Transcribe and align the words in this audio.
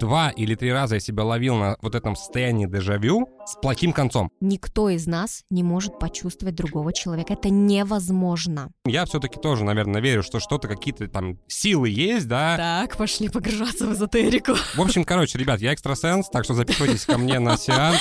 Два 0.00 0.30
или 0.30 0.54
три 0.54 0.72
раза 0.72 0.94
я 0.94 1.00
себя 1.00 1.24
ловил 1.24 1.56
на 1.56 1.76
вот 1.82 1.94
этом 1.94 2.16
состоянии 2.16 2.64
дежавю 2.64 3.28
с 3.44 3.54
плохим 3.56 3.92
концом. 3.92 4.30
Никто 4.40 4.88
из 4.88 5.06
нас 5.06 5.44
не 5.50 5.62
может 5.62 5.98
почувствовать 5.98 6.54
другого 6.54 6.94
человека. 6.94 7.34
Это 7.34 7.50
невозможно. 7.50 8.70
Я 8.86 9.04
все-таки 9.04 9.38
тоже, 9.38 9.62
наверное, 9.62 10.00
верю, 10.00 10.22
что 10.22 10.40
что-то, 10.40 10.68
какие-то 10.68 11.06
там 11.08 11.38
силы 11.48 11.90
есть, 11.90 12.26
да. 12.28 12.56
Так, 12.56 12.96
пошли 12.96 13.28
погружаться 13.28 13.86
в 13.86 13.92
эзотерику. 13.92 14.54
В 14.74 14.80
общем, 14.80 15.04
короче, 15.04 15.38
ребят, 15.38 15.60
я 15.60 15.74
экстрасенс, 15.74 16.30
так 16.30 16.44
что 16.44 16.54
записывайтесь 16.54 17.04
ко 17.04 17.18
мне 17.18 17.38
на 17.38 17.58
сеанс. 17.58 17.98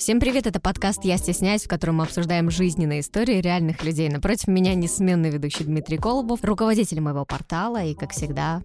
Всем 0.00 0.18
привет, 0.18 0.46
это 0.46 0.60
подкаст 0.60 1.04
«Я 1.04 1.18
стесняюсь», 1.18 1.64
в 1.64 1.68
котором 1.68 1.96
мы 1.96 2.04
обсуждаем 2.04 2.50
жизненные 2.50 3.00
истории 3.00 3.42
реальных 3.42 3.84
людей. 3.84 4.08
Напротив 4.08 4.48
меня 4.48 4.74
несменный 4.74 5.28
ведущий 5.28 5.64
Дмитрий 5.64 5.98
Колобов, 5.98 6.42
руководитель 6.42 7.02
моего 7.02 7.26
портала 7.26 7.84
и, 7.84 7.94
как 7.94 8.12
всегда, 8.12 8.62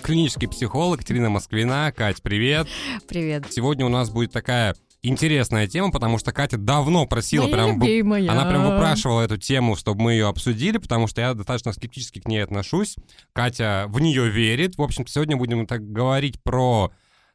Клинический 0.00 0.48
психолог 0.48 1.00
Катерина 1.00 1.28
Москвина. 1.28 1.92
Кать, 1.94 2.22
привет. 2.22 2.68
Привет. 3.06 3.44
Сегодня 3.50 3.84
у 3.84 3.90
нас 3.90 4.08
будет 4.08 4.32
такая 4.32 4.74
интересная 5.02 5.66
тема, 5.66 5.90
потому 5.90 6.16
что 6.16 6.32
Катя 6.32 6.56
давно 6.56 7.04
просила, 7.04 7.42
Моя 7.42 7.54
прям, 7.54 7.82
любимая. 7.82 8.30
она 8.30 8.46
прям 8.46 8.64
выпрашивала 8.64 9.20
эту 9.20 9.36
тему, 9.36 9.76
чтобы 9.76 10.00
мы 10.00 10.12
ее 10.12 10.26
обсудили, 10.26 10.78
потому 10.78 11.06
что 11.06 11.20
я 11.20 11.34
достаточно 11.34 11.74
скептически 11.74 12.20
к 12.20 12.26
ней 12.26 12.42
отношусь. 12.42 12.96
Катя 13.34 13.84
в 13.88 14.00
нее 14.00 14.30
верит. 14.30 14.78
В 14.78 14.82
общем, 14.82 15.06
сегодня 15.06 15.36
будем 15.36 15.66
так 15.66 15.92
говорить 15.92 16.42
про 16.42 16.90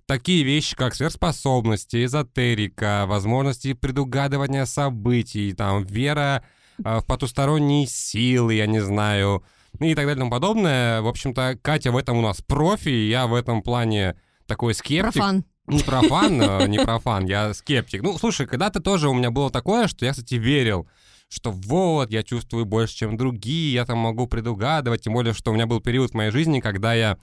такие 0.05 0.43
вещи, 0.43 0.75
как 0.75 0.95
сверхспособности, 0.95 2.05
эзотерика, 2.05 3.05
возможности 3.07 3.73
предугадывания 3.73 4.66
событий, 4.66 5.53
там, 5.53 5.84
вера 5.84 6.44
э, 6.84 6.99
в 6.99 7.05
потусторонние 7.05 7.88
силы, 7.88 8.55
я 8.55 8.66
не 8.66 8.80
знаю, 8.80 9.44
ну 9.80 9.88
и 9.88 9.95
так 9.95 10.05
далее 10.05 10.16
и 10.16 10.20
тому 10.20 10.31
подобное. 10.31 11.02
В 11.02 11.08
общем-то, 11.08 11.58
Катя 11.61 11.91
в 11.91 11.97
этом 11.97 12.17
у 12.17 12.21
нас 12.21 12.41
профи, 12.41 12.89
я 12.89 13.27
в 13.27 13.34
этом 13.34 13.61
плане 13.61 14.16
такой 14.45 14.73
скептик. 14.73 15.14
Профан. 15.14 15.45
Не 15.66 15.80
профан, 15.80 16.42
э, 16.42 16.67
не 16.67 16.80
профан, 16.80 17.25
я 17.25 17.53
скептик. 17.53 18.02
Ну, 18.02 18.17
слушай, 18.17 18.45
когда-то 18.45 18.81
тоже 18.81 19.09
у 19.09 19.14
меня 19.14 19.31
было 19.31 19.49
такое, 19.49 19.88
что 19.88 20.05
я, 20.05 20.11
кстати, 20.11 20.36
верил, 20.36 20.88
что 21.30 21.52
вот, 21.52 22.11
я 22.11 22.22
чувствую 22.22 22.66
больше, 22.66 22.95
чем 22.95 23.17
другие, 23.17 23.73
я 23.73 23.86
там 23.86 23.97
могу 23.97 24.27
предугадывать, 24.27 25.03
тем 25.03 25.14
более, 25.14 25.33
что 25.33 25.52
у 25.52 25.53
меня 25.53 25.66
был 25.66 25.80
период 25.80 26.11
в 26.11 26.14
моей 26.16 26.31
жизни, 26.31 26.59
когда 26.59 26.94
я 26.94 27.17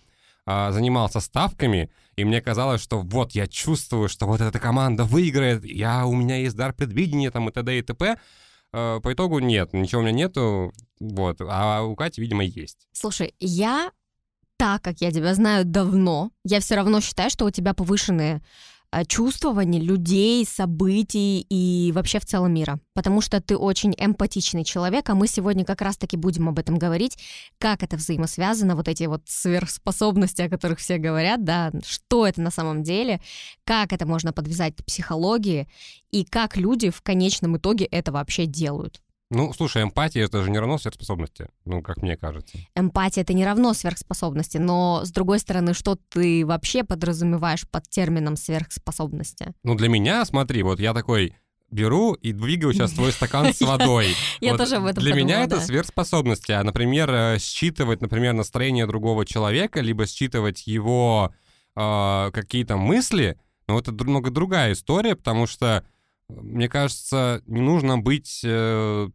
а, 0.47 0.73
занимался 0.73 1.21
ставками, 1.21 1.91
и 2.17 2.25
мне 2.25 2.41
казалось, 2.41 2.83
что 2.83 3.01
вот, 3.01 3.33
я 3.33 3.47
чувствую, 3.47 4.09
что 4.09 4.27
вот 4.27 4.41
эта 4.41 4.59
команда 4.59 5.05
выиграет, 5.05 5.65
я, 5.65 6.07
у 6.07 6.15
меня 6.15 6.37
есть 6.37 6.57
дар 6.57 6.73
предвидения 6.73 7.31
там 7.31 7.49
и 7.49 7.53
т.д. 7.53 7.79
и 7.79 7.83
т.п., 7.83 8.19
Э, 8.73 9.01
По 9.03 9.13
итогу 9.13 9.39
нет, 9.39 9.73
ничего 9.73 10.01
у 10.01 10.05
меня 10.05 10.13
нету, 10.13 10.73
вот, 11.01 11.41
а 11.41 11.83
у 11.83 11.97
Кати, 11.97 12.21
видимо, 12.21 12.45
есть. 12.45 12.89
Слушай, 12.93 13.35
я, 13.41 13.91
так 14.57 14.83
как 14.83 15.01
я 15.01 15.11
тебя 15.11 15.35
знаю 15.35 15.65
давно, 15.65 16.31
я 16.45 16.61
все 16.61 16.77
равно 16.77 17.01
считаю, 17.01 17.31
что 17.31 17.47
у 17.47 17.51
тебя 17.51 17.75
повышенные 17.75 18.43
э, 18.93 19.05
чувствования 19.05 19.81
людей, 19.81 20.45
событий 20.45 21.47
и 21.49 21.93
вообще 21.93 22.19
в 22.21 22.27
целом 22.27 22.55
мира. 22.55 22.81
Потому 22.95 23.21
что 23.21 23.41
ты 23.41 23.57
очень 23.57 23.95
эмпатичный 23.97 24.65
человек, 24.65 25.09
а 25.11 25.15
мы 25.15 25.27
сегодня 25.27 25.65
как 25.65 25.81
раз-таки 25.81 26.17
будем 26.17 26.49
об 26.49 26.59
этом 26.59 26.79
говорить, 26.79 27.19
как 27.59 27.83
это 27.83 27.97
взаимосвязано, 27.97 28.77
вот 28.77 28.89
эти 28.89 29.05
вот 29.05 29.23
сверхспособности, 29.27 30.43
о 30.43 30.49
которых 30.49 30.79
все 30.79 30.99
говорят, 30.99 31.45
да, 31.45 31.73
что 31.85 32.27
это 32.27 32.41
на 32.41 32.51
самом 32.51 32.83
деле, 32.83 33.21
как 33.65 33.93
это 33.93 34.07
можно 34.07 34.33
подвязать 34.33 34.77
к 34.77 34.85
психологии 34.85 35.69
и 36.11 36.25
как 36.25 36.57
люди 36.57 36.91
в 36.91 37.03
конечном 37.03 37.57
итоге 37.57 37.85
это 37.87 38.13
вообще 38.13 38.47
делают. 38.47 39.01
Ну, 39.31 39.53
слушай, 39.53 39.85
эмпатия— 39.85 40.25
это 40.25 40.43
же 40.43 40.51
не 40.51 40.59
равно 40.59 40.77
сверхспособности, 40.77 41.49
ну, 41.65 41.83
как 41.83 41.99
мне 42.03 42.17
кажется. 42.17 42.59
Эмпатия— 42.75 43.23
это 43.23 43.33
не 43.33 43.45
равно 43.45 43.75
сверхспособности, 43.75 44.59
но, 44.59 45.03
с 45.05 45.13
другой 45.13 45.39
стороны, 45.39 45.73
что 45.73 45.97
ты 46.09 46.45
вообще 46.45 46.83
подразумеваешь 46.83 47.69
под 47.69 47.89
термином 47.89 48.37
сверхспособности? 48.37 49.55
Ну, 49.63 49.77
для 49.77 49.89
меня, 49.89 50.25
смотри, 50.25 50.65
вот 50.65 50.81
я 50.81 50.93
такой 50.93 51.37
беру 51.71 52.15
и 52.15 52.33
двигаю 52.33 52.73
сейчас 52.73 52.91
твой 52.91 53.13
стакан 53.13 53.55
с 53.55 53.61
водой. 53.61 54.17
Я 54.41 54.57
тоже 54.57 54.77
об 54.77 54.87
этом 54.87 55.05
Для 55.05 55.15
меня 55.15 55.45
это 55.45 55.61
сверхспособности. 55.61 56.51
А, 56.51 56.65
например, 56.65 57.09
э, 57.11 57.39
считывать, 57.39 58.01
например, 58.01 58.33
настроение 58.33 58.87
другого 58.87 59.25
человека, 59.25 59.81
либо 59.81 60.07
считывать 60.07 60.67
его 60.67 61.33
э, 61.77 62.31
какие-то 62.33 62.77
мысли, 62.77 63.39
ну, 63.69 63.79
это 63.79 63.93
немного 63.93 64.31
другая 64.33 64.73
история, 64.73 65.15
потому 65.15 65.47
что, 65.47 65.85
э, 66.29 66.33
мне 66.33 66.69
кажется, 66.69 67.43
не 67.47 67.61
нужно 67.61 67.99
быть 67.99 68.41
э, 68.43 69.09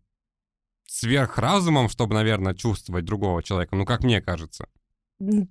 сверхразумом, 0.88 1.90
чтобы, 1.90 2.13
наверное, 2.16 2.53
чувствовать 2.53 3.06
другого 3.06 3.41
человека. 3.44 3.75
Ну, 3.75 3.85
как 3.85 4.03
мне 4.03 4.22
кажется. 4.22 4.66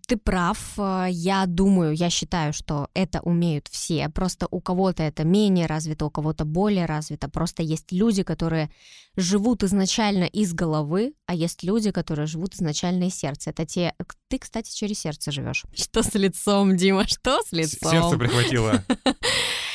Ты 0.06 0.18
прав. 0.18 0.58
Э, 0.78 1.06
Я 1.10 1.46
думаю, 1.46 1.94
я 1.94 2.10
считаю, 2.10 2.52
что 2.52 2.88
это 2.92 3.20
умеют 3.22 3.66
все. 3.68 4.10
Просто 4.10 4.46
у 4.50 4.60
кого-то 4.60 5.02
это 5.02 5.24
менее 5.24 5.64
развито, 5.66 6.04
у 6.04 6.10
кого-то 6.10 6.44
более 6.44 6.84
развито. 6.84 7.30
Просто 7.30 7.62
есть 7.62 7.90
люди, 7.90 8.22
которые 8.22 8.70
живут 9.16 9.62
изначально 9.62 10.24
из 10.24 10.52
головы, 10.52 11.14
а 11.26 11.34
есть 11.34 11.62
люди, 11.62 11.92
которые 11.92 12.26
живут 12.26 12.54
изначально 12.56 13.04
из 13.04 13.14
сердца. 13.14 13.50
Это 13.50 13.64
те... 13.64 13.94
Ты, 14.28 14.38
кстати, 14.38 14.70
через 14.74 14.98
сердце 14.98 15.32
живешь. 15.32 15.64
Что 15.74 16.02
с 16.02 16.12
лицом, 16.14 16.76
Дима? 16.76 17.08
Что 17.08 17.40
С- 17.42 17.52
лицом? 17.52 17.90
Сердце 17.90 18.18
прихватило. 18.18 18.84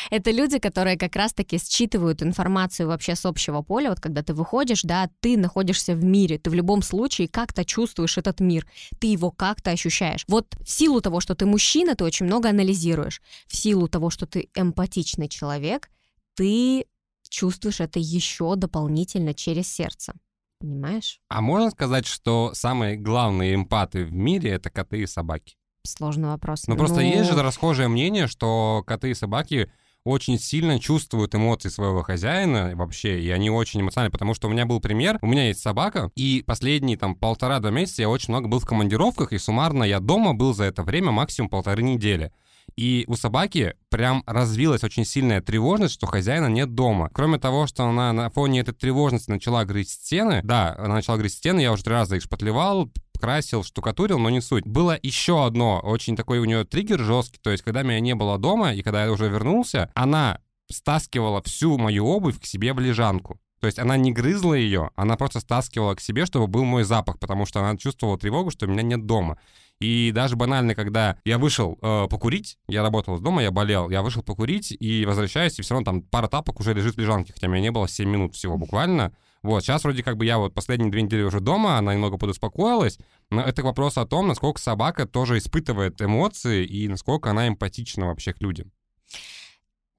Это 0.10 0.32
люди, 0.32 0.60
которые 0.60 0.98
как 0.98 1.16
раз-таки 1.16 1.58
считывают 1.58 2.24
информацию 2.24 2.88
вообще 2.88 3.16
с 3.16 3.26
общего 3.26 3.62
поля. 3.62 3.90
Вот 3.90 4.00
когда 4.00 4.24
ты 4.24 4.34
выходишь, 4.34 4.82
да, 4.84 5.10
ты 5.20 5.38
находишься 5.38 5.94
в 5.94 6.04
мире, 6.04 6.38
ты 6.38 6.50
в 6.50 6.54
любом 6.54 6.82
случае 6.82 7.28
как-то 7.28 7.64
чувствуешь 7.64 8.18
этот 8.18 8.40
мир, 8.40 8.66
ты 9.00 9.08
его 9.08 9.32
как-то 9.32 9.72
ощущаешь. 9.72 10.26
Вот 10.28 10.56
в 10.60 10.70
силу 10.70 11.02
того, 11.02 11.20
что 11.20 11.36
ты 11.36 11.46
мужчина, 11.46 11.96
ты 11.96 12.04
очень 12.04 12.26
много 12.26 12.50
анализируешь. 12.50 13.22
В 13.48 13.56
силу 13.56 13.88
того, 13.88 14.10
что 14.10 14.26
ты 14.26 14.50
эмпатичный 14.56 15.28
человек, 15.28 15.90
ты 16.36 16.86
чувствуешь 17.30 17.80
это 17.80 18.00
еще 18.00 18.56
дополнительно 18.56 19.34
через 19.34 19.72
сердце. 19.72 20.14
Понимаешь? 20.60 21.22
А 21.30 21.42
можно 21.42 21.70
сказать, 21.72 22.06
что 22.06 22.52
самые 22.54 22.98
главные 22.98 23.56
эмпаты 23.56 24.04
в 24.04 24.12
мире— 24.12 24.50
это 24.52 24.70
коты 24.70 25.02
и 25.02 25.08
собаки? 25.08 25.56
Сложный 25.84 26.30
вопрос. 26.30 26.68
Ну, 26.68 26.76
просто 26.76 26.98
Ну, 26.98 27.02
есть 27.04 27.32
же 27.32 27.42
расхожее 27.42 27.88
мнение, 27.88 28.28
что 28.28 28.84
коты 28.86 29.12
и 29.12 29.14
собаки 29.14 29.72
очень 30.06 30.40
сильно 30.40 30.80
чувствуют 30.80 31.36
эмоции 31.36 31.70
своего 31.70 32.04
хозяина 32.04 32.72
вообще, 32.76 33.22
и 33.22 33.30
они 33.30 33.50
очень 33.50 33.82
эмоциональны, 33.82 34.12
потому 34.12 34.34
что 34.34 34.48
у 34.48 34.52
меня 34.52 34.66
был 34.66 34.80
пример, 34.80 35.20
у 35.22 35.28
меня 35.28 35.48
есть 35.48 35.62
собака, 35.62 36.12
и 36.16 36.44
последние 36.46 36.98
там 36.98 37.16
полтора-два 37.16 37.72
месяца 37.72 38.02
я 38.02 38.10
очень 38.10 38.34
много 38.34 38.48
был 38.48 38.60
в 38.60 38.66
командировках, 38.66 39.34
и 39.34 39.38
суммарно 39.38 39.84
я 39.84 40.00
дома 40.00 40.34
был 40.34 40.54
за 40.54 40.66
это 40.66 40.84
время 40.84 41.12
максимум 41.12 41.50
полторы 41.50 41.84
недели. 41.84 42.32
И 42.76 43.04
у 43.08 43.16
собаки 43.16 43.76
прям 43.90 44.24
развилась 44.26 44.84
очень 44.84 45.04
сильная 45.04 45.42
тревожность, 45.42 45.96
что 45.96 46.08
хозяина 46.08 46.48
нет 46.48 46.76
дома. 46.76 47.10
Кроме 47.14 47.40
того, 47.40 47.68
что 47.68 47.84
она 47.84 48.14
на 48.14 48.30
фоне 48.30 48.62
этой 48.62 48.74
тревожности 48.74 49.32
начала 49.32 49.66
грызть 49.66 50.06
стены, 50.06 50.42
да, 50.44 50.76
она 50.78 50.96
начала 50.96 51.18
грызть 51.18 51.38
стены, 51.38 51.62
я 51.62 51.72
уже 51.72 51.84
три 51.84 51.94
раза 51.94 52.16
их 52.16 52.24
шпатлевал, 52.24 52.90
красил, 53.20 53.64
штукатурил, 53.64 54.18
но 54.18 54.30
не 54.30 54.42
суть. 54.42 54.66
Было 54.66 54.98
еще 55.02 55.46
одно, 55.46 55.80
очень 55.84 56.16
такой 56.16 56.40
у 56.40 56.46
нее 56.46 56.64
триггер 56.64 57.00
жесткий, 57.00 57.40
то 57.42 57.52
есть 57.52 57.64
когда 57.64 57.84
меня 57.84 58.00
не 58.00 58.16
было 58.16 58.38
дома, 58.38 58.74
и 58.74 58.82
когда 58.82 59.06
я 59.06 59.12
уже 59.12 59.30
вернулся, 59.30 59.92
она 59.94 60.40
стаскивала 60.72 61.42
всю 61.44 61.78
мою 61.78 62.06
обувь 62.06 62.40
к 62.40 62.46
себе 62.46 62.74
в 62.74 62.80
лежанку. 62.80 63.40
То 63.60 63.68
есть 63.68 63.78
она 63.78 63.98
не 63.98 64.12
грызла 64.12 64.54
ее, 64.54 64.92
она 64.96 65.18
просто 65.18 65.42
стаскивала 65.42 65.96
к 65.96 66.00
себе, 66.00 66.26
чтобы 66.26 66.48
был 66.48 66.64
мой 66.64 66.84
запах, 66.84 67.20
потому 67.20 67.46
что 67.46 67.60
она 67.60 67.78
чувствовала 67.78 68.18
тревогу, 68.18 68.52
что 68.52 68.68
меня 68.68 68.84
нет 68.84 69.06
дома. 69.06 69.38
И 69.82 70.12
даже 70.14 70.36
банально, 70.36 70.76
когда 70.76 71.18
я 71.26 71.38
вышел 71.38 71.78
э, 71.82 72.08
покурить, 72.10 72.58
я 72.68 72.84
работал 72.84 73.16
из 73.16 73.22
дома, 73.22 73.42
я 73.42 73.52
болел, 73.52 73.90
я 73.90 74.02
вышел 74.02 74.22
покурить 74.24 74.76
и 74.78 75.06
возвращаюсь, 75.06 75.58
и 75.58 75.62
все 75.62 75.74
равно 75.74 75.86
там 75.86 76.02
пара 76.02 76.28
тапок 76.28 76.60
уже 76.60 76.74
лежит 76.74 76.96
в 76.96 77.00
лежанке, 77.00 77.34
хотя 77.34 77.48
меня 77.48 77.62
не 77.62 77.72
было 77.72 77.88
7 77.88 78.10
минут 78.10 78.36
всего 78.36 78.58
буквально. 78.58 79.14
Вот, 79.42 79.64
сейчас 79.64 79.84
вроде 79.84 80.04
как 80.04 80.18
бы 80.18 80.26
я 80.26 80.38
вот 80.38 80.54
последние 80.54 80.92
две 80.92 81.02
недели 81.02 81.22
уже 81.22 81.40
дома, 81.40 81.78
она 81.78 81.94
немного 81.94 82.18
подуспокоилась, 82.18 83.00
но 83.30 83.42
это 83.42 83.64
вопрос 83.64 83.98
о 83.98 84.06
том, 84.06 84.28
насколько 84.28 84.60
собака 84.60 85.06
тоже 85.06 85.38
испытывает 85.38 86.02
эмоции 86.02 86.66
и 86.66 86.88
насколько 86.88 87.30
она 87.30 87.48
эмпатична 87.48 88.08
вообще 88.08 88.34
к 88.34 88.42
людям. 88.42 88.72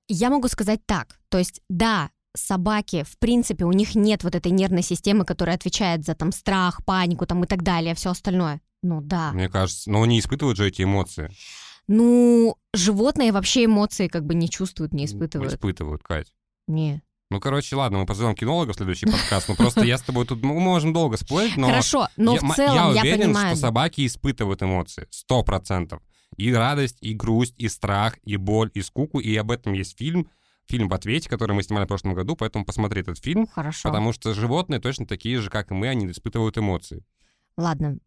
Я 0.09 0.31
могу 0.31 0.49
сказать 0.49 0.85
так. 0.87 1.21
То 1.29 1.39
есть, 1.39 1.63
да, 1.69 2.11
собаки, 2.35 3.05
в 3.05 3.19
принципе, 3.19 3.65
у 3.65 3.73
них 3.73 3.95
нет 3.95 4.25
вот 4.25 4.35
этой 4.35 4.53
нервной 4.53 4.83
системы, 4.83 5.25
которая 5.25 5.57
отвечает 5.57 6.05
за 6.05 6.15
там 6.15 6.33
страх, 6.33 6.85
панику 6.85 7.27
там 7.27 7.45
и 7.45 7.47
так 7.47 7.63
далее, 7.63 7.95
все 7.95 8.11
остальное. 8.11 8.61
Ну 8.83 9.01
да. 9.01 9.33
Мне 9.33 9.49
кажется, 9.49 9.91
но 9.91 10.03
они 10.03 10.19
испытывают 10.19 10.57
же 10.57 10.67
эти 10.67 10.83
эмоции. 10.83 11.31
Ну, 11.87 12.57
животные 12.73 13.33
вообще 13.33 13.65
эмоции 13.65 14.09
как 14.09 14.25
бы 14.25 14.35
не 14.35 14.49
чувствуют, 14.49 14.93
не 14.93 15.07
испытывают. 15.07 15.53
Испытывают, 15.53 16.03
Кать. 16.03 16.33
Не. 16.67 17.03
Ну, 17.31 17.39
короче, 17.39 17.77
ладно, 17.77 17.99
мы 17.99 18.07
позовем 18.07 18.35
кинолога 18.35 18.73
в 18.73 18.77
следующий 18.77 19.07
подкаст. 19.07 19.49
Ну, 19.49 19.55
просто 19.55 19.85
я 19.85 19.99
с 19.99 20.03
тобой 20.03 20.27
тут 20.27 20.43
мы 20.43 20.59
можем 20.59 20.93
долго 20.93 21.17
спорить, 21.17 21.57
но... 21.57 21.69
Хорошо, 21.69 22.09
но 22.17 22.35
я, 22.35 22.41
в 22.41 22.55
целом 22.57 22.75
я 22.75 22.93
я, 22.93 23.01
уверен, 23.03 23.21
понимаю. 23.29 23.57
что 23.57 23.67
собаки 23.67 24.05
испытывают 24.05 24.63
эмоции. 24.65 25.07
Сто 25.11 25.45
процентов. 25.45 26.03
И 26.37 26.53
радость, 26.53 26.99
и 27.01 27.15
грусть, 27.15 27.55
и 27.57 27.69
страх, 27.69 28.19
и 28.25 28.37
боль, 28.37 28.71
и 28.75 28.83
скуку. 28.83 29.21
И 29.21 29.35
об 29.37 29.53
этом 29.53 29.75
есть 29.75 29.97
фильм. 29.97 30.29
Фильм 30.69 30.89
«В 30.89 30.95
ответе», 30.95 31.29
который 31.29 31.53
мы 31.53 31.63
снимали 31.63 31.85
в 31.85 31.89
прошлом 31.89 32.15
году, 32.15 32.37
поэтому 32.37 32.65
посмотри 32.65 33.01
этот 33.01 33.19
фильм. 33.19 33.47
Хорошо. 33.47 33.89
Потому 33.89 34.13
что 34.13 34.35
животные 34.35 34.81
точно 34.81 35.07
такие 35.07 35.41
же, 35.41 35.51
как 35.51 35.71
и 35.71 35.75
мы, 35.75 35.89
они 35.89 36.07
испытывают 36.11 36.59
эмоции. 36.59 37.05
ладно. 37.57 37.99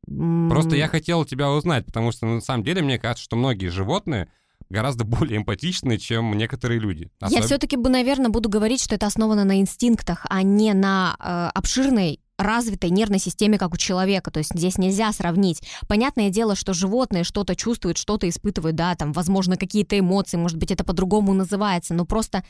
Просто 0.49 0.75
я 0.75 0.87
хотел 0.87 1.25
тебя 1.25 1.49
узнать, 1.51 1.85
потому 1.85 2.11
что 2.11 2.25
на 2.25 2.41
самом 2.41 2.63
деле 2.63 2.81
мне 2.81 2.99
кажется, 2.99 3.23
что 3.23 3.35
многие 3.35 3.67
животные 3.67 4.29
гораздо 4.73 5.03
более 5.05 5.37
эмпатичны, 5.37 5.97
чем 5.97 6.33
некоторые 6.33 6.79
люди. 6.79 7.09
Особ... 7.21 7.39
Я 7.39 7.45
все-таки 7.45 7.77
бы, 7.77 7.89
наверное, 7.89 8.29
буду 8.29 8.49
говорить, 8.49 8.83
что 8.83 8.95
это 8.95 9.05
основано 9.05 9.45
на 9.45 9.61
инстинктах, 9.61 10.25
а 10.29 10.41
не 10.41 10.73
на 10.73 11.15
э, 11.19 11.57
обширной 11.57 12.19
развитой 12.37 12.89
нервной 12.89 13.19
системе, 13.19 13.57
как 13.57 13.73
у 13.73 13.77
человека. 13.77 14.31
То 14.31 14.39
есть 14.39 14.51
здесь 14.53 14.77
нельзя 14.77 15.13
сравнить. 15.13 15.61
Понятное 15.87 16.29
дело, 16.29 16.55
что 16.55 16.73
животные 16.73 17.23
что-то 17.23 17.55
чувствуют, 17.55 17.97
что-то 17.97 18.27
испытывают, 18.27 18.75
да, 18.75 18.95
там, 18.95 19.13
возможно, 19.13 19.55
какие-то 19.55 19.97
эмоции, 19.97 20.37
может 20.37 20.57
быть, 20.57 20.71
это 20.71 20.83
по-другому 20.83 21.33
называется, 21.33 21.93
но 21.93 22.05
просто 22.05 22.43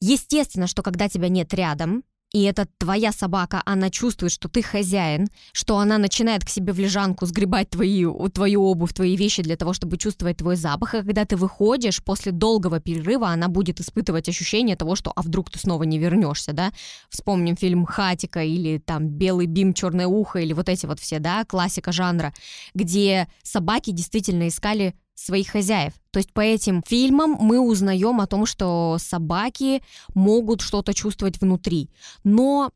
естественно, 0.00 0.66
что 0.66 0.82
когда 0.82 1.08
тебя 1.08 1.28
нет 1.28 1.52
рядом, 1.54 2.02
и 2.32 2.42
это 2.42 2.68
твоя 2.76 3.10
собака, 3.10 3.62
она 3.64 3.88
чувствует, 3.88 4.32
что 4.32 4.48
ты 4.48 4.62
хозяин, 4.62 5.28
что 5.52 5.78
она 5.78 5.96
начинает 5.96 6.44
к 6.44 6.50
себе 6.50 6.74
в 6.74 6.78
лежанку 6.78 7.24
сгребать 7.24 7.70
твои, 7.70 8.04
твою 8.34 8.64
обувь, 8.64 8.92
твои 8.92 9.16
вещи 9.16 9.42
для 9.42 9.56
того, 9.56 9.72
чтобы 9.72 9.96
чувствовать 9.96 10.36
твой 10.36 10.56
запах, 10.56 10.94
и 10.94 10.98
когда 10.98 11.24
ты 11.24 11.36
выходишь 11.36 12.02
после 12.04 12.32
долгого 12.32 12.80
перерыва, 12.80 13.28
она 13.28 13.48
будет 13.48 13.80
испытывать 13.80 14.28
ощущение 14.28 14.76
того, 14.76 14.94
что 14.94 15.10
а 15.16 15.22
вдруг 15.22 15.50
ты 15.50 15.58
снова 15.58 15.84
не 15.84 15.98
вернешься, 15.98 16.52
да? 16.52 16.72
Вспомним 17.08 17.56
фильм 17.56 17.86
«Хатика» 17.86 18.44
или 18.44 18.78
там 18.78 19.08
«Белый 19.08 19.46
бим, 19.46 19.72
черное 19.72 20.06
ухо» 20.06 20.38
или 20.38 20.52
вот 20.52 20.68
эти 20.68 20.84
вот 20.84 21.00
все, 21.00 21.20
да, 21.20 21.44
классика 21.46 21.92
жанра, 21.92 22.34
где 22.74 23.26
собаки 23.42 23.90
действительно 23.90 24.48
искали 24.48 24.94
своих 25.18 25.48
хозяев. 25.48 25.92
То 26.10 26.18
есть 26.18 26.32
по 26.32 26.40
этим 26.40 26.82
фильмам 26.86 27.36
мы 27.40 27.60
узнаем 27.60 28.20
о 28.20 28.26
том, 28.26 28.46
что 28.46 28.96
собаки 28.98 29.82
могут 30.14 30.60
что-то 30.60 30.94
чувствовать 30.94 31.40
внутри. 31.40 31.90
Но 32.24 32.70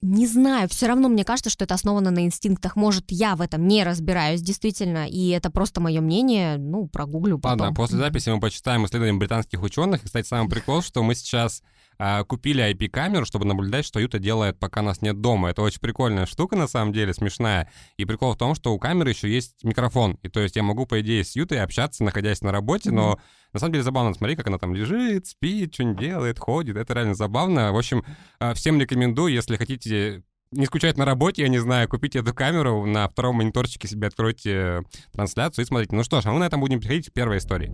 не 0.00 0.26
знаю, 0.26 0.68
все 0.68 0.86
равно 0.86 1.08
мне 1.08 1.24
кажется, 1.24 1.50
что 1.50 1.64
это 1.64 1.74
основано 1.74 2.10
на 2.10 2.24
инстинктах. 2.24 2.74
Может, 2.76 3.10
я 3.10 3.36
в 3.36 3.40
этом 3.40 3.68
не 3.68 3.84
разбираюсь 3.84 4.42
действительно, 4.42 5.06
и 5.08 5.28
это 5.28 5.50
просто 5.50 5.80
мое 5.80 6.00
мнение, 6.00 6.56
ну, 6.56 6.88
прогуглю 6.88 7.38
потом. 7.38 7.60
Ладно, 7.60 7.74
после 7.74 7.98
записи 7.98 8.28
мы 8.30 8.40
почитаем 8.40 8.84
исследования 8.84 9.18
британских 9.18 9.62
ученых. 9.62 10.02
И, 10.02 10.06
кстати, 10.06 10.26
самый 10.26 10.48
прикол, 10.50 10.82
что 10.82 11.02
мы 11.02 11.14
сейчас 11.14 11.62
купили 12.26 12.68
IP-камеру, 12.72 13.24
чтобы 13.24 13.44
наблюдать, 13.44 13.84
что 13.84 14.00
Юта 14.00 14.18
делает, 14.18 14.58
пока 14.58 14.82
нас 14.82 15.02
нет 15.02 15.20
дома. 15.20 15.50
Это 15.50 15.62
очень 15.62 15.80
прикольная 15.80 16.26
штука, 16.26 16.56
на 16.56 16.66
самом 16.66 16.92
деле, 16.92 17.14
смешная. 17.14 17.70
И 17.96 18.04
прикол 18.04 18.34
в 18.34 18.38
том, 18.38 18.54
что 18.54 18.72
у 18.72 18.78
камеры 18.78 19.10
еще 19.10 19.28
есть 19.28 19.62
микрофон. 19.62 20.18
И 20.22 20.28
то 20.28 20.40
есть 20.40 20.56
я 20.56 20.62
могу, 20.62 20.86
по 20.86 21.00
идее, 21.00 21.24
с 21.24 21.36
Ютой 21.36 21.62
общаться, 21.62 22.02
находясь 22.02 22.42
на 22.42 22.50
работе, 22.50 22.90
но 22.90 23.20
на 23.52 23.60
самом 23.60 23.72
деле 23.74 23.84
забавно 23.84 24.14
смотри, 24.14 24.36
как 24.36 24.48
она 24.48 24.58
там 24.58 24.74
лежит, 24.74 25.26
спит, 25.26 25.74
что-нибудь 25.74 26.00
делает, 26.00 26.38
ходит. 26.38 26.76
Это 26.76 26.94
реально 26.94 27.14
забавно. 27.14 27.72
В 27.72 27.78
общем, 27.78 28.04
а, 28.40 28.54
всем 28.54 28.80
рекомендую, 28.80 29.32
если 29.32 29.56
хотите 29.56 30.24
не 30.50 30.66
скучать 30.66 30.96
на 30.98 31.04
работе, 31.04 31.42
я 31.42 31.48
не 31.48 31.58
знаю, 31.58 31.88
купите 31.88 32.18
эту 32.18 32.34
камеру, 32.34 32.84
на 32.84 33.08
втором 33.08 33.36
мониторчике 33.36 33.88
себе 33.88 34.08
откройте 34.08 34.82
трансляцию 35.12 35.64
и 35.64 35.66
смотрите. 35.66 35.94
Ну 35.94 36.04
что 36.04 36.20
ж, 36.20 36.26
а 36.26 36.32
мы 36.32 36.40
на 36.40 36.44
этом 36.44 36.60
будем 36.60 36.80
переходить 36.80 37.10
к 37.10 37.12
первой 37.12 37.38
истории 37.38 37.72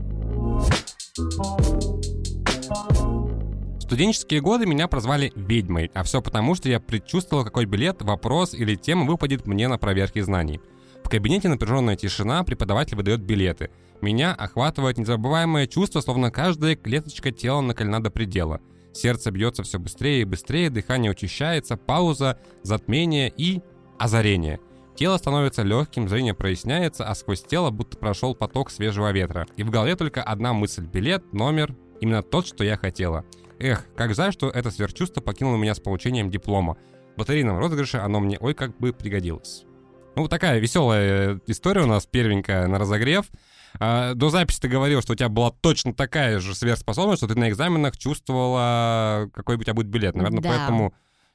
студенческие 3.88 4.42
годы 4.42 4.66
меня 4.66 4.86
прозвали 4.86 5.32
ведьмой, 5.34 5.90
а 5.94 6.02
все 6.02 6.20
потому, 6.20 6.54
что 6.54 6.68
я 6.68 6.78
предчувствовал, 6.78 7.42
какой 7.42 7.64
билет, 7.64 8.02
вопрос 8.02 8.52
или 8.52 8.74
тема 8.74 9.06
выпадет 9.06 9.46
мне 9.46 9.66
на 9.66 9.78
проверке 9.78 10.22
знаний. 10.22 10.60
В 11.02 11.08
кабинете 11.08 11.48
напряженная 11.48 11.96
тишина, 11.96 12.44
преподаватель 12.44 12.96
выдает 12.96 13.22
билеты. 13.22 13.70
Меня 14.02 14.34
охватывает 14.34 14.98
незабываемое 14.98 15.66
чувство, 15.66 16.02
словно 16.02 16.30
каждая 16.30 16.76
клеточка 16.76 17.30
тела 17.30 17.62
накалена 17.62 18.02
до 18.02 18.10
предела. 18.10 18.60
Сердце 18.92 19.30
бьется 19.30 19.62
все 19.62 19.78
быстрее 19.78 20.20
и 20.20 20.26
быстрее, 20.26 20.68
дыхание 20.68 21.10
учащается, 21.10 21.78
пауза, 21.78 22.38
затмение 22.62 23.32
и 23.34 23.62
озарение. 23.98 24.60
Тело 24.96 25.16
становится 25.16 25.62
легким, 25.62 26.10
зрение 26.10 26.34
проясняется, 26.34 27.08
а 27.08 27.14
сквозь 27.14 27.42
тело 27.42 27.70
будто 27.70 27.96
прошел 27.96 28.34
поток 28.34 28.70
свежего 28.70 29.10
ветра. 29.12 29.46
И 29.56 29.62
в 29.62 29.70
голове 29.70 29.96
только 29.96 30.22
одна 30.22 30.52
мысль– 30.52 30.84
билет, 30.92 31.32
номер, 31.32 31.74
именно 32.02 32.22
тот, 32.22 32.46
что 32.46 32.64
я 32.64 32.76
хотела. 32.76 33.24
Эх, 33.58 33.86
как 33.96 34.14
жаль, 34.14 34.32
что 34.32 34.48
это 34.50 34.70
сверхчувство 34.70 35.20
покинуло 35.20 35.56
меня 35.56 35.74
с 35.74 35.80
получением 35.80 36.30
диплома. 36.30 36.76
В 37.16 37.20
лотерейном 37.20 37.58
розыгрыше 37.58 37.98
оно 37.98 38.20
мне 38.20 38.38
ой 38.38 38.54
как 38.54 38.76
бы 38.78 38.92
пригодилось. 38.92 39.64
Ну, 40.14 40.22
вот 40.22 40.30
такая 40.30 40.58
веселая 40.58 41.40
история 41.46 41.82
у 41.82 41.86
нас 41.86 42.06
первенькая 42.06 42.66
на 42.66 42.78
разогрев. 42.78 43.26
А, 43.78 44.14
до 44.14 44.30
записи 44.30 44.60
ты 44.60 44.68
говорил, 44.68 45.02
что 45.02 45.12
у 45.12 45.16
тебя 45.16 45.28
была 45.28 45.50
точно 45.50 45.92
такая 45.92 46.38
же 46.40 46.54
сверхспособность, 46.54 47.20
что 47.20 47.32
ты 47.32 47.38
на 47.38 47.48
экзаменах 47.48 47.96
чувствовала, 47.96 49.30
какой 49.34 49.56
у 49.56 49.62
тебя 49.62 49.74
будет 49.74 49.88
билет. 49.88 50.14
Наверное, 50.14 50.40
да. 50.40 50.48
поэтому 50.48 50.94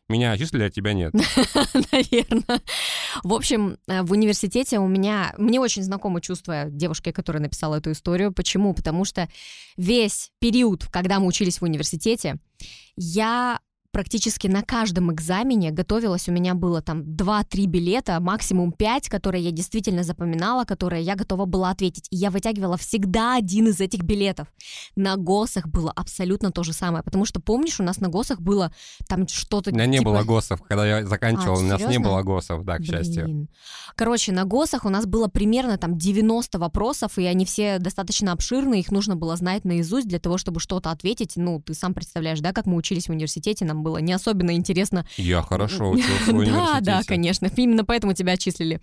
меня 0.09 0.31
отчислили, 0.31 0.63
а 0.63 0.69
тебя 0.69 0.94
нет. 0.94 1.13
Наверное. 1.91 2.61
В 3.23 3.33
общем, 3.33 3.77
э, 3.88 4.01
в 4.01 4.11
университете 4.11 4.79
у 4.79 4.88
меня... 4.88 5.33
Мне 5.38 5.59
очень 5.59 5.83
знакомо 5.83 6.21
чувство 6.21 6.65
девушки, 6.69 7.11
которая 7.11 7.41
написала 7.41 7.75
эту 7.75 7.91
историю. 7.91 8.33
Почему? 8.33 8.73
Потому 8.73 9.05
что 9.05 9.29
весь 9.77 10.31
период, 10.39 10.85
когда 10.88 11.19
мы 11.19 11.27
учились 11.27 11.59
в 11.59 11.63
университете, 11.63 12.38
я 12.95 13.59
практически 13.94 14.48
на 14.48 14.63
каждом 14.63 15.13
экзамене 15.13 15.69
готовилась, 15.72 16.28
у 16.28 16.31
меня 16.31 16.56
было 16.56 16.81
там 16.81 17.04
2-3 17.04 17.66
билета, 17.68 18.19
максимум 18.19 18.72
5, 18.72 19.07
которые 19.07 19.44
я 19.44 19.51
действительно 19.51 20.04
запоминала, 20.04 20.66
которые 20.66 21.04
я 21.04 21.16
готова 21.16 21.45
была 21.45 21.69
ответить. 21.69 22.07
И 22.10 22.16
я 22.18 22.31
вытягивала 22.31 22.75
всегда 22.75 23.38
один 23.38 23.68
из 23.68 23.80
этих 23.80 24.01
билетов. 24.01 24.48
На 24.95 25.16
ГОСах 25.16 25.68
было 25.68 25.92
абсолютно 25.92 26.51
то 26.51 26.63
же 26.63 26.74
самое, 26.74 27.04
потому 27.04 27.25
что, 27.25 27.40
помнишь, 27.40 27.80
у 27.80 27.84
нас 27.84 28.01
на 28.01 28.10
ГОСах 28.10 28.42
было 28.42 28.74
там 29.07 29.28
что-то... 29.28 29.69
У 29.69 29.74
меня 29.74 29.86
типа... 29.86 29.94
не 29.94 30.00
было 30.04 30.24
ГОСов, 30.24 30.62
когда 30.63 30.86
я 30.88 31.06
заканчивал, 31.06 31.57
а, 31.57 31.60
у 31.60 31.62
нас 31.62 31.81
не 31.81 32.00
было 32.00 32.24
ГОСов, 32.24 32.66
да, 32.66 32.78
к 32.78 32.81
Блин. 32.81 32.92
счастью. 32.92 33.48
Короче, 33.95 34.31
на 34.31 34.45
ГОСах 34.45 34.86
у 34.86 34.90
нас 34.90 35.06
было 35.06 35.28
примерно 35.28 35.78
там 35.78 36.00
90 36.00 36.57
вопросов, 36.57 37.19
и 37.19 37.25
они 37.25 37.45
все 37.45 37.78
достаточно 37.78 38.31
обширные, 38.31 38.80
их 38.80 38.92
нужно 38.92 39.16
было 39.16 39.36
знать 39.36 39.66
наизусть 39.66 40.07
для 40.07 40.18
того, 40.18 40.40
чтобы 40.40 40.60
что-то 40.60 40.90
ответить. 40.90 41.34
Ну, 41.36 41.62
ты 41.62 41.75
сам 41.75 41.94
представляешь, 41.94 42.40
да, 42.40 42.54
как 42.54 42.66
мы 42.66 42.75
учились 42.75 43.06
в 43.06 43.12
университете, 43.12 43.66
нам 43.66 43.82
было 43.83 43.97
не 43.97 44.13
особенно 44.13 44.56
интересно. 44.56 45.06
Я 45.18 45.41
хорошо 45.41 45.91
учился 45.91 46.33
в. 46.33 46.44
Да, 46.53 46.80
да, 46.81 47.01
конечно. 47.06 47.50
Именно 47.56 47.85
поэтому 47.85 48.13
тебя 48.13 48.33
отчислили. 48.33 48.81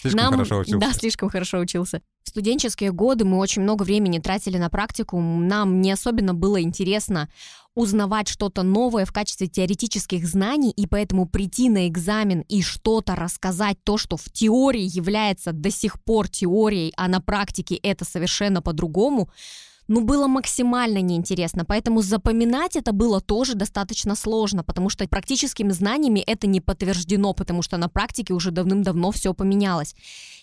Слишком 0.00 0.22
Нам... 0.22 0.32
хорошо 0.32 0.58
учился. 0.58 0.86
Да, 0.86 0.92
слишком 0.92 1.28
хорошо 1.28 1.58
учился. 1.58 2.02
В 2.24 2.28
студенческие 2.30 2.92
годы 2.92 3.24
мы 3.24 3.38
очень 3.38 3.62
много 3.62 3.84
времени 3.84 4.18
тратили 4.18 4.58
на 4.58 4.68
практику. 4.68 5.20
Нам 5.20 5.80
не 5.80 5.92
особенно 5.92 6.34
было 6.34 6.60
интересно 6.60 7.28
узнавать 7.78 8.26
что-то 8.26 8.64
новое 8.64 9.04
в 9.04 9.12
качестве 9.12 9.46
теоретических 9.46 10.26
знаний, 10.26 10.72
и 10.72 10.88
поэтому 10.88 11.28
прийти 11.28 11.70
на 11.70 11.86
экзамен 11.86 12.40
и 12.48 12.60
что-то 12.60 13.14
рассказать, 13.14 13.78
то, 13.84 13.96
что 13.96 14.16
в 14.16 14.24
теории 14.32 14.82
является 14.82 15.52
до 15.52 15.70
сих 15.70 16.02
пор 16.02 16.28
теорией, 16.28 16.92
а 16.96 17.06
на 17.06 17.20
практике 17.20 17.76
это 17.76 18.04
совершенно 18.04 18.62
по-другому, 18.62 19.30
ну, 19.88 20.02
было 20.02 20.26
максимально 20.26 20.98
неинтересно, 21.00 21.64
поэтому 21.64 22.02
запоминать 22.02 22.76
это 22.76 22.92
было 22.92 23.20
тоже 23.20 23.54
достаточно 23.54 24.14
сложно, 24.14 24.62
потому 24.62 24.90
что 24.90 25.08
практическими 25.08 25.70
знаниями 25.70 26.20
это 26.20 26.46
не 26.46 26.60
подтверждено, 26.60 27.32
потому 27.32 27.62
что 27.62 27.78
на 27.78 27.88
практике 27.88 28.34
уже 28.34 28.50
давным-давно 28.50 29.10
все 29.10 29.32
поменялось. 29.32 29.96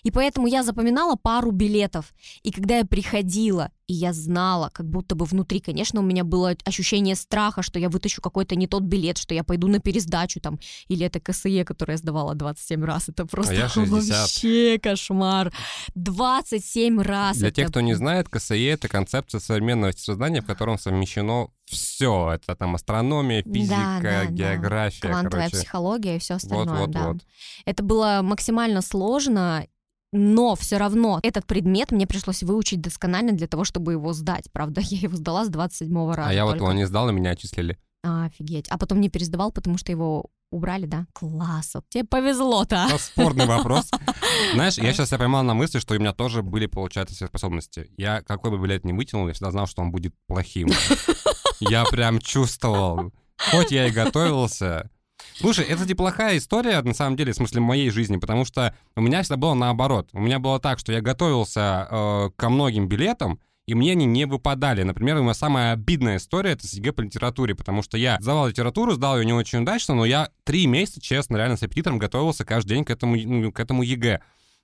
И 0.03 0.11
поэтому 0.11 0.47
я 0.47 0.63
запоминала 0.63 1.15
пару 1.15 1.51
билетов, 1.51 2.13
и 2.43 2.51
когда 2.51 2.77
я 2.79 2.85
приходила 2.85 3.71
и 3.87 3.93
я 3.93 4.13
знала, 4.13 4.69
как 4.73 4.87
будто 4.87 5.15
бы 5.15 5.25
внутри, 5.25 5.59
конечно, 5.59 5.99
у 5.99 6.03
меня 6.03 6.23
было 6.23 6.55
ощущение 6.65 7.15
страха, 7.15 7.61
что 7.61 7.79
я 7.79 7.89
вытащу 7.89 8.21
какой-то 8.21 8.55
не 8.55 8.67
тот 8.67 8.83
билет, 8.83 9.17
что 9.17 9.33
я 9.33 9.43
пойду 9.43 9.67
на 9.67 9.79
пересдачу 9.79 10.39
там, 10.39 10.59
или 10.87 11.05
это 11.05 11.19
КСЕ, 11.19 11.63
которое 11.65 11.93
я 11.93 11.97
сдавала 11.97 12.35
27 12.35 12.83
раз, 12.83 13.09
это 13.09 13.25
просто 13.25 13.53
а 13.53 13.55
я 13.55 13.69
60. 13.69 14.19
вообще 14.19 14.79
кошмар. 14.81 15.53
27 15.95 17.01
раз. 17.01 17.37
Для 17.37 17.49
это... 17.49 17.55
тех, 17.57 17.69
кто 17.69 17.81
не 17.81 17.93
знает, 17.93 18.29
КСЕ— 18.29 18.69
это 18.69 18.87
концепция 18.87 19.39
современного 19.39 19.91
сознания, 19.91 20.41
в 20.41 20.45
котором 20.45 20.79
совмещено 20.79 21.49
все. 21.65 22.31
Это 22.33 22.55
там 22.55 22.75
астрономия, 22.75 23.43
физика, 23.43 23.99
да, 24.01 24.01
да, 24.01 24.25
география. 24.25 25.01
Да. 25.01 25.09
Квантовая 25.09 25.45
короче. 25.47 25.57
психология 25.57 26.15
и 26.15 26.19
все 26.19 26.35
остальное. 26.35 26.65
Вот, 26.65 26.79
вот, 26.79 26.91
да. 26.91 27.07
вот. 27.07 27.17
Это 27.65 27.83
было 27.83 28.19
максимально 28.23 28.81
сложно, 28.81 29.67
но 30.15 30.55
все 30.55 30.77
равно 30.77 31.19
этот 31.23 31.45
предмет 31.45 31.91
мне 31.91 32.07
пришлось 32.07 32.41
выучить 32.41 32.79
досконально 32.79 33.33
для 33.33 33.47
того, 33.47 33.65
чтобы 33.65 33.91
его 33.91 34.13
сдать. 34.13 34.49
Правда, 34.51 34.81
я 34.83 34.99
его 34.99 35.15
сдала 35.17 35.45
с 35.45 35.49
27 35.49 36.13
раза. 36.13 36.29
А 36.29 36.33
я 36.33 36.45
вот 36.45 36.55
его 36.55 36.71
не 36.71 36.85
сдал, 36.85 37.09
и 37.09 37.13
меня 37.13 37.31
отчислили. 37.31 37.77
А, 38.03 38.25
офигеть. 38.25 38.67
А 38.69 38.77
потом 38.77 39.01
не 39.01 39.09
пересдавал, 39.09 39.51
потому 39.51 39.77
что 39.77 39.91
его 39.91 40.29
убрали, 40.51 40.85
да? 40.85 41.05
Класс, 41.11 41.71
вот 41.73 41.85
тебе 41.89 42.05
повезло-то. 42.05 42.85
Это 42.87 42.97
спорный 42.97 43.45
вопрос. 43.45 43.89
Знаешь, 44.53 44.77
я 44.77 44.93
сейчас 44.93 45.11
я 45.11 45.17
поймал 45.17 45.43
на 45.43 45.53
мысли, 45.53 45.79
что 45.79 45.95
у 45.95 45.99
меня 45.99 46.13
тоже 46.13 46.43
были, 46.43 46.67
получается, 46.67 47.13
все 47.13 47.27
способности. 47.27 47.91
Я 47.97 48.21
какой 48.21 48.51
бы 48.51 48.59
билет 48.59 48.85
ни 48.85 48.93
вытянул, 48.93 49.27
я 49.27 49.33
всегда 49.33 49.51
знал, 49.51 49.67
что 49.67 49.81
он 49.81 49.91
будет 49.91 50.13
плохим. 50.27 50.69
Я 51.61 51.85
прям 51.85 52.19
чувствовал. 52.19 53.13
Хоть 53.37 53.71
я 53.71 53.87
и 53.87 53.91
готовился, 53.91 54.89
Слушай, 55.37 55.65
это 55.65 55.85
неплохая 55.85 56.37
история, 56.37 56.81
на 56.81 56.93
самом 56.93 57.17
деле, 57.17 57.33
в 57.33 57.35
смысле 57.35 57.59
моей 57.59 57.89
жизни, 57.89 58.17
потому 58.17 58.45
что 58.45 58.73
у 58.95 59.01
меня 59.01 59.21
всегда 59.21 59.37
было 59.37 59.53
наоборот. 59.53 60.09
У 60.13 60.19
меня 60.19 60.39
было 60.39 60.59
так, 60.59 60.79
что 60.79 60.93
я 60.93 61.01
готовился 61.01 61.87
э, 61.89 62.29
ко 62.37 62.49
многим 62.49 62.87
билетам, 62.87 63.39
и 63.67 63.73
мне 63.73 63.93
они 63.93 64.05
не 64.05 64.25
выпадали. 64.25 64.83
Например, 64.83 65.17
у 65.17 65.23
меня 65.23 65.33
самая 65.33 65.73
обидная 65.73 66.17
история— 66.17 66.51
это 66.51 66.67
с 66.67 66.73
ЕГЭ 66.73 66.93
по 66.93 67.01
литературе, 67.01 67.53
потому 67.53 67.81
что 67.81 67.97
я 67.97 68.17
сдавал 68.21 68.47
литературу, 68.47 68.93
сдал 68.93 69.19
ее 69.19 69.25
не 69.25 69.33
очень 69.33 69.59
удачно, 69.59 69.95
но 69.95 70.05
я 70.05 70.29
три 70.43 70.67
месяца, 70.67 71.01
честно, 71.01 71.35
реально 71.35 71.57
с 71.57 71.63
аппетитом 71.63 71.97
готовился 71.97 72.45
каждый 72.45 72.75
день 72.75 72.85
к 72.85 72.91
этому, 72.91 73.17
ну, 73.17 73.51
к 73.51 73.59
этому 73.59 73.83
ЕГЭ. 73.83 74.21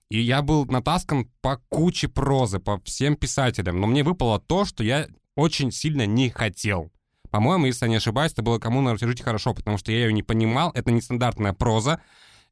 И 0.10 0.20
я 0.20 0.42
был 0.42 0.66
натаскан 0.66 1.30
по 1.42 1.58
куче 1.70 2.08
прозы, 2.08 2.60
по 2.60 2.80
всем 2.82 3.16
писателям, 3.16 3.82
но 3.82 3.88
мне 3.88 4.04
выпало 4.04 4.40
то, 4.40 4.66
что 4.66 4.84
я 4.84 5.08
очень 5.36 5.72
сильно 5.72 6.06
не 6.06 6.30
хотел. 6.30 6.92
По-моему, 7.32 7.66
если 7.66 7.86
я 7.86 7.90
не 7.90 7.96
ошибаюсь, 7.96 8.34
это 8.34 8.44
было 8.44 8.60
«Кому 8.60 8.96
жить 8.98 9.22
хорошо», 9.22 9.54
потому 9.54 9.78
что 9.78 9.92
я 9.92 10.06
ее 10.06 10.14
не 10.14 10.24
понимал, 10.24 10.72
это 10.76 10.92
нестандартная 10.92 11.54
проза, 11.54 12.02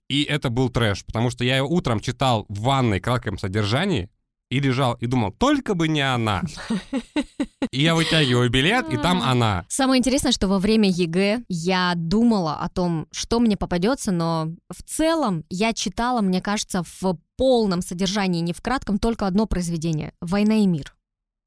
и 0.07 0.24
это 0.24 0.50
был 0.50 0.69
трэш, 0.69 1.05
потому 1.05 1.29
что 1.29 1.43
я 1.43 1.57
ее 1.57 1.63
утром 1.63 2.00
читал 2.00 2.45
в 2.50 2.62
ванной 2.62 3.00
кратком 3.00 3.38
содержании, 3.38 4.09
и 4.50 4.59
лежал 4.59 4.95
и 4.95 5.05
думал, 5.05 5.31
только 5.31 5.75
бы 5.75 5.88
не 5.88 6.01
она. 6.01 6.41
И 7.71 7.81
я 7.83 7.93
вытягиваю 7.93 8.50
билет, 8.50 8.91
и 8.91 8.98
там 8.98 9.21
она. 9.21 9.65
Самое 9.69 10.00
интересное, 10.00 10.31
что 10.31 10.48
во 10.48 10.57
время 10.57 10.89
ЕГЭ 10.89 11.43
я 11.50 11.93
думала 11.95 12.55
о 12.55 12.67
том, 12.67 13.07
что 13.12 13.39
мне 13.39 13.57
попадется, 13.57 14.12
но 14.12 14.48
в 14.69 14.81
целом 14.83 15.45
я 15.50 15.74
читала, 15.74 16.21
мне 16.21 16.41
кажется, 16.41 16.83
в 16.83 17.19
полном 17.38 17.83
содержании, 17.83 18.41
не 18.41 18.53
в 18.53 18.62
кратком, 18.62 18.98
только 18.98 19.27
одно 19.27 19.45
произведение 19.45 20.13
«Война 20.19 20.55
и 20.55 20.65
мир». 20.65 20.95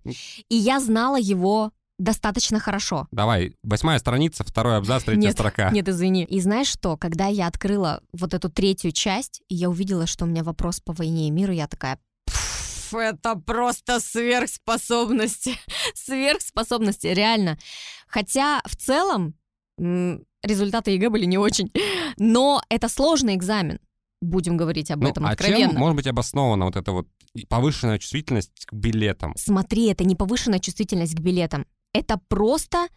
И 0.04 0.54
я 0.54 0.78
знала 0.78 1.18
его 1.18 1.72
достаточно 2.02 2.58
хорошо. 2.60 3.06
Давай, 3.10 3.54
восьмая 3.62 3.98
страница, 3.98 4.44
второй 4.44 4.76
абзац, 4.76 5.04
третья 5.04 5.20
Нет, 5.22 5.32
строка. 5.34 5.70
Нет, 5.70 5.88
извини. 5.88 6.24
И 6.24 6.40
знаешь 6.40 6.68
что, 6.68 6.96
когда 6.96 7.26
я 7.28 7.46
открыла 7.46 8.02
вот 8.12 8.34
эту 8.34 8.48
третью 8.50 8.92
часть, 8.92 9.40
и 9.48 9.54
я 9.54 9.70
увидела, 9.70 10.06
что 10.06 10.24
у 10.24 10.28
меня 10.28 10.42
вопрос 10.42 10.80
по 10.80 10.92
войне 10.92 11.28
и 11.28 11.30
миру, 11.30 11.52
я 11.52 11.66
такая, 11.68 11.98
«Пф, 12.26 12.94
это 12.94 13.36
просто 13.36 14.00
сверхспособности. 14.00 15.54
сверхспособности, 15.94 17.06
реально. 17.06 17.58
Хотя 18.06 18.60
в 18.66 18.76
целом 18.76 19.34
результаты 19.78 20.90
ЕГЭ 20.92 21.08
были 21.10 21.24
не 21.24 21.38
очень. 21.38 21.70
Но 22.18 22.62
это 22.68 22.88
сложный 22.88 23.34
экзамен. 23.34 23.78
Будем 24.20 24.56
говорить 24.56 24.90
об 24.90 25.02
Ну, 25.02 25.08
этом 25.08 25.26
а 25.26 25.30
откровенно. 25.30 25.70
чем 25.70 25.78
может 25.80 25.96
быть 25.96 26.06
обоснована 26.06 26.66
вот 26.66 26.76
эта 26.76 26.92
вот 26.92 27.08
повышенная 27.48 27.98
чувствительность 27.98 28.66
к 28.66 28.72
билетам? 28.72 29.34
Смотри, 29.36 29.86
это 29.86 30.04
не 30.04 30.14
повышенная 30.14 30.60
чувствительность 30.60 31.16
к 31.16 31.20
билетам. 31.20 31.66
Это 31.92 32.18
просто 32.28 32.88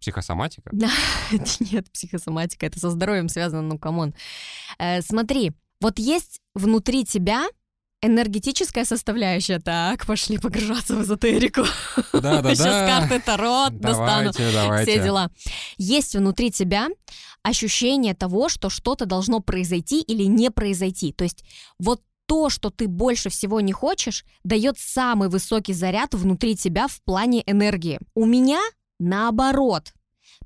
Психосоматика? 0.00 0.72
Нет, 1.60 1.92
психосоматика, 1.92 2.66
это 2.66 2.80
со 2.80 2.90
здоровьем 2.90 3.28
связано, 3.28 3.62
ну, 3.62 3.78
come 3.78 3.99
on. 3.99 4.14
Э, 4.80 5.00
смотри, 5.00 5.52
вот 5.80 6.00
есть 6.00 6.40
внутри 6.54 7.04
тебя 7.04 7.46
энергетическая 8.02 8.84
составляющая. 8.84 9.60
Так, 9.60 10.06
пошли 10.06 10.38
погружаться 10.38 10.96
в 10.96 11.02
эзотерику. 11.02 11.62
Да-да-да. 12.12 12.54
Сейчас 12.54 12.90
карты 12.90 13.20
Таро 13.20 13.68
достану. 13.70 14.32
Давайте, 14.32 14.52
давайте. 14.52 14.90
Все 14.90 15.02
дела. 15.02 15.30
Есть 15.78 16.16
внутри 16.16 16.50
тебя 16.50 16.88
ощущение 17.44 18.14
того, 18.14 18.48
что 18.48 18.70
что-то 18.70 19.06
должно 19.06 19.38
произойти 19.38 20.00
или 20.00 20.24
не 20.24 20.50
произойти. 20.50 21.12
То 21.12 21.24
есть 21.24 21.44
вот 21.78 22.02
то, 22.26 22.50
что 22.50 22.70
ты 22.70 22.88
больше 22.88 23.28
всего 23.30 23.60
не 23.60 23.72
хочешь, 23.72 24.24
дает 24.44 24.78
самый 24.78 25.28
высокий 25.28 25.72
заряд 25.72 26.14
внутри 26.14 26.56
тебя 26.56 26.88
в 26.88 27.00
плане 27.02 27.42
энергии. 27.46 27.98
У 28.14 28.24
меня 28.24 28.60
наоборот. 28.98 29.92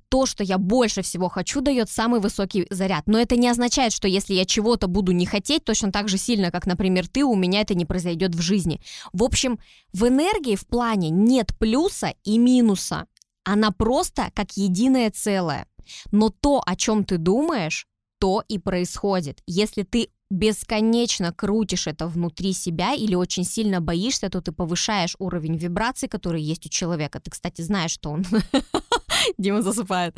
То, 0.09 0.25
что 0.25 0.45
я 0.45 0.57
больше 0.57 1.03
всего 1.03 1.29
хочу, 1.29 1.61
дает 1.61 1.91
самый 1.91 2.21
высокий 2.21 2.67
заряд. 2.71 3.05
Но 3.07 3.19
это 3.19 3.37
не 3.37 3.49
означает, 3.49 3.93
что 3.93 4.07
если 4.07 4.35
я 4.35 4.45
чего-то 4.45 4.87
буду 4.87 5.13
не 5.13 5.27
хотеть 5.27 5.65
точно 5.65 5.91
так 5.91 6.09
же 6.09 6.17
сильно, 6.17 6.51
как, 6.51 6.65
например, 6.67 7.09
ты, 7.09 7.25
у 7.25 7.35
меня 7.35 7.61
это 7.61 7.75
не 7.75 7.85
произойдет 7.85 8.35
в 8.35 8.41
жизни. 8.41 8.81
В 9.13 9.25
общем, 9.25 9.59
в 9.93 10.07
энергии 10.07 10.55
в 10.55 10.67
плане 10.67 11.11
нет 11.11 11.53
плюса 11.59 12.15
и 12.25 12.39
минуса. 12.39 13.07
Она 13.45 13.73
просто 13.73 14.31
как 14.35 14.57
единое 14.57 15.11
целое. 15.11 15.67
Но 16.13 16.31
то, 16.31 16.63
о 16.65 16.77
чем 16.77 17.05
ты 17.05 17.19
думаешь, 17.19 17.87
то 18.19 18.43
и 18.49 18.59
происходит. 18.59 19.43
Если 19.47 19.83
ты 19.83 20.09
бесконечно 20.31 21.33
крутишь 21.33 21.87
это 21.87 22.07
внутри 22.07 22.53
себя 22.53 22.95
или 22.95 23.15
очень 23.15 23.45
сильно 23.45 23.81
боишься, 23.81 24.29
то 24.29 24.41
ты 24.41 24.53
повышаешь 24.53 25.15
уровень 25.19 25.57
вибраций, 25.57 26.09
который 26.09 26.43
есть 26.43 26.67
у 26.67 26.69
человека. 26.69 27.21
Ты, 27.21 27.31
кстати, 27.31 27.63
знаешь, 27.63 27.93
что 27.93 28.11
он... 28.11 28.25
Дима 29.39 29.63
засыпает. 29.63 30.17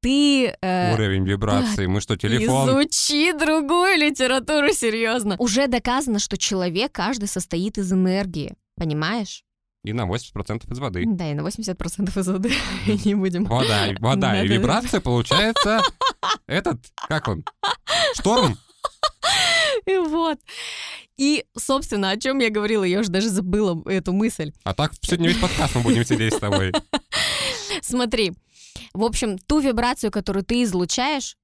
Ты... 0.00 0.54
э, 0.60 0.94
Уровень 0.94 1.24
вибрации. 1.24 1.86
Мы 1.86 2.00
что, 2.00 2.16
телефон? 2.16 2.68
Изучи 2.68 3.32
другую 3.32 3.96
литературу, 3.96 4.72
серьезно. 4.72 5.36
Уже 5.38 5.66
доказано, 5.66 6.18
что 6.18 6.36
человек 6.36 6.92
каждый 6.92 7.28
состоит 7.28 7.78
из 7.78 7.92
энергии. 7.92 8.54
Понимаешь? 8.76 9.42
И 9.84 9.92
на 9.92 10.02
80% 10.02 10.72
из 10.72 10.78
воды. 10.80 11.04
Да, 11.06 11.30
и 11.30 11.34
на 11.34 11.42
80% 11.42 12.20
из 12.20 12.28
воды 12.28 12.52
не 13.04 13.14
будем. 13.14 13.44
Вода, 13.44 13.88
вода 14.00 14.42
и 14.42 14.48
вибрация, 14.48 15.00
получается, 15.00 15.80
этот, 16.46 16.80
как 17.08 17.28
он, 17.28 17.44
шторм? 18.14 18.58
И 19.86 19.96
вот. 19.96 20.38
И, 21.16 21.44
собственно, 21.56 22.10
о 22.10 22.16
чем 22.16 22.38
я 22.40 22.50
говорила, 22.50 22.84
я 22.84 23.00
уже 23.00 23.10
даже 23.10 23.28
забыла 23.28 23.82
эту 23.88 24.12
мысль. 24.12 24.52
А 24.64 24.74
так 24.74 24.92
сегодня 25.00 25.28
весь 25.28 25.38
подкаст 25.38 25.74
мы 25.74 25.80
будем 25.82 26.04
сидеть 26.04 26.34
с 26.34 26.38
тобой. 26.38 26.72
Смотри, 27.82 28.32
в 28.92 29.04
общем, 29.04 29.38
ту 29.38 29.60
вибрацию, 29.60 30.10
которую 30.10 30.44
ты 30.44 30.62
излучаешь, 30.62 31.36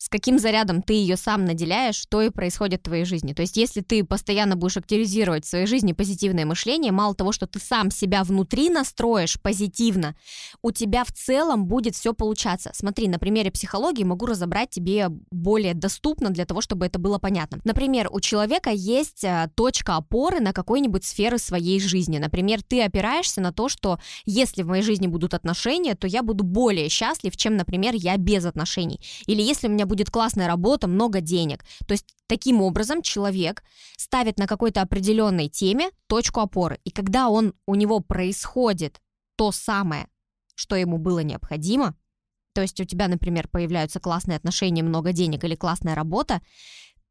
с 0.00 0.08
каким 0.08 0.38
зарядом 0.38 0.80
ты 0.80 0.94
ее 0.94 1.18
сам 1.18 1.44
наделяешь, 1.44 2.06
то 2.08 2.22
и 2.22 2.30
происходит 2.30 2.80
в 2.80 2.84
твоей 2.84 3.04
жизни. 3.04 3.34
То 3.34 3.42
есть, 3.42 3.58
если 3.58 3.82
ты 3.82 4.02
постоянно 4.02 4.56
будешь 4.56 4.78
активизировать 4.78 5.44
в 5.44 5.48
своей 5.48 5.66
жизни 5.66 5.92
позитивное 5.92 6.46
мышление, 6.46 6.90
мало 6.90 7.14
того, 7.14 7.32
что 7.32 7.46
ты 7.46 7.60
сам 7.60 7.90
себя 7.90 8.24
внутри 8.24 8.70
настроишь 8.70 9.38
позитивно, 9.38 10.16
у 10.62 10.70
тебя 10.70 11.04
в 11.04 11.12
целом 11.12 11.66
будет 11.66 11.96
все 11.96 12.14
получаться. 12.14 12.70
Смотри, 12.72 13.08
на 13.08 13.18
примере 13.18 13.50
психологии 13.50 14.02
могу 14.02 14.24
разобрать 14.24 14.70
тебе 14.70 15.08
более 15.30 15.74
доступно 15.74 16.30
для 16.30 16.46
того, 16.46 16.62
чтобы 16.62 16.86
это 16.86 16.98
было 16.98 17.18
понятно. 17.18 17.60
Например, 17.64 18.08
у 18.10 18.20
человека 18.20 18.70
есть 18.70 19.22
э, 19.22 19.50
точка 19.54 19.96
опоры 19.96 20.40
на 20.40 20.54
какой-нибудь 20.54 21.04
сферы 21.04 21.36
своей 21.36 21.78
жизни. 21.78 22.16
Например, 22.16 22.62
ты 22.62 22.82
опираешься 22.82 23.42
на 23.42 23.52
то, 23.52 23.68
что 23.68 23.98
если 24.24 24.62
в 24.62 24.68
моей 24.68 24.82
жизни 24.82 25.08
будут 25.08 25.34
отношения, 25.34 25.94
то 25.94 26.06
я 26.06 26.22
буду 26.22 26.42
более 26.42 26.88
счастлив, 26.88 27.36
чем, 27.36 27.58
например, 27.58 27.92
я 27.94 28.16
без 28.16 28.46
отношений. 28.46 28.98
Или 29.26 29.42
если 29.42 29.68
у 29.68 29.70
меня 29.70 29.89
будет 29.90 30.10
классная 30.10 30.46
работа, 30.46 30.86
много 30.86 31.20
денег. 31.20 31.64
То 31.86 31.92
есть 31.92 32.14
таким 32.26 32.62
образом 32.62 33.02
человек 33.02 33.62
ставит 33.96 34.38
на 34.38 34.46
какой-то 34.46 34.80
определенной 34.80 35.48
теме 35.48 35.90
точку 36.06 36.40
опоры. 36.40 36.78
И 36.84 36.90
когда 36.90 37.28
он, 37.28 37.54
у 37.66 37.74
него 37.74 38.00
происходит 38.00 39.02
то 39.36 39.52
самое, 39.52 40.06
что 40.54 40.76
ему 40.76 40.98
было 40.98 41.18
необходимо, 41.18 41.94
то 42.52 42.62
есть 42.62 42.80
у 42.80 42.84
тебя, 42.84 43.08
например, 43.08 43.48
появляются 43.48 44.00
классные 44.00 44.36
отношения, 44.36 44.82
много 44.82 45.12
денег 45.12 45.44
или 45.44 45.56
классная 45.56 45.94
работа, 45.94 46.40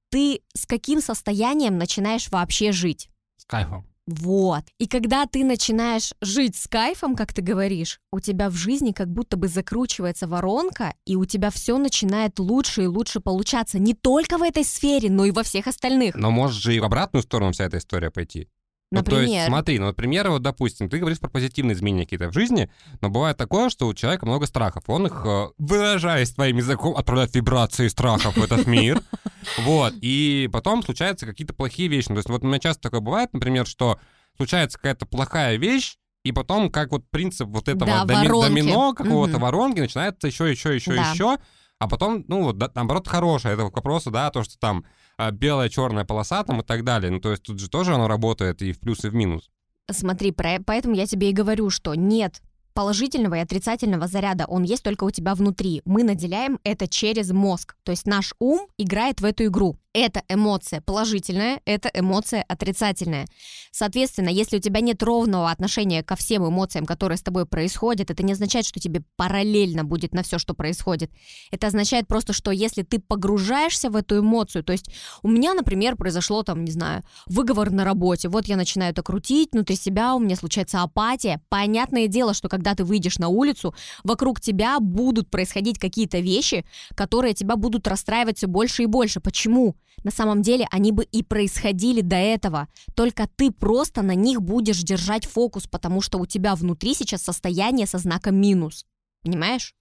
ты 0.10 0.42
с 0.54 0.66
каким 0.66 1.02
состоянием 1.02 1.78
начинаешь 1.78 2.30
вообще 2.30 2.72
жить? 2.72 3.10
С 3.38 3.46
кайфом. 3.46 3.86
Вот. 4.10 4.64
И 4.80 4.88
когда 4.88 5.28
ты 5.28 5.44
начинаешь 5.44 6.14
жить 6.20 6.56
с 6.56 6.68
кайфом, 6.68 7.16
как 7.16 7.32
ты 7.32 7.44
говоришь, 7.44 8.00
у 8.12 8.20
тебя 8.20 8.50
в 8.50 8.56
жизни 8.56 8.92
как 8.92 9.08
будто 9.08 9.38
бы 9.38 9.48
закручивается 9.48 10.28
воронка, 10.28 10.96
и 11.06 11.16
у 11.16 11.26
тебя 11.26 11.52
все 11.52 11.78
начинает 11.78 12.40
лучше 12.40 12.84
и 12.84 12.88
лучше 12.88 13.20
получаться 13.20 13.78
не 13.78 13.94
только 13.94 14.40
в 14.40 14.42
этой 14.42 14.64
сфере, 14.64 15.12
но 15.12 15.26
и 15.26 15.32
во 15.32 15.44
всех 15.44 15.68
остальных. 15.68 16.16
Но 16.16 16.32
может 16.32 16.60
же 16.60 16.76
и 16.76 16.80
в 16.80 16.86
обратную 16.86 17.22
сторону 17.22 17.52
вся 17.52 17.66
эта 17.66 17.78
история 17.78 18.10
пойти. 18.10 18.48
Ну, 18.92 19.04
то 19.04 19.20
есть, 19.22 19.28
Например, 19.32 19.48
смотри, 19.48 19.80
ну, 19.80 19.86
например, 19.86 20.30
вот, 20.32 20.42
допустим, 20.42 20.90
ты 20.90 20.98
говоришь 20.98 21.20
про 21.20 21.30
позитивные 21.30 21.76
изменения 21.76 22.06
какие-то 22.06 22.30
в 22.30 22.34
жизни, 22.34 22.72
но 23.02 23.10
бывает 23.10 23.38
такое, 23.38 23.70
что 23.70 23.88
у 23.88 23.94
человека 23.94 24.26
много 24.26 24.48
страхов. 24.48 24.84
Он 24.88 25.06
их, 25.06 25.22
э, 25.26 25.50
выражаясь 25.60 26.32
твоим 26.32 26.58
языком, 26.58 26.96
отправляет 26.98 27.36
вибрации 27.36 27.88
страхов 27.88 28.36
в 28.36 28.44
этот 28.44 28.66
мир. 28.68 29.02
Вот. 29.60 29.94
И 30.02 30.50
потом 30.52 30.84
случаются 30.84 31.26
какие-то 31.26 31.54
плохие 31.54 31.88
вещи. 31.88 32.08
Ну, 32.10 32.16
То 32.16 32.20
есть 32.20 32.30
вот 32.30 32.44
у 32.44 32.48
меня 32.48 32.60
часто 32.60 32.82
такое 32.84 33.00
бывает, 33.00 33.30
например, 33.34 33.66
что 33.66 34.00
случается 34.38 34.78
какая-то 34.78 35.06
плохая 35.06 35.56
вещь, 35.58 35.96
и 36.24 36.32
потом, 36.34 36.70
как 36.70 36.92
вот 36.92 37.10
принцип 37.10 37.48
вот 37.48 37.68
этого 37.70 37.86
Да, 37.90 38.06
доми- 38.06 38.28
воронки. 38.28 38.48
домино, 38.50 38.94
какого-то 38.94 39.34
Мгм. 39.34 39.42
воронки, 39.42 39.80
начинается 39.80 40.28
еще, 40.28 40.52
еще, 40.52 40.76
еще, 40.76 40.94
Да. 40.96 41.12
еще. 41.12 41.38
А 41.80 41.88
потом, 41.88 42.26
ну, 42.28 42.44
вот, 42.44 42.58
да, 42.58 42.70
наоборот, 42.76 43.08
хорошее. 43.08 43.54
Это 43.54 43.70
к 43.70 43.76
вопросу, 43.76 44.12
да, 44.12 44.30
то, 44.30 44.44
что 44.44 44.60
там 44.60 44.84
а, 45.20 45.32
белая, 45.32 45.68
черная 45.68 46.06
полоса 46.06 46.44
там 46.46 46.62
и 46.62 46.64
так 46.64 46.86
далее. 46.86 47.12
Ну, 47.12 47.20
то 47.20 47.32
есть 47.32 47.44
тут 47.44 47.60
же 47.60 47.70
тоже 47.70 47.94
оно 47.94 48.08
работает 48.08 48.62
и 48.62 48.72
в 48.72 48.80
плюс, 48.80 49.04
и 49.04 49.10
в 49.10 49.14
минус. 49.14 49.50
смотри, 49.92 50.32
про- 50.32 50.62
поэтому 50.66 50.96
я 50.96 51.06
тебе 51.06 51.30
и 51.30 51.34
говорю, 51.34 51.70
что 51.70 51.94
нет 51.94 52.42
положительного 52.74 53.36
и 53.36 53.40
отрицательного 53.40 54.08
заряда, 54.08 54.46
он 54.46 54.64
есть 54.64 54.84
только 54.84 55.04
у 55.04 55.12
тебя 55.12 55.36
внутри. 55.36 55.82
Мы 55.84 56.04
наделяем 56.04 56.60
это 56.64 56.88
через 56.88 57.32
мозг. 57.32 57.76
То 57.84 57.92
есть 57.92 58.08
наш 58.08 58.34
ум 58.40 58.68
играет 58.78 59.20
в 59.20 59.26
эту 59.26 59.46
игру. 59.46 59.76
Это 59.94 60.24
эмоция 60.30 60.82
положительная, 60.82 61.62
это 61.66 61.90
эмоция 61.94 62.44
отрицательная. 62.48 63.28
Соответственно, 63.72 64.30
если 64.30 64.58
у 64.58 64.60
тебя 64.60 64.82
нет 64.82 65.02
ровного 65.02 65.50
отношения 65.50 66.04
ко 66.04 66.16
всем 66.16 66.48
эмоциям, 66.48 66.86
которые 66.86 67.18
с 67.18 67.24
тобой 67.24 67.46
происходят, 67.46 68.12
это 68.12 68.24
не 68.24 68.34
означает, 68.34 68.66
что 68.66 68.80
тебе 68.80 69.02
параллельно 69.16 69.84
будет 69.84 70.14
на 70.14 70.22
все, 70.22 70.38
что 70.38 70.54
происходит. 70.54 71.12
Это 71.52 71.68
означает 71.68 72.08
просто, 72.08 72.34
что 72.34 72.52
если 72.52 72.84
ты 72.84 73.00
погружаешься 73.00 73.90
в 73.90 73.96
эту 73.96 74.20
эмоцию, 74.20 74.64
то 74.64 74.74
есть 74.74 74.90
у 75.24 75.28
меня, 75.28 75.54
например, 75.54 75.96
произошло 75.96 76.44
там, 76.44 76.64
не 76.64 76.72
знаю, 76.72 77.04
выговор 77.26 77.72
на 77.72 77.84
работе, 77.84 78.30
вот 78.30 78.46
я 78.46 78.58
начинаю 78.58 78.92
это 78.92 79.02
крутить 79.02 79.50
внутри 79.54 79.76
себя, 79.76 80.14
у 80.14 80.20
меня 80.20 80.36
случается 80.36 80.82
апатия. 80.82 81.42
Понятное 81.50 82.08
дело, 82.08 82.34
что 82.34 82.48
когда 82.48 82.76
ты 82.76 82.84
выйдешь 82.84 83.18
на 83.18 83.28
улицу, 83.28 83.74
вокруг 84.04 84.40
тебя 84.40 84.80
будут 84.80 85.32
происходить 85.32 85.80
какие-то 85.80 86.20
вещи, 86.20 86.66
которые 86.96 87.34
тебя 87.34 87.56
будут 87.56 87.88
расстраивать 87.88 88.38
все 88.38 88.48
больше 88.48 88.84
и 88.84 88.86
больше. 88.86 89.20
Почему? 89.20 89.76
На 90.04 90.12
самом 90.12 90.42
деле 90.42 90.68
они 90.72 90.92
бы 90.92 91.04
и 91.04 91.24
происходили 91.24 92.02
до 92.02 92.16
этого, 92.16 92.68
только 92.96 93.28
ты 93.36 93.52
просто 93.52 94.02
на 94.02 94.16
них 94.16 94.42
будешь 94.42 94.84
держать 94.84 95.26
фокус, 95.26 95.68
потому 95.68 96.02
что 96.02 96.18
у 96.18 96.26
тебя 96.26 96.56
внутри 96.56 96.94
сейчас 96.94 97.24
состояние 97.24 97.88
со 97.88 97.98
знаком 97.98 98.36
минус. 98.36 98.86
Понимаешь? 99.24 99.74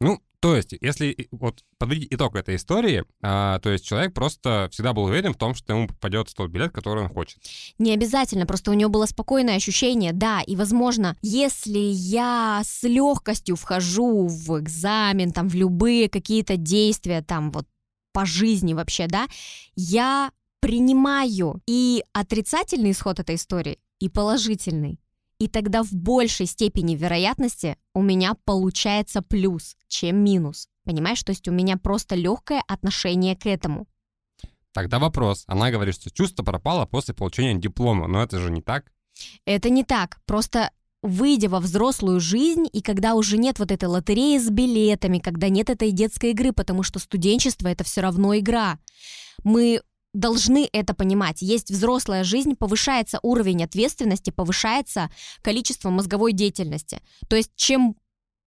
Ну, 0.00 0.20
то 0.40 0.54
есть, 0.54 0.72
если 0.80 1.28
вот 1.32 1.64
подводить 1.78 2.12
итог 2.12 2.36
этой 2.36 2.56
истории, 2.56 3.04
а, 3.22 3.58
то 3.58 3.70
есть 3.70 3.84
человек 3.84 4.14
просто 4.14 4.68
всегда 4.70 4.92
был 4.92 5.04
уверен 5.04 5.34
в 5.34 5.36
том, 5.36 5.54
что 5.54 5.72
ему 5.72 5.88
попадет 5.88 6.32
тот 6.34 6.50
билет, 6.50 6.70
который 6.70 7.02
он 7.02 7.08
хочет. 7.08 7.38
Не 7.78 7.92
обязательно, 7.92 8.46
просто 8.46 8.70
у 8.70 8.74
него 8.74 8.88
было 8.88 9.06
спокойное 9.06 9.56
ощущение, 9.56 10.12
да, 10.12 10.40
и 10.42 10.54
возможно, 10.54 11.16
если 11.22 11.78
я 11.78 12.62
с 12.64 12.84
легкостью 12.84 13.56
вхожу 13.56 14.28
в 14.28 14.60
экзамен, 14.60 15.32
там, 15.32 15.48
в 15.48 15.54
любые 15.54 16.08
какие-то 16.08 16.56
действия, 16.56 17.20
там, 17.20 17.50
вот 17.50 17.66
по 18.18 18.26
жизни 18.26 18.74
вообще, 18.74 19.06
да, 19.06 19.28
я 19.76 20.32
принимаю 20.58 21.62
и 21.68 22.02
отрицательный 22.12 22.90
исход 22.90 23.20
этой 23.20 23.36
истории, 23.36 23.78
и 24.00 24.08
положительный. 24.08 24.98
И 25.38 25.46
тогда 25.46 25.84
в 25.84 25.92
большей 25.92 26.46
степени 26.46 26.96
вероятности 26.96 27.76
у 27.94 28.02
меня 28.02 28.34
получается 28.44 29.22
плюс, 29.22 29.76
чем 29.86 30.16
минус. 30.24 30.68
Понимаешь, 30.82 31.22
то 31.22 31.30
есть 31.30 31.46
у 31.46 31.52
меня 31.52 31.76
просто 31.76 32.16
легкое 32.16 32.60
отношение 32.66 33.36
к 33.36 33.46
этому. 33.46 33.86
Тогда 34.72 34.98
вопрос. 34.98 35.44
Она 35.46 35.70
говорит, 35.70 35.94
что 35.94 36.10
чувство 36.10 36.42
пропало 36.42 36.86
после 36.86 37.14
получения 37.14 37.54
диплома, 37.54 38.08
но 38.08 38.20
это 38.20 38.40
же 38.40 38.50
не 38.50 38.62
так. 38.62 38.90
Это 39.44 39.70
не 39.70 39.84
так. 39.84 40.18
Просто 40.26 40.72
выйдя 41.02 41.48
во 41.48 41.60
взрослую 41.60 42.20
жизнь, 42.20 42.66
и 42.72 42.82
когда 42.82 43.14
уже 43.14 43.38
нет 43.38 43.58
вот 43.58 43.70
этой 43.70 43.88
лотереи 43.88 44.38
с 44.38 44.50
билетами, 44.50 45.18
когда 45.18 45.48
нет 45.48 45.70
этой 45.70 45.90
детской 45.92 46.30
игры, 46.30 46.52
потому 46.52 46.82
что 46.82 46.98
студенчество— 46.98 47.68
это 47.68 47.84
все 47.84 48.00
равно 48.00 48.36
игра. 48.36 48.78
Мы 49.44 49.80
должны 50.12 50.68
это 50.72 50.94
понимать. 50.94 51.42
Есть 51.42 51.70
взрослая 51.70 52.24
жизнь, 52.24 52.56
повышается 52.56 53.20
уровень 53.22 53.62
ответственности, 53.62 54.30
повышается 54.30 55.10
количество 55.42 55.90
мозговой 55.90 56.32
деятельности. 56.32 57.00
То 57.28 57.36
есть 57.36 57.52
чем 57.54 57.96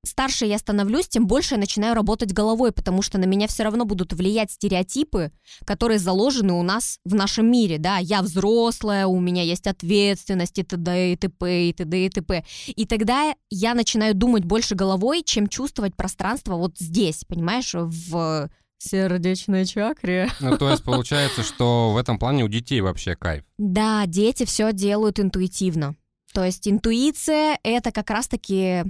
старше 0.03 0.45
я 0.45 0.57
становлюсь, 0.57 1.07
тем 1.07 1.27
больше 1.27 1.55
я 1.55 1.59
начинаю 1.59 1.95
работать 1.95 2.33
головой, 2.33 2.71
потому 2.71 3.01
что 3.01 3.17
на 3.17 3.25
меня 3.25 3.47
все 3.47 3.63
равно 3.63 3.85
будут 3.85 4.13
влиять 4.13 4.51
стереотипы, 4.51 5.31
которые 5.65 5.99
заложены 5.99 6.53
у 6.53 6.63
нас 6.63 6.99
в 7.05 7.13
нашем 7.13 7.51
мире, 7.51 7.77
да, 7.77 7.97
я 7.97 8.21
взрослая, 8.21 9.05
у 9.05 9.19
меня 9.19 9.43
есть 9.43 9.67
ответственность 9.67 10.57
и 10.59 10.63
т.д. 10.63 11.13
и 11.13 11.15
т.п. 11.15 11.69
и 11.69 11.73
т.д. 11.73 12.05
и 12.05 12.09
т.п. 12.09 12.45
И 12.67 12.85
тогда 12.85 13.33
я 13.49 13.73
начинаю 13.73 14.15
думать 14.15 14.45
больше 14.45 14.75
головой, 14.75 15.23
чем 15.23 15.47
чувствовать 15.47 15.95
пространство 15.95 16.55
вот 16.55 16.77
здесь, 16.77 17.23
понимаешь, 17.27 17.73
в 17.73 18.49
сердечной 18.79 19.65
чакре. 19.65 20.29
Ну, 20.39 20.57
то 20.57 20.69
есть 20.69 20.83
получается, 20.83 21.43
что 21.43 21.91
в 21.93 21.97
этом 21.97 22.17
плане 22.17 22.43
у 22.43 22.47
детей 22.47 22.81
вообще 22.81 23.15
кайф. 23.15 23.43
Да, 23.57 24.05
дети 24.07 24.45
все 24.45 24.73
делают 24.73 25.19
интуитивно. 25.19 25.95
То 26.33 26.43
есть 26.43 26.67
интуиция— 26.67 27.59
это 27.63 27.91
как 27.91 28.09
раз-таки 28.09 28.85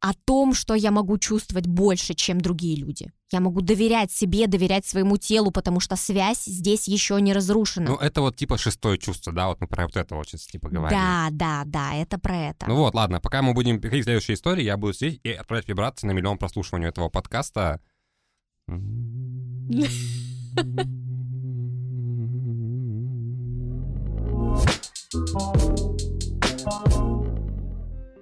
о 0.00 0.14
том, 0.14 0.54
что 0.54 0.74
я 0.74 0.90
могу 0.90 1.18
чувствовать 1.18 1.66
больше, 1.66 2.14
чем 2.14 2.40
другие 2.40 2.76
люди. 2.76 3.12
Я 3.30 3.40
могу 3.40 3.60
доверять 3.60 4.10
себе, 4.10 4.46
доверять 4.46 4.86
своему 4.86 5.18
телу, 5.18 5.50
потому 5.50 5.78
что 5.78 5.96
связь 5.96 6.44
здесь 6.44 6.88
еще 6.88 7.20
не 7.20 7.32
разрушена. 7.32 7.90
Ну, 7.90 7.96
это 7.96 8.22
вот 8.22 8.36
типа 8.36 8.58
шестое 8.58 8.98
чувство, 8.98 9.32
да, 9.32 9.48
вот 9.48 9.60
мы 9.60 9.66
про 9.66 9.84
вот 9.84 9.96
это 9.96 10.14
вот 10.14 10.26
сейчас 10.26 10.46
типа 10.46 10.68
говорим. 10.68 10.98
Да, 10.98 11.28
да, 11.30 11.62
да, 11.66 11.94
это 11.94 12.18
про 12.18 12.36
это. 12.36 12.66
Ну 12.66 12.76
вот, 12.76 12.94
ладно, 12.94 13.20
пока 13.20 13.42
мы 13.42 13.52
будем 13.52 13.80
переходить 13.80 14.04
к 14.04 14.06
следующей 14.06 14.34
истории, 14.34 14.64
я 14.64 14.76
буду 14.76 14.94
сидеть 14.94 15.20
и 15.22 15.32
отправлять 15.32 15.68
вибрации 15.68 16.06
на 16.06 16.12
миллион 16.12 16.38
прослушиваний 16.38 16.88
этого 16.88 17.08
подкаста. 17.08 17.80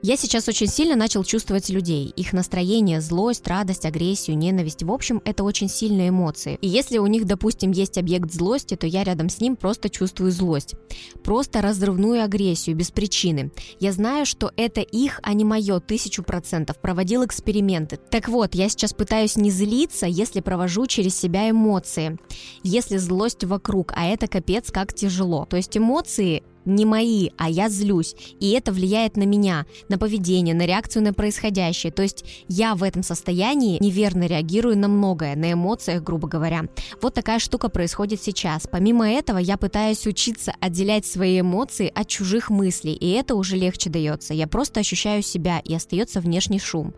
Я 0.00 0.16
сейчас 0.16 0.48
очень 0.48 0.68
сильно 0.68 0.94
начал 0.94 1.24
чувствовать 1.24 1.70
людей, 1.70 2.12
их 2.14 2.32
настроение, 2.32 3.00
злость, 3.00 3.48
радость, 3.48 3.84
агрессию, 3.84 4.38
ненависть. 4.38 4.84
В 4.84 4.92
общем, 4.92 5.20
это 5.24 5.42
очень 5.42 5.68
сильные 5.68 6.10
эмоции. 6.10 6.56
И 6.60 6.68
если 6.68 6.98
у 6.98 7.06
них, 7.08 7.24
допустим, 7.24 7.72
есть 7.72 7.98
объект 7.98 8.32
злости, 8.32 8.76
то 8.76 8.86
я 8.86 9.02
рядом 9.02 9.28
с 9.28 9.40
ним 9.40 9.56
просто 9.56 9.90
чувствую 9.90 10.30
злость. 10.30 10.76
Просто 11.24 11.62
разрывную 11.62 12.22
агрессию, 12.22 12.76
без 12.76 12.92
причины. 12.92 13.50
Я 13.80 13.90
знаю, 13.90 14.24
что 14.24 14.52
это 14.56 14.82
их, 14.82 15.18
а 15.24 15.32
не 15.32 15.44
мое, 15.44 15.80
тысячу 15.80 16.22
процентов. 16.22 16.80
Проводил 16.80 17.24
эксперименты. 17.24 17.96
Так 17.96 18.28
вот, 18.28 18.54
я 18.54 18.68
сейчас 18.68 18.92
пытаюсь 18.92 19.34
не 19.34 19.50
злиться, 19.50 20.06
если 20.06 20.40
провожу 20.40 20.86
через 20.86 21.18
себя 21.18 21.50
эмоции. 21.50 22.18
Если 22.62 22.98
злость 22.98 23.42
вокруг, 23.42 23.92
а 23.96 24.06
это 24.06 24.28
капец 24.28 24.70
как 24.70 24.94
тяжело. 24.94 25.44
То 25.44 25.56
есть 25.56 25.76
эмоции 25.76 26.44
не 26.68 26.84
мои, 26.84 27.30
а 27.36 27.48
я 27.50 27.68
злюсь. 27.68 28.14
И 28.40 28.50
это 28.50 28.72
влияет 28.72 29.16
на 29.16 29.24
меня, 29.24 29.66
на 29.88 29.98
поведение, 29.98 30.54
на 30.54 30.66
реакцию 30.66 31.02
на 31.02 31.12
происходящее. 31.12 31.92
То 31.92 32.02
есть 32.02 32.24
я 32.48 32.74
в 32.74 32.82
этом 32.82 33.02
состоянии 33.02 33.78
неверно 33.80 34.26
реагирую 34.26 34.76
на 34.76 34.88
многое, 34.88 35.36
на 35.36 35.52
эмоциях, 35.52 36.02
грубо 36.02 36.28
говоря. 36.28 36.64
Вот 37.00 37.14
такая 37.14 37.38
штука 37.38 37.68
происходит 37.68 38.22
сейчас. 38.22 38.66
Помимо 38.70 39.10
этого, 39.10 39.38
я 39.38 39.56
пытаюсь 39.56 40.06
учиться 40.06 40.54
отделять 40.60 41.06
свои 41.06 41.40
эмоции 41.40 41.90
от 41.94 42.08
чужих 42.08 42.50
мыслей, 42.50 42.94
и 42.94 43.10
это 43.10 43.34
уже 43.34 43.56
легче 43.56 43.90
дается. 43.90 44.34
Я 44.34 44.46
просто 44.46 44.80
ощущаю 44.80 45.22
себя, 45.22 45.60
и 45.64 45.74
остается 45.74 46.20
внешний 46.20 46.58
шум. 46.58 46.94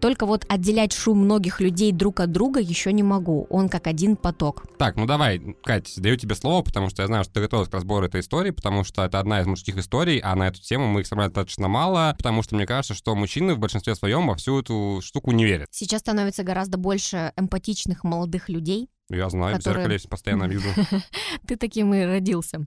Только 0.00 0.26
вот 0.26 0.44
отделять 0.48 0.92
шум 0.92 1.18
многих 1.18 1.60
людей 1.60 1.92
друг 1.92 2.20
от 2.20 2.32
друга 2.32 2.60
еще 2.60 2.92
не 2.92 3.02
могу. 3.02 3.46
Он 3.50 3.68
как 3.68 3.86
один 3.86 4.16
поток. 4.16 4.64
Так, 4.78 4.96
ну 4.96 5.06
давай, 5.06 5.40
Кать, 5.62 5.92
даю 5.96 6.16
тебе 6.16 6.34
слово, 6.34 6.62
потому 6.62 6.90
что 6.90 7.02
я 7.02 7.06
знаю, 7.06 7.24
что 7.24 7.34
ты 7.34 7.40
готовилась 7.40 7.68
к 7.68 7.74
разбору 7.74 8.06
этой 8.06 8.20
истории, 8.20 8.50
потому 8.50 8.84
что 8.84 9.04
это 9.10 9.18
одна 9.18 9.40
из 9.40 9.46
мужских 9.46 9.76
историй, 9.76 10.18
а 10.18 10.34
на 10.36 10.48
эту 10.48 10.60
тему 10.60 10.86
мы 10.86 11.00
их 11.00 11.06
собрали 11.06 11.28
достаточно 11.28 11.68
мало, 11.68 12.14
потому 12.16 12.42
что 12.42 12.54
мне 12.54 12.64
кажется, 12.64 12.94
что 12.94 13.14
мужчины 13.14 13.54
в 13.54 13.58
большинстве 13.58 13.94
своем 13.94 14.26
во 14.28 14.36
всю 14.36 14.60
эту 14.60 15.00
штуку 15.02 15.32
не 15.32 15.44
верят. 15.44 15.68
Сейчас 15.70 16.00
становится 16.00 16.44
гораздо 16.44 16.78
больше 16.78 17.32
эмпатичных 17.36 18.04
молодых 18.04 18.48
людей. 18.48 18.88
Я 19.10 19.28
знаю, 19.28 19.56
которые... 19.56 19.86
в 19.86 19.90
зеркале 19.90 20.08
постоянно 20.08 20.44
вижу. 20.44 20.68
Ты 21.46 21.56
таким 21.56 21.92
и 21.92 22.04
родился. 22.04 22.66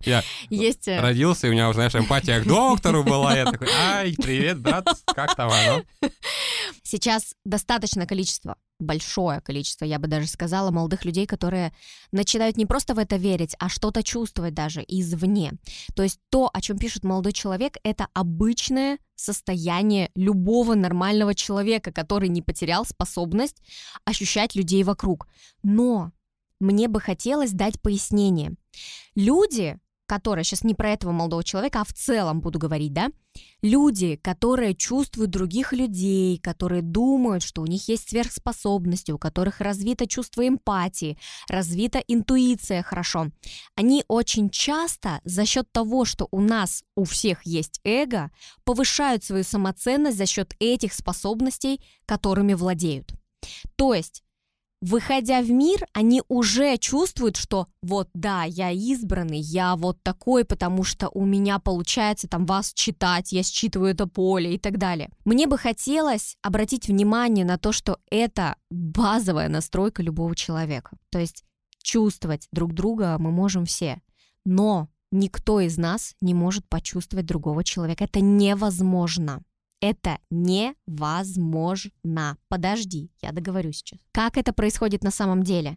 Я 0.00 0.22
Есть... 0.50 0.88
Э, 0.88 1.00
родился, 1.00 1.46
и 1.46 1.50
у 1.50 1.52
меня 1.52 1.68
уже, 1.68 1.76
знаешь, 1.76 1.94
эмпатия 1.94 2.40
к 2.40 2.46
доктору 2.46 3.02
была. 3.04 3.36
Я 3.36 3.44
такой, 3.50 3.68
ай, 3.68 4.14
привет, 4.16 4.60
брат, 4.60 4.86
как 5.06 5.34
там 5.34 5.50
оно? 5.50 5.82
Сейчас 6.82 7.34
достаточно 7.44 8.06
количество 8.06 8.56
большое 8.78 9.40
количество, 9.40 9.84
я 9.84 9.98
бы 9.98 10.08
даже 10.08 10.26
сказала, 10.26 10.70
молодых 10.70 11.04
людей, 11.04 11.26
которые 11.26 11.72
начинают 12.12 12.56
не 12.56 12.66
просто 12.66 12.94
в 12.94 12.98
это 12.98 13.16
верить, 13.16 13.54
а 13.58 13.68
что-то 13.68 14.02
чувствовать 14.02 14.54
даже 14.54 14.84
извне. 14.86 15.52
То 15.94 16.02
есть 16.02 16.20
то, 16.30 16.50
о 16.52 16.60
чем 16.60 16.78
пишет 16.78 17.04
молодой 17.04 17.32
человек, 17.32 17.76
это 17.82 18.08
обычное 18.14 18.98
состояние 19.14 20.10
любого 20.14 20.74
нормального 20.74 21.34
человека, 21.34 21.92
который 21.92 22.28
не 22.28 22.42
потерял 22.42 22.84
способность 22.84 23.62
ощущать 24.04 24.54
людей 24.54 24.82
вокруг. 24.82 25.28
Но 25.62 26.12
мне 26.60 26.88
бы 26.88 27.00
хотелось 27.00 27.52
дать 27.52 27.80
пояснение. 27.80 28.54
Люди, 29.14 29.78
которые, 30.06 30.44
сейчас 30.44 30.64
не 30.64 30.74
про 30.74 30.90
этого 30.90 31.12
молодого 31.12 31.42
человека, 31.42 31.80
а 31.80 31.84
в 31.84 31.92
целом 31.92 32.40
буду 32.40 32.58
говорить, 32.58 32.92
да, 32.92 33.10
люди, 33.62 34.16
которые 34.16 34.74
чувствуют 34.74 35.30
других 35.30 35.72
людей, 35.72 36.38
которые 36.38 36.82
думают, 36.82 37.42
что 37.42 37.62
у 37.62 37.66
них 37.66 37.88
есть 37.88 38.10
сверхспособности, 38.10 39.12
у 39.12 39.18
которых 39.18 39.60
развито 39.60 40.06
чувство 40.06 40.46
эмпатии, 40.46 41.18
развита 41.48 42.00
интуиция 42.06 42.82
хорошо, 42.82 43.30
они 43.76 44.04
очень 44.08 44.50
часто 44.50 45.20
за 45.24 45.46
счет 45.46 45.70
того, 45.72 46.04
что 46.04 46.28
у 46.30 46.40
нас 46.40 46.84
у 46.96 47.04
всех 47.04 47.44
есть 47.44 47.80
эго, 47.84 48.30
повышают 48.64 49.24
свою 49.24 49.44
самоценность 49.44 50.18
за 50.18 50.26
счет 50.26 50.54
этих 50.58 50.92
способностей, 50.92 51.80
которыми 52.06 52.54
владеют. 52.54 53.14
То 53.76 53.94
есть 53.94 54.23
выходя 54.90 55.40
в 55.42 55.50
мир, 55.50 55.86
они 55.92 56.22
уже 56.28 56.76
чувствуют, 56.78 57.36
что 57.36 57.68
вот 57.82 58.08
да, 58.14 58.44
я 58.44 58.70
избранный, 58.70 59.38
я 59.38 59.76
вот 59.76 60.02
такой, 60.02 60.44
потому 60.44 60.84
что 60.84 61.08
у 61.08 61.24
меня 61.24 61.58
получается 61.58 62.28
там 62.28 62.46
вас 62.46 62.72
читать, 62.74 63.32
я 63.32 63.42
считываю 63.42 63.92
это 63.92 64.06
поле 64.06 64.54
и 64.54 64.58
так 64.58 64.78
далее. 64.78 65.10
Мне 65.24 65.46
бы 65.46 65.58
хотелось 65.58 66.36
обратить 66.42 66.88
внимание 66.88 67.44
на 67.44 67.58
то, 67.58 67.72
что 67.72 67.98
это 68.10 68.56
базовая 68.70 69.48
настройка 69.48 70.02
любого 70.02 70.34
человека. 70.36 70.96
То 71.10 71.18
есть 71.18 71.44
Чувствовать 71.84 72.48
друг 72.50 72.72
друга 72.72 73.18
мы 73.18 73.30
можем 73.30 73.66
все. 73.66 74.00
Но 74.46 74.88
никто 75.12 75.60
из 75.60 75.76
нас 75.76 76.14
не 76.22 76.32
может 76.32 76.66
почувствовать 76.66 77.26
другого 77.26 77.62
человека. 77.62 78.04
Это 78.04 78.20
невозможно. 78.20 79.42
Это 79.84 80.16
невозможно. 80.30 81.90
Подожди, 82.48 83.10
я 83.20 83.32
договорю 83.32 83.70
сейчас. 83.72 83.98
Как 84.12 84.38
это 84.38 84.54
происходит 84.54 85.04
на 85.04 85.10
самом 85.10 85.42
деле? 85.42 85.76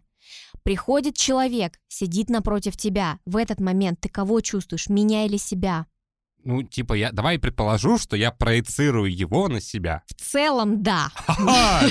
Приходит 0.62 1.14
человек, 1.14 1.78
сидит 1.88 2.30
напротив 2.30 2.78
тебя. 2.78 3.18
В 3.26 3.36
этот 3.36 3.60
момент 3.60 4.00
ты 4.00 4.08
кого 4.08 4.40
чувствуешь, 4.40 4.88
меня 4.88 5.26
или 5.26 5.36
себя? 5.36 5.84
Ну, 6.42 6.62
типа, 6.62 6.94
я 6.94 7.12
давай 7.12 7.38
предположу, 7.38 7.98
что 7.98 8.16
я 8.16 8.30
проецирую 8.30 9.14
его 9.14 9.48
на 9.48 9.60
себя. 9.60 10.02
В 10.06 10.14
целом, 10.14 10.82
да. 10.82 11.10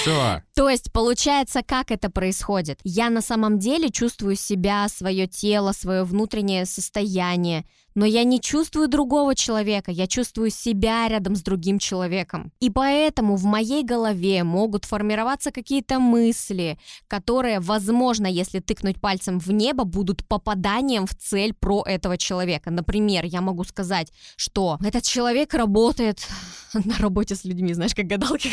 Все. 0.00 0.42
То 0.54 0.70
есть, 0.70 0.92
получается, 0.92 1.60
как 1.62 1.90
это 1.90 2.08
происходит? 2.08 2.80
Я 2.84 3.10
на 3.10 3.20
самом 3.20 3.58
деле 3.58 3.90
чувствую 3.90 4.36
себя, 4.36 4.88
свое 4.88 5.26
тело, 5.26 5.72
свое 5.72 6.04
внутреннее 6.04 6.64
состояние, 6.64 7.66
но 7.94 8.06
я 8.06 8.24
не 8.24 8.40
чувствую 8.40 8.88
другого 8.88 9.34
человека, 9.34 9.90
я 9.90 10.06
чувствую 10.06 10.50
себя 10.50 11.08
рядом 11.08 11.36
с 11.36 11.42
другим 11.42 11.78
человеком. 11.78 12.52
И 12.60 12.70
поэтому 12.70 13.36
в 13.36 13.44
моей 13.44 13.84
голове 13.84 14.44
могут 14.44 14.84
формироваться 14.84 15.50
какие-то 15.50 15.98
мысли, 15.98 16.78
которые, 17.08 17.60
возможно, 17.60 18.26
если 18.26 18.60
тыкнуть 18.60 19.00
пальцем 19.00 19.38
в 19.38 19.50
небо, 19.50 19.84
будут 19.84 20.26
попаданием 20.26 21.06
в 21.06 21.14
цель 21.14 21.54
про 21.54 21.82
этого 21.86 22.16
человека. 22.16 22.70
Например, 22.70 23.24
я 23.24 23.40
могу 23.40 23.64
сказать, 23.64 24.12
что 24.36 24.78
этот 24.84 25.04
человек 25.04 25.54
работает 25.54 26.26
на 26.74 26.96
работе 26.98 27.34
с 27.34 27.44
людьми, 27.44 27.74
знаешь, 27.74 27.94
как 27.94 28.06
гадалки 28.06 28.50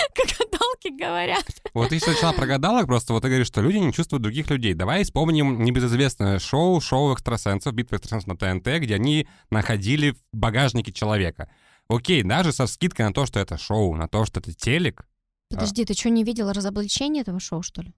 как 0.14 0.26
гадалки 0.38 0.98
говорят. 0.98 1.44
Вот 1.74 1.90
ты 1.90 2.00
сначала 2.00 2.32
про 2.32 2.46
гадалок, 2.46 2.86
просто 2.86 3.12
вот 3.12 3.22
ты 3.22 3.28
говоришь, 3.28 3.46
что 3.46 3.60
люди 3.60 3.76
не 3.76 3.92
чувствуют 3.92 4.22
других 4.22 4.50
людей. 4.50 4.74
Давай 4.74 5.04
вспомним 5.04 5.62
небезызвестное 5.62 6.38
шоу, 6.38 6.80
шоу 6.80 7.14
экстрасенсов, 7.14 7.74
битва 7.74 7.96
экстрасенсов 7.96 8.28
на 8.28 8.36
ТНТ, 8.36 8.80
где 8.80 8.94
они 8.94 9.26
находили 9.50 10.12
в 10.12 10.18
багажнике 10.32 10.92
человека. 10.92 11.50
Окей, 11.88 12.22
даже 12.22 12.52
со 12.52 12.66
скидкой 12.66 13.06
на 13.06 13.12
то, 13.12 13.26
что 13.26 13.40
это 13.40 13.58
шоу, 13.58 13.94
на 13.94 14.08
то, 14.08 14.24
что 14.24 14.40
это 14.40 14.52
телек. 14.52 15.04
Подожди, 15.50 15.84
ты 15.84 15.94
что, 15.94 16.10
не 16.10 16.22
видела 16.22 16.54
разоблачение 16.54 17.22
этого 17.22 17.40
шоу, 17.40 17.62
что 17.62 17.82
ли? 17.82 17.92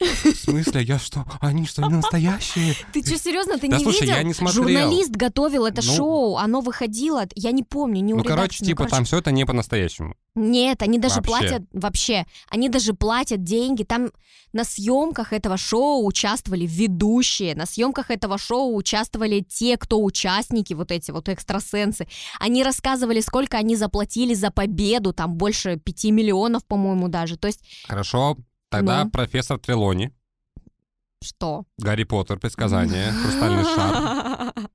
В 0.00 0.34
смысле, 0.36 0.82
я 0.82 0.98
что? 0.98 1.24
Они 1.40 1.66
что, 1.66 1.82
не 1.82 1.94
настоящие? 1.94 2.74
Ты 2.92 3.04
что, 3.04 3.18
серьезно, 3.18 3.58
ты 3.58 3.68
Да 3.68 3.78
не 3.78 3.82
слушай, 3.82 4.02
видел? 4.02 4.14
я 4.14 4.22
не 4.22 4.32
смотрел. 4.34 4.62
Журналист 4.64 5.10
готовил 5.10 5.66
это 5.66 5.82
Ну. 5.84 5.92
шоу, 5.94 6.36
оно 6.36 6.60
выходило, 6.60 7.26
я 7.34 7.50
не 7.50 7.64
помню, 7.64 8.00
не 8.00 8.14
у 8.14 8.18
Ну, 8.18 8.24
короче, 8.24 8.64
типа, 8.64 8.78
короче. 8.84 8.94
там 8.96 9.04
все 9.04 9.18
это 9.18 9.32
не 9.32 9.44
по-настоящему. 9.44 10.14
Нет, 10.36 10.82
они 10.82 10.98
даже 10.98 11.16
Вообще. 11.16 11.28
платят 11.30 11.62
вообще, 11.72 12.26
они 12.48 12.68
даже 12.68 12.94
платят 12.94 13.42
деньги. 13.42 13.82
Там 13.82 14.12
на 14.52 14.62
съемках 14.64 15.32
этого 15.32 15.56
шоу 15.56 16.06
участвовали 16.06 16.64
ведущие, 16.64 17.56
на 17.56 17.66
съемках 17.66 18.12
этого 18.12 18.38
шоу 18.38 18.76
участвовали 18.76 19.40
те, 19.40 19.76
кто 19.76 20.00
участники, 20.02 20.74
вот 20.74 20.92
эти 20.92 21.10
вот 21.10 21.28
экстрасенсы. 21.28 22.06
Они 22.38 22.62
рассказывали, 22.62 23.20
сколько 23.20 23.56
они 23.56 23.74
заплатили 23.74 24.34
за 24.34 24.52
победу, 24.52 25.12
там 25.12 25.34
больше 25.34 25.76
пяти 25.76 26.12
миллионов, 26.12 26.64
по-моему, 26.66 27.08
даже. 27.08 27.36
То 27.36 27.48
есть 27.48 27.60
Хорошо, 27.88 28.36
тогда 28.70 29.04
Ну. 29.04 29.10
профессор 29.10 29.58
Трелони, 29.58 30.12
что? 31.22 31.64
Гарри 31.78 32.04
Поттер, 32.04 32.38
предсказание, 32.38 33.10
хрустальный 33.12 33.64
шар. 33.64 34.52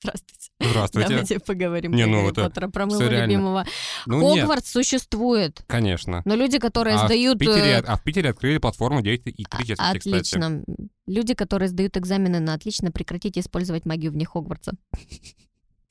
Здравствуйте. 0.00 0.50
Здравствуйте. 0.60 1.08
Давайте 1.08 1.40
поговорим 1.40 1.92
Не, 1.92 2.04
про 2.04 2.10
ну 2.10 2.16
Гарри 2.18 2.30
это 2.32 2.44
Поттера, 2.44 2.68
про 2.68 2.86
моего 2.86 3.02
любимого. 3.02 3.66
Ну 4.06 4.22
нет, 4.34 4.42
Хогвартс 4.42 4.70
существует, 4.70 5.62
конечно. 5.66 6.22
но 6.24 6.36
люди, 6.36 6.58
которые 6.58 6.96
А 6.96 7.02
в, 7.02 7.06
сдают... 7.06 7.38
Питере, 7.38 7.72
э, 7.72 7.80
а 7.80 7.96
в 7.96 8.02
Питере 8.02 8.30
открыли 8.30 8.58
платформу 8.58 9.02
9 9.02 9.26
и 9.26 9.44
3 9.44 9.44
кстати. 9.44 9.80
Отлично. 9.80 10.62
Люди, 11.06 11.34
которые 11.34 11.68
сдают 11.68 11.96
экзамены 11.96 12.38
на 12.38 12.54
отлично, 12.54 12.92
прекратите 12.92 13.40
использовать 13.40 13.84
магию 13.84 14.12
вне 14.12 14.24
Хогвартса. 14.24 14.72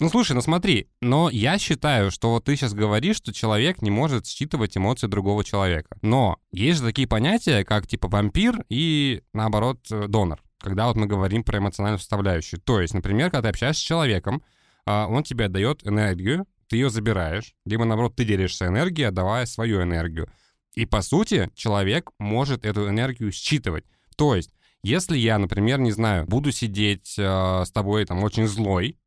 Ну 0.01 0.09
слушай, 0.09 0.31
ну 0.31 0.41
смотри, 0.41 0.87
но 0.99 1.29
я 1.29 1.59
считаю, 1.59 2.09
что 2.09 2.31
вот 2.31 2.45
ты 2.45 2.55
сейчас 2.55 2.73
говоришь, 2.73 3.17
что 3.17 3.31
человек 3.31 3.83
не 3.83 3.91
может 3.91 4.25
считывать 4.25 4.75
эмоции 4.75 5.05
другого 5.05 5.43
человека. 5.43 5.95
Но 6.01 6.39
есть 6.51 6.79
же 6.79 6.87
такие 6.87 7.07
понятия, 7.07 7.63
как 7.63 7.85
типа 7.85 8.07
вампир 8.07 8.65
и, 8.67 9.21
наоборот, 9.31 9.85
э, 9.91 10.07
донор. 10.07 10.41
Когда 10.57 10.87
вот 10.87 10.95
мы 10.95 11.05
говорим 11.05 11.43
про 11.43 11.59
эмоциональную 11.59 11.99
составляющую. 11.99 12.59
То 12.59 12.81
есть, 12.81 12.95
например, 12.95 13.29
когда 13.29 13.43
ты 13.43 13.49
общаешься 13.49 13.79
с 13.79 13.85
человеком, 13.85 14.41
а, 14.87 15.05
он 15.05 15.21
тебе 15.21 15.45
отдает 15.45 15.85
энергию, 15.85 16.47
ты 16.67 16.77
ее 16.77 16.89
забираешь, 16.89 17.53
либо, 17.65 17.85
наоборот, 17.85 18.15
ты 18.15 18.25
делишься 18.25 18.65
энергией, 18.65 19.09
отдавая 19.09 19.45
свою 19.45 19.83
энергию. 19.83 20.31
И, 20.73 20.87
по 20.87 21.03
сути, 21.03 21.51
человек 21.53 22.09
может 22.17 22.65
эту 22.65 22.89
энергию 22.89 23.31
считывать. 23.31 23.85
То 24.17 24.33
есть, 24.33 24.49
если 24.81 25.15
я, 25.15 25.37
например, 25.37 25.77
не 25.77 25.91
знаю, 25.91 26.25
буду 26.25 26.51
сидеть 26.51 27.13
э, 27.19 27.63
с 27.63 27.71
тобой 27.71 28.03
там 28.05 28.23
очень 28.23 28.47
злой, 28.47 28.97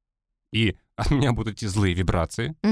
и 0.54 0.76
от 0.96 1.10
меня 1.10 1.32
будут 1.32 1.54
идти 1.54 1.66
злые 1.66 1.94
вибрации, 1.94 2.54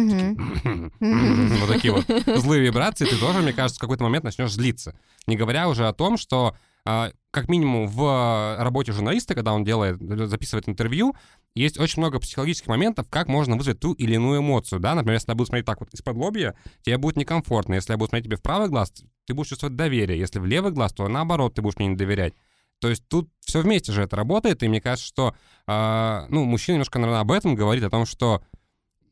вот 1.60 1.68
такие 1.68 1.92
вот 1.92 2.06
злые 2.38 2.62
вибрации, 2.62 3.04
ты 3.04 3.16
тоже, 3.16 3.40
мне 3.40 3.52
кажется, 3.52 3.78
в 3.78 3.80
какой-то 3.80 4.04
момент 4.04 4.24
начнешь 4.24 4.52
злиться. 4.52 4.94
Не 5.26 5.36
говоря 5.36 5.68
уже 5.68 5.88
о 5.88 5.92
том, 5.92 6.16
что 6.16 6.56
а, 6.84 7.10
как 7.30 7.48
минимум 7.48 7.86
в 7.86 8.56
работе 8.58 8.92
журналиста, 8.92 9.34
когда 9.34 9.52
он 9.52 9.64
делает, 9.64 10.00
записывает 10.28 10.68
интервью, 10.68 11.14
есть 11.54 11.78
очень 11.78 12.00
много 12.00 12.18
психологических 12.18 12.68
моментов, 12.68 13.06
как 13.08 13.28
можно 13.28 13.56
вызвать 13.56 13.78
ту 13.78 13.92
или 13.92 14.14
иную 14.14 14.40
эмоцию, 14.40 14.80
да, 14.80 14.94
например, 14.94 15.14
если 15.14 15.30
я 15.30 15.34
буду 15.34 15.46
смотреть 15.46 15.66
так 15.66 15.80
вот 15.80 15.92
из-под 15.92 16.16
лобья, 16.16 16.54
тебе 16.82 16.98
будет 16.98 17.16
некомфортно, 17.16 17.74
если 17.74 17.92
я 17.92 17.98
буду 17.98 18.08
смотреть 18.08 18.26
тебе 18.26 18.36
в 18.36 18.42
правый 18.42 18.68
глаз, 18.68 18.92
ты 19.26 19.34
будешь 19.34 19.50
чувствовать 19.50 19.76
доверие, 19.76 20.18
если 20.18 20.38
в 20.38 20.46
левый 20.46 20.72
глаз, 20.72 20.92
то 20.92 21.06
наоборот, 21.08 21.54
ты 21.54 21.62
будешь 21.62 21.76
мне 21.78 21.88
не 21.88 21.96
доверять. 21.96 22.34
То 22.82 22.88
есть 22.88 23.06
тут 23.06 23.30
все 23.38 23.62
вместе 23.62 23.92
же 23.92 24.02
это 24.02 24.16
работает, 24.16 24.64
и 24.64 24.68
мне 24.68 24.80
кажется, 24.80 25.06
что, 25.06 25.36
а, 25.68 26.26
ну, 26.30 26.44
мужчина 26.44 26.74
немножко, 26.74 26.98
наверное, 26.98 27.20
об 27.20 27.30
этом 27.30 27.54
говорит, 27.54 27.84
о 27.84 27.90
том, 27.90 28.06
что 28.06 28.42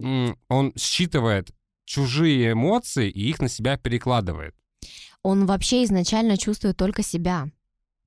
м, 0.01 0.37
он 0.49 0.73
считывает 0.77 1.53
чужие 1.85 2.51
эмоции 2.51 3.09
и 3.09 3.31
их 3.31 3.39
на 3.39 3.49
себя 3.49 3.77
перекладывает. 3.77 4.57
Он 5.23 5.47
вообще 5.47 5.85
изначально 5.85 6.37
чувствует 6.37 6.77
только 6.77 7.05
себя. 7.05 7.49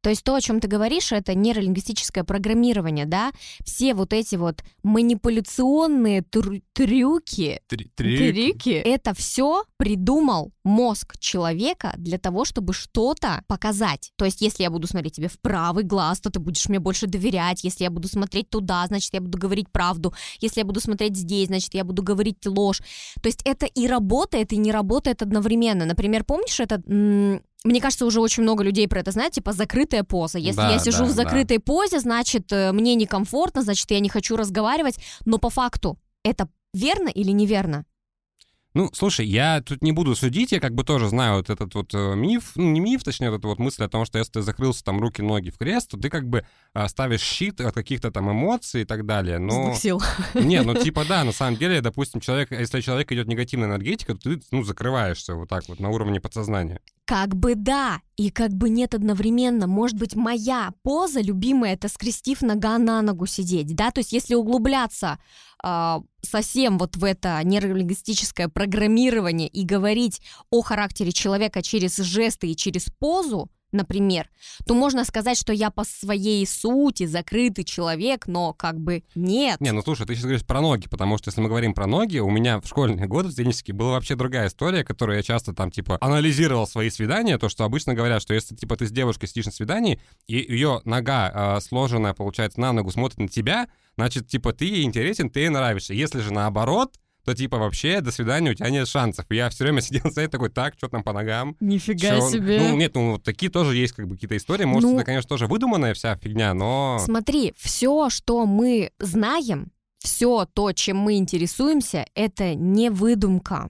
То 0.04 0.10
есть 0.10 0.24
то, 0.24 0.36
о 0.36 0.42
чем 0.42 0.60
ты 0.60 0.68
говоришь, 0.68 1.14
это 1.14 1.34
нейролингвистическое 1.34 2.26
программирование, 2.26 3.06
да? 3.06 3.32
Все 3.66 3.94
вот 3.94 4.12
эти 4.12 4.36
вот 4.36 4.62
манипуляционные 4.84 6.24
трю- 6.24 6.62
трюки, 6.74 7.62
Три- 7.68 7.90
трюки, 8.34 8.70
это 8.70 9.14
все 9.14 9.64
придумал 9.78 10.52
мозг 10.66 11.18
человека 11.20 11.94
для 11.98 12.18
того, 12.18 12.44
чтобы 12.44 12.74
что-то 12.74 13.44
показать. 13.48 14.12
То 14.18 14.26
есть 14.26 14.42
если 14.42 14.64
я 14.64 14.70
буду 14.70 14.88
смотреть 14.88 15.16
тебе 15.16 15.30
в 15.30 15.40
правый 15.40 15.86
глаз, 15.86 16.20
то 16.20 16.30
ты 16.30 16.40
будешь 16.40 16.68
мне 16.68 16.80
больше 16.80 17.08
доверять. 17.08 17.64
Если 17.64 17.86
я 17.86 17.90
буду 17.90 18.10
смотреть 18.10 18.50
туда, 18.50 18.86
значит, 18.88 19.14
я 19.14 19.22
буду 19.22 19.38
говорить 19.38 19.72
правду. 19.72 20.14
Если 20.42 20.60
я 20.60 20.66
буду 20.66 20.82
смотреть 20.82 21.16
здесь, 21.16 21.48
значит, 21.48 21.74
я 21.74 21.86
буду 21.86 22.04
говорить 22.04 22.46
ложь. 22.46 22.80
То 23.22 23.28
есть 23.28 23.42
это 23.46 23.66
и 23.66 23.88
работает, 23.88 24.52
и 24.52 24.58
не 24.58 24.74
работает 24.74 25.22
одновременно. 25.22 25.86
Например, 25.86 26.26
помнишь 26.26 26.60
этот... 26.60 26.82
мне 27.64 27.80
кажется, 27.80 28.06
уже 28.06 28.20
очень 28.20 28.44
много 28.44 28.64
людей 28.64 28.88
про 28.88 29.00
это 29.00 29.12
знают, 29.12 29.34
типа 29.34 29.54
закрытая 29.54 30.04
поза. 30.04 30.38
Если 30.38 30.58
Да, 30.58 30.72
я 30.72 30.80
сижу 30.80 31.00
да, 31.00 31.06
в 31.06 31.16
да. 31.16 31.24
закрытой 31.24 31.60
позе, 31.60 32.00
значит, 32.00 32.52
э, 32.52 32.72
мне 32.72 32.96
некомфортно, 32.96 33.62
значит, 33.62 33.90
я 33.92 34.00
не 34.00 34.10
хочу 34.10 34.36
разговаривать. 34.36 34.98
Но 35.26 35.38
по 35.38 35.50
факту 35.50 35.98
это 36.24 36.50
верно 36.74 37.08
или 37.10 37.32
неверно? 37.32 37.86
Ну, 38.76 38.90
слушай, 38.92 39.26
я 39.26 39.62
тут 39.62 39.84
не 39.84 39.92
буду 39.92 40.16
судить, 40.16 40.52
я 40.52 40.60
как 40.60 40.74
бы 40.74 40.84
тоже 40.84 41.08
знаю 41.08 41.36
вот 41.36 41.52
этот 41.52 41.76
вот 41.76 41.94
э, 41.94 42.16
миф, 42.16 42.54
ну, 42.56 42.72
не 42.72 42.80
миф, 42.80 43.04
точнее, 43.04 43.30
вот 43.30 43.38
эта 43.38 43.48
вот 43.48 43.60
мысль 43.60 43.84
о 43.84 43.88
том, 43.88 44.04
что 44.04 44.18
если 44.18 44.32
ты 44.32 44.42
закрылся 44.42 44.84
там 44.84 45.00
руки-ноги 45.00 45.52
в 45.52 45.60
крест, 45.60 45.92
то 45.92 45.98
ты 45.98 46.10
как 46.10 46.28
бы 46.28 46.44
а, 46.74 46.88
ставишь 46.90 47.22
щит 47.22 47.62
от 47.62 47.76
каких-то 47.76 48.10
там 48.10 48.32
эмоций 48.32 48.82
и 48.82 48.86
так 48.86 49.06
далее, 49.06 49.38
но... 49.38 49.76
сил. 49.76 50.02
Не, 50.34 50.64
ну 50.64 50.74
типа 50.84 51.06
да, 51.08 51.24
на 51.24 51.32
самом 51.32 51.58
деле, 51.58 51.82
допустим, 51.82 52.20
человек, 52.20 52.52
если 52.52 52.82
человек 52.82 53.12
идет 53.12 53.28
негативная 53.28 53.68
энергетика, 53.68 54.16
то 54.16 54.32
ты, 54.32 54.42
ну, 54.50 54.64
закрываешься 54.64 55.36
вот 55.36 55.50
так 55.50 55.70
вот 55.70 55.80
на 55.80 55.90
уровне 55.90 56.20
подсознания. 56.20 56.82
Как 57.06 57.36
бы 57.36 57.56
да, 57.56 58.00
и 58.16 58.30
как 58.30 58.52
бы 58.52 58.70
нет 58.70 58.96
одновременно. 58.96 59.68
Может 59.68 59.98
быть, 59.98 60.16
моя 60.16 60.72
поза 60.84 61.20
любимая 61.20 61.74
это 61.74 61.90
скрестив 61.90 62.42
нога 62.42 62.78
на 62.78 63.02
ногу 63.02 63.26
сидеть, 63.26 63.76
да? 63.76 63.92
То 63.92 64.00
есть 64.00 64.14
если 64.14 64.36
углубляться 64.36 65.20
а, 65.62 66.02
совсем 66.22 66.78
вот 66.78 66.96
в 66.96 67.04
это 67.04 67.42
нейролингвистическое 67.44 68.48
программирование 68.48 69.50
и 69.50 69.66
говорить 69.66 70.22
о 70.50 70.62
характере 70.62 71.12
человека 71.12 71.62
через 71.62 71.98
жесты 71.98 72.48
и 72.48 72.56
через 72.56 72.86
позу, 73.00 73.50
например, 73.74 74.30
то 74.66 74.74
можно 74.74 75.04
сказать, 75.06 75.38
что 75.38 75.52
я 75.52 75.70
по 75.70 75.84
своей 75.84 76.46
сути 76.48 77.06
закрытый 77.06 77.64
человек, 77.64 78.28
но 78.28 78.54
как 78.54 78.80
бы 78.80 79.04
нет. 79.16 79.60
Не, 79.60 79.72
ну 79.72 79.82
слушай, 79.82 80.06
ты 80.06 80.14
сейчас 80.14 80.24
говоришь 80.24 80.46
про 80.46 80.62
ноги, 80.62 80.88
потому 80.88 81.18
что 81.18 81.30
если 81.30 81.42
мы 81.42 81.50
говорим 81.50 81.74
про 81.74 81.88
ноги, 81.88 82.20
у 82.20 82.30
меня 82.30 82.62
в 82.62 82.68
школьные 82.68 83.08
годы 83.08 83.32
студенческие 83.32 83.76
была 83.76 83.92
вообще 83.92 84.16
другая 84.16 84.48
история, 84.48 84.84
которую 84.84 85.18
я 85.18 85.24
часто 85.24 85.54
там 85.54 85.72
типа 85.72 85.98
анализировал 86.02 86.68
свои 86.68 86.90
свидания, 86.90 87.38
то, 87.38 87.50
что 87.50 87.66
обычно 87.66 87.94
говорят, 87.94 88.22
что 88.22 88.34
если 88.34 88.56
типа 88.56 88.78
ты 88.78 88.88
с 88.88 88.92
девушкой 88.92 89.28
сидишь 89.28 89.46
на 89.46 89.52
свидании, 89.52 90.00
и 90.28 90.36
ее 90.36 90.82
нога 90.86 91.58
э, 91.58 91.62
сложенная, 91.62 92.14
получается, 92.14 92.60
на 92.60 92.72
ногу 92.72 92.92
смотрит 92.92 93.20
на 93.20 93.28
тебя, 93.28 93.68
значит, 93.96 94.28
типа 94.28 94.54
ты 94.54 94.66
ей 94.66 94.84
интересен, 94.84 95.30
ты 95.30 95.42
ей 95.42 95.50
нравишься. 95.50 95.94
Если 95.94 96.20
же 96.20 96.32
наоборот, 96.32 96.96
то 97.24 97.34
типа 97.34 97.58
вообще 97.58 98.02
до 98.02 98.12
свидания, 98.12 98.52
у 98.52 98.54
тебя 98.54 98.70
нет 98.70 98.88
шансов. 98.88 99.26
И 99.30 99.36
я 99.36 99.50
все 99.50 99.64
время 99.64 99.82
сидел 99.82 100.10
стоять 100.12 100.32
такой, 100.32 100.50
так, 100.50 100.76
что 100.78 100.88
там 100.88 101.04
по 101.04 101.14
ногам? 101.14 101.56
Нифига 101.60 102.20
Чё? 102.20 102.30
себе. 102.30 102.60
Ну, 102.60 102.76
нет, 102.76 102.96
ну, 102.96 103.12
вот 103.14 103.24
такие 103.24 103.52
тоже 103.52 103.76
есть 103.76 103.94
как 103.94 104.08
бы 104.08 104.16
какие-то 104.16 104.38
истории. 104.38 104.66
Может, 104.66 104.90
Ну- 104.90 104.96
это, 104.98 105.06
конечно, 105.06 105.30
тоже 105.30 105.48
выдуманная 105.48 105.94
вся 105.94 106.16
фигня, 106.18 106.54
но... 106.54 107.00
Смотри, 107.04 107.54
все, 107.58 108.10
что 108.10 108.46
мы 108.46 108.92
знаем, 109.00 109.72
все 110.00 110.46
то, 110.54 110.72
чем 110.74 110.98
мы 110.98 111.18
интересуемся, 111.18 112.06
это 112.14 112.56
не 112.56 112.90
выдумка. 112.90 113.70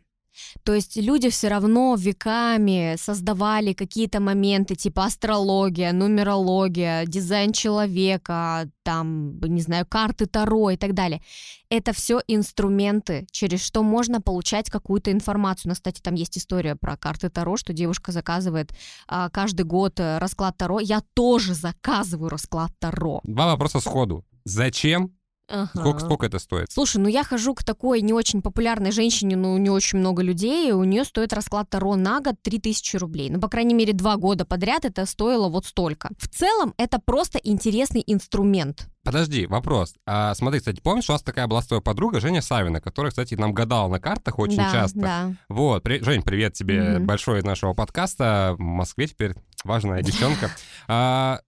То 0.64 0.74
есть 0.74 0.96
люди 0.98 1.30
все 1.30 1.48
равно 1.48 1.96
веками 1.98 2.96
создавали 2.98 3.74
какие-то 3.74 4.20
моменты 4.20 4.76
типа 4.76 5.06
астрология, 5.06 5.92
нумерология, 5.92 7.06
дизайн 7.06 7.52
человека, 7.54 8.70
там, 8.84 9.40
не 9.40 9.62
знаю, 9.62 9.86
карты 9.88 10.26
Таро 10.26 10.72
и 10.72 10.78
так 10.78 10.94
далее. 10.94 11.22
Это 11.70 11.94
все 11.94 12.22
инструменты, 12.28 13.26
через 13.32 13.64
что 13.64 13.84
можно 13.84 14.22
получать 14.22 14.70
какую-то 14.70 15.12
информацию. 15.12 15.68
У 15.68 15.70
нас, 15.70 15.78
кстати, 15.78 16.02
там 16.02 16.14
есть 16.16 16.38
история 16.38 16.76
про 16.76 16.98
карты 16.98 17.30
Таро, 17.30 17.58
что 17.58 17.74
девушка 17.74 18.12
заказывает 18.12 18.72
а, 19.08 19.30
каждый 19.30 19.64
год 19.64 20.00
э, 20.00 20.18
расклад 20.20 20.58
Таро. 20.58 20.80
Я 20.80 21.02
тоже 21.14 21.54
заказываю 21.54 22.30
расклад 22.30 22.72
Таро. 22.80 23.22
Два 23.24 23.48
вопроса 23.48 23.80
сходу. 23.80 24.26
Зачем? 24.46 25.16
Сколько, 25.48 25.90
Ага. 25.90 26.00
сколько 26.00 26.26
это 26.26 26.40
стоит? 26.40 26.72
Слушай, 26.72 26.98
ну 26.98 27.08
я 27.10 27.24
хожу 27.24 27.54
к 27.54 27.64
такой 27.64 28.02
не 28.02 28.14
очень 28.14 28.42
популярной 28.42 28.92
женщине, 28.92 29.36
ну 29.36 29.58
не 29.58 29.70
очень 29.70 30.00
много 30.00 30.22
людей, 30.24 30.70
и 30.70 30.72
у 30.72 30.84
нее 30.86 31.04
стоит 31.04 31.34
расклад 31.34 31.70
Таро 31.70 31.96
на 31.96 32.22
год 32.22 32.36
3000 32.42 32.96
рублей. 32.98 33.30
Ну, 33.30 33.40
по 33.42 33.50
крайней 33.50 33.74
мере, 33.74 33.92
два 33.94 34.16
года 34.16 34.46
подряд 34.46 34.86
это 34.86 35.06
стоило 35.06 35.50
вот 35.50 35.66
столько. 35.66 36.10
В 36.18 36.28
целом, 36.30 36.74
это 36.78 37.00
просто 37.04 37.40
интересный 37.44 38.04
инструмент. 38.08 38.88
Подожди, 39.04 39.46
вопрос. 39.46 39.96
А, 40.06 40.34
смотри, 40.34 40.60
кстати, 40.60 40.80
помнишь, 40.80 41.10
у 41.10 41.12
нас 41.14 41.22
такая 41.22 41.46
была 41.48 41.62
с 41.62 41.68
твоей 41.68 41.84
подруга 41.84 42.22
Женя 42.22 42.42
Савина, 42.42 42.80
которая, 42.80 43.10
кстати, 43.12 43.36
нам 43.36 43.54
гадала 43.54 43.90
на 43.90 44.00
картах 44.00 44.40
очень 44.40 44.56
да, 44.58 44.72
часто. 44.72 45.00
Да. 45.00 45.34
Вот, 45.50 45.84
при- 45.84 46.00
Жень, 46.02 46.22
привет 46.24 46.54
тебе 46.54 46.82
Мгм. 47.00 47.06
большой 47.06 47.40
из 47.40 47.44
нашего 47.44 47.74
подкаста. 47.74 48.56
В 48.58 48.62
Москве 48.62 49.08
теперь 49.08 49.34
важная 49.66 50.02
девчонка. 50.04 50.50
А, 50.88 51.42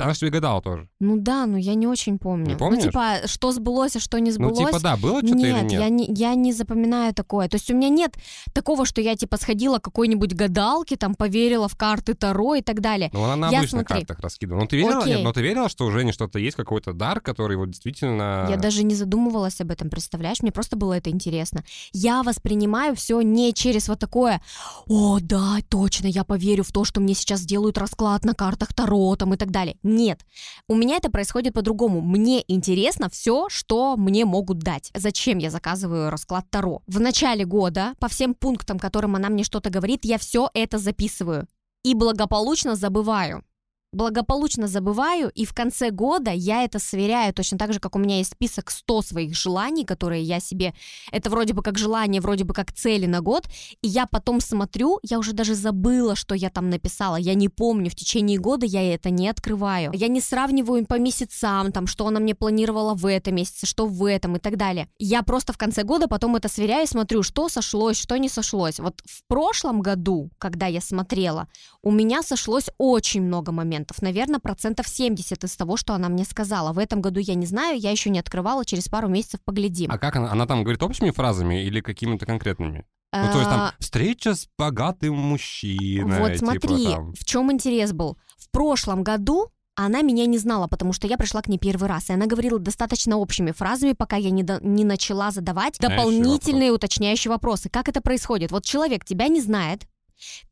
она 0.00 0.12
же 0.14 0.20
тебе 0.20 0.30
гадала 0.30 0.60
тоже. 0.62 0.88
Ну 1.00 1.16
да, 1.18 1.46
но 1.46 1.56
я 1.56 1.74
не 1.74 1.86
очень 1.86 2.18
помню. 2.18 2.48
Не 2.50 2.56
помнишь? 2.56 2.84
Ну, 2.84 2.90
типа, 2.90 3.16
что 3.26 3.52
сбылось, 3.52 3.96
а 3.96 4.00
что 4.00 4.18
не 4.18 4.30
Ну, 4.30 4.34
сбылось. 4.50 4.58
типа, 4.58 4.80
да, 4.80 4.96
было 4.96 5.18
что-то 5.20 5.38
или 5.38 5.52
нет, 5.52 5.62
нет? 5.64 5.80
Я, 5.80 5.88
не, 5.88 6.06
я 6.12 6.34
не 6.34 6.52
запоминаю 6.52 7.14
такое. 7.14 7.48
То 7.48 7.56
есть 7.56 7.70
у 7.70 7.74
меня 7.76 7.88
нет 7.88 8.14
такого, 8.52 8.84
что 8.86 9.00
я 9.00 9.16
типа 9.16 9.36
сходила 9.36 9.78
к 9.78 9.82
какой-нибудь 9.84 10.34
гадалке, 10.34 10.96
там 10.96 11.14
поверила 11.14 11.68
в 11.68 11.76
карты 11.76 12.14
Таро 12.14 12.54
и 12.56 12.62
так 12.62 12.80
далее. 12.80 13.10
Ну, 13.12 13.24
она 13.24 13.36
на 13.36 13.50
Я 13.50 13.58
обычных 13.60 13.86
смотри. 13.86 13.98
картах 14.06 14.20
раскидывала. 14.20 14.62
Ну, 14.62 14.66
ты 14.68 14.76
верила? 14.76 15.00
Окей. 15.02 15.14
Нет, 15.14 15.24
но 15.24 15.32
ты 15.32 15.42
верила, 15.42 15.68
что 15.68 15.86
у 15.86 15.90
Жени 15.90 16.12
что-то 16.12 16.38
есть, 16.38 16.56
какой-то 16.56 16.92
дар, 16.92 17.20
который 17.20 17.56
вот 17.56 17.70
действительно... 17.70 18.46
Я 18.50 18.56
даже 18.56 18.82
не 18.84 18.94
задумывалась 18.94 19.60
об 19.60 19.70
этом, 19.70 19.90
представляешь? 19.90 20.40
Мне 20.42 20.52
просто 20.52 20.76
было 20.76 20.94
это 20.94 21.10
интересно. 21.10 21.64
Я 21.92 22.22
воспринимаю 22.22 22.94
все 22.96 23.20
не 23.20 23.52
через 23.54 23.88
вот 23.88 23.98
такое, 23.98 24.40
о, 24.86 25.18
да, 25.20 25.58
точно, 25.68 26.06
я 26.06 26.24
поверю 26.24 26.64
в 26.64 26.72
то, 26.72 26.84
что 26.84 27.00
мне 27.00 27.14
сейчас 27.14 27.40
сделают 27.40 27.78
расклад 27.78 28.24
на 28.24 28.34
картах 28.34 28.74
Таро 28.74 29.16
там 29.16 29.34
и 29.34 29.36
так 29.36 29.50
далее. 29.50 29.76
Нет, 29.90 30.24
у 30.68 30.76
меня 30.76 30.96
это 30.96 31.10
происходит 31.10 31.54
по-другому. 31.54 32.00
Мне 32.00 32.44
интересно 32.46 33.10
все, 33.10 33.48
что 33.48 33.96
мне 33.96 34.24
могут 34.24 34.60
дать. 34.60 34.92
Зачем 34.94 35.38
я 35.38 35.50
заказываю 35.50 36.10
расклад 36.10 36.48
Таро? 36.48 36.82
В 36.86 37.00
начале 37.00 37.44
года, 37.44 37.94
по 37.98 38.08
всем 38.08 38.34
пунктам, 38.34 38.78
которым 38.78 39.16
она 39.16 39.28
мне 39.28 39.42
что-то 39.42 39.68
говорит, 39.68 40.04
я 40.04 40.18
все 40.18 40.48
это 40.54 40.78
записываю 40.78 41.48
и 41.82 41.94
благополучно 41.94 42.76
забываю. 42.76 43.44
Благополучно 43.92 44.68
забываю, 44.68 45.32
и 45.34 45.44
в 45.44 45.52
конце 45.52 45.90
года 45.90 46.30
я 46.30 46.62
это 46.62 46.78
сверяю 46.78 47.34
точно 47.34 47.58
так 47.58 47.72
же, 47.72 47.80
как 47.80 47.96
у 47.96 47.98
меня 47.98 48.18
есть 48.18 48.32
список 48.32 48.70
100 48.70 49.02
своих 49.02 49.34
желаний, 49.34 49.84
которые 49.84 50.22
я 50.22 50.38
себе... 50.38 50.74
Это 51.10 51.28
вроде 51.28 51.54
бы 51.54 51.62
как 51.62 51.76
желание, 51.76 52.20
вроде 52.20 52.44
бы 52.44 52.54
как 52.54 52.72
цели 52.72 53.06
на 53.06 53.20
год, 53.20 53.48
и 53.82 53.88
я 53.88 54.06
потом 54.06 54.40
смотрю, 54.40 55.00
я 55.02 55.18
уже 55.18 55.32
даже 55.32 55.56
забыла, 55.56 56.14
что 56.14 56.36
я 56.36 56.50
там 56.50 56.70
написала, 56.70 57.16
я 57.16 57.34
не 57.34 57.48
помню, 57.48 57.90
в 57.90 57.96
течение 57.96 58.38
года 58.38 58.64
я 58.64 58.94
это 58.94 59.10
не 59.10 59.28
открываю. 59.28 59.90
Я 59.92 60.06
не 60.06 60.20
сравниваю 60.20 60.86
по 60.86 60.96
месяцам, 60.96 61.72
там, 61.72 61.88
что 61.88 62.06
она 62.06 62.20
мне 62.20 62.36
планировала 62.36 62.94
в 62.94 63.06
этом 63.06 63.34
месяце, 63.34 63.66
что 63.66 63.86
в 63.86 64.04
этом 64.04 64.36
и 64.36 64.38
так 64.38 64.56
далее. 64.56 64.88
Я 65.00 65.22
просто 65.24 65.52
в 65.52 65.58
конце 65.58 65.82
года 65.82 66.06
потом 66.06 66.36
это 66.36 66.48
сверяю 66.48 66.84
и 66.84 66.88
смотрю, 66.88 67.24
что 67.24 67.48
сошлось, 67.48 67.98
что 67.98 68.16
не 68.16 68.28
сошлось. 68.28 68.78
Вот 68.78 69.02
в 69.04 69.24
прошлом 69.26 69.80
году, 69.80 70.30
когда 70.38 70.66
я 70.66 70.80
смотрела, 70.80 71.48
у 71.82 71.90
меня 71.90 72.22
сошлось 72.22 72.70
очень 72.78 73.22
много 73.22 73.50
моментов. 73.50 73.79
Наверное, 74.00 74.40
процентов 74.40 74.88
70 74.88 75.44
из 75.44 75.56
того, 75.56 75.76
что 75.76 75.94
она 75.94 76.08
мне 76.08 76.24
сказала. 76.24 76.72
В 76.72 76.78
этом 76.78 77.00
году 77.00 77.20
я 77.20 77.34
не 77.34 77.46
знаю, 77.46 77.78
я 77.78 77.90
еще 77.90 78.10
не 78.10 78.18
открывала, 78.18 78.64
через 78.64 78.88
пару 78.88 79.08
месяцев 79.08 79.40
поглядим. 79.44 79.90
А 79.90 79.98
как 79.98 80.16
она? 80.16 80.30
Она 80.30 80.46
там 80.46 80.62
говорит 80.62 80.82
общими 80.82 81.10
фразами 81.10 81.64
или 81.64 81.80
какими-то 81.80 82.26
конкретными? 82.26 82.84
Ну, 83.12 83.32
то 83.32 83.38
есть 83.38 83.50
там 83.50 83.60
А, 83.60 83.74
встреча 83.80 84.34
с 84.34 84.46
богатым 84.56 85.16
мужчиной. 85.16 86.18
Вот 86.20 86.32
типа, 86.34 86.38
смотри, 86.38 86.84
там. 86.84 87.12
в 87.14 87.24
чем 87.24 87.50
интерес 87.50 87.92
был. 87.92 88.18
В 88.38 88.50
прошлом 88.50 89.02
году 89.02 89.50
она 89.74 90.02
меня 90.02 90.26
не 90.26 90.38
знала, 90.38 90.66
потому 90.68 90.92
что 90.92 91.06
я 91.08 91.16
пришла 91.16 91.42
к 91.42 91.48
ней 91.48 91.58
первый 91.58 91.88
раз, 91.88 92.10
и 92.10 92.12
она 92.12 92.26
говорила 92.26 92.58
достаточно 92.58 93.16
общими 93.16 93.50
фразами, 93.50 93.92
пока 93.94 94.16
я 94.16 94.30
не, 94.30 94.42
до- 94.42 94.60
не 94.62 94.84
начала 94.84 95.30
задавать 95.30 95.78
дополнительные 95.80 96.70
уточняющие 96.70 97.30
вопросы. 97.30 97.68
Как 97.68 97.88
это 97.88 98.00
происходит? 98.00 98.52
Вот 98.52 98.64
человек 98.64 99.04
тебя 99.04 99.28
не 99.28 99.40
знает, 99.40 99.86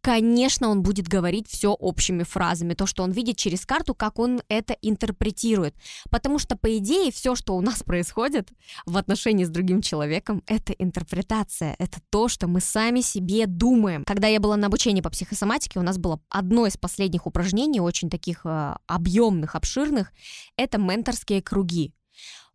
Конечно, 0.00 0.68
он 0.68 0.82
будет 0.82 1.08
говорить 1.08 1.48
все 1.48 1.72
общими 1.72 2.22
фразами, 2.22 2.74
то, 2.74 2.86
что 2.86 3.02
он 3.02 3.10
видит 3.10 3.36
через 3.36 3.66
карту, 3.66 3.94
как 3.94 4.18
он 4.18 4.40
это 4.48 4.76
интерпретирует. 4.82 5.74
Потому 6.10 6.38
что, 6.38 6.56
по 6.56 6.76
идее, 6.78 7.12
все, 7.12 7.34
что 7.34 7.56
у 7.56 7.60
нас 7.60 7.82
происходит 7.84 8.50
в 8.86 8.96
отношении 8.96 9.44
с 9.44 9.50
другим 9.50 9.82
человеком, 9.82 10.42
это 10.46 10.72
интерпретация, 10.72 11.74
это 11.78 12.00
то, 12.10 12.28
что 12.28 12.46
мы 12.46 12.60
сами 12.60 13.00
себе 13.00 13.46
думаем. 13.46 14.04
Когда 14.04 14.28
я 14.28 14.40
была 14.40 14.56
на 14.56 14.68
обучении 14.68 15.00
по 15.00 15.10
психосоматике, 15.10 15.78
у 15.78 15.82
нас 15.82 15.98
было 15.98 16.20
одно 16.28 16.66
из 16.66 16.76
последних 16.76 17.26
упражнений, 17.26 17.80
очень 17.80 18.10
таких 18.10 18.44
э, 18.44 18.76
объемных, 18.86 19.54
обширных, 19.54 20.12
это 20.56 20.78
менторские 20.78 21.42
круги. 21.42 21.94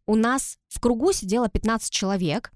У 0.06 0.16
нас 0.16 0.58
в 0.68 0.80
кругу 0.80 1.14
сидело 1.14 1.48
15 1.48 1.92
человек, 1.92 2.52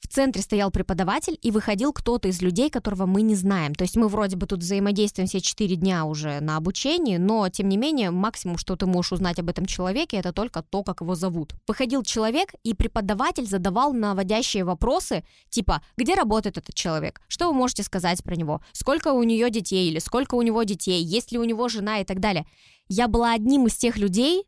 в 0.00 0.08
центре 0.08 0.42
стоял 0.42 0.70
преподаватель 0.70 1.38
и 1.42 1.50
выходил 1.50 1.92
кто-то 1.92 2.28
из 2.28 2.42
людей, 2.42 2.70
которого 2.70 3.06
мы 3.06 3.22
не 3.22 3.34
знаем. 3.34 3.74
То 3.74 3.82
есть 3.82 3.96
мы 3.96 4.08
вроде 4.08 4.36
бы 4.36 4.46
тут 4.46 4.60
взаимодействуем 4.60 5.26
все 5.26 5.40
4 5.40 5.76
дня 5.76 6.04
уже 6.04 6.40
на 6.40 6.56
обучении, 6.56 7.16
но 7.16 7.48
тем 7.48 7.68
не 7.68 7.76
менее 7.76 8.10
максимум, 8.10 8.58
что 8.58 8.76
ты 8.76 8.86
можешь 8.86 9.12
узнать 9.12 9.38
об 9.38 9.48
этом 9.48 9.66
человеке, 9.66 10.18
это 10.18 10.32
только 10.32 10.62
то, 10.62 10.82
как 10.82 11.00
его 11.00 11.14
зовут. 11.14 11.54
Выходил 11.66 12.02
человек, 12.02 12.52
и 12.62 12.74
преподаватель 12.74 13.46
задавал 13.46 13.92
наводящие 13.92 14.64
вопросы, 14.64 15.24
типа, 15.48 15.82
где 15.96 16.14
работает 16.14 16.58
этот 16.58 16.74
человек, 16.74 17.20
что 17.28 17.48
вы 17.48 17.54
можете 17.54 17.82
сказать 17.82 18.22
про 18.22 18.36
него, 18.36 18.60
сколько 18.72 19.12
у 19.12 19.22
нее 19.22 19.50
детей 19.50 19.88
или 19.88 19.98
сколько 19.98 20.34
у 20.34 20.42
него 20.42 20.62
детей, 20.62 21.02
есть 21.02 21.32
ли 21.32 21.38
у 21.38 21.44
него 21.44 21.68
жена 21.68 22.00
и 22.00 22.04
так 22.04 22.20
далее. 22.20 22.46
Я 22.88 23.08
была 23.08 23.32
одним 23.32 23.66
из 23.66 23.76
тех 23.76 23.96
людей, 23.96 24.44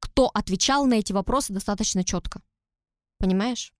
кто 0.00 0.30
отвечал 0.32 0.86
на 0.86 0.94
эти 0.94 1.12
вопросы 1.12 1.52
достаточно 1.52 2.04
четко. 2.04 2.40
Понимаешь? 3.18 3.72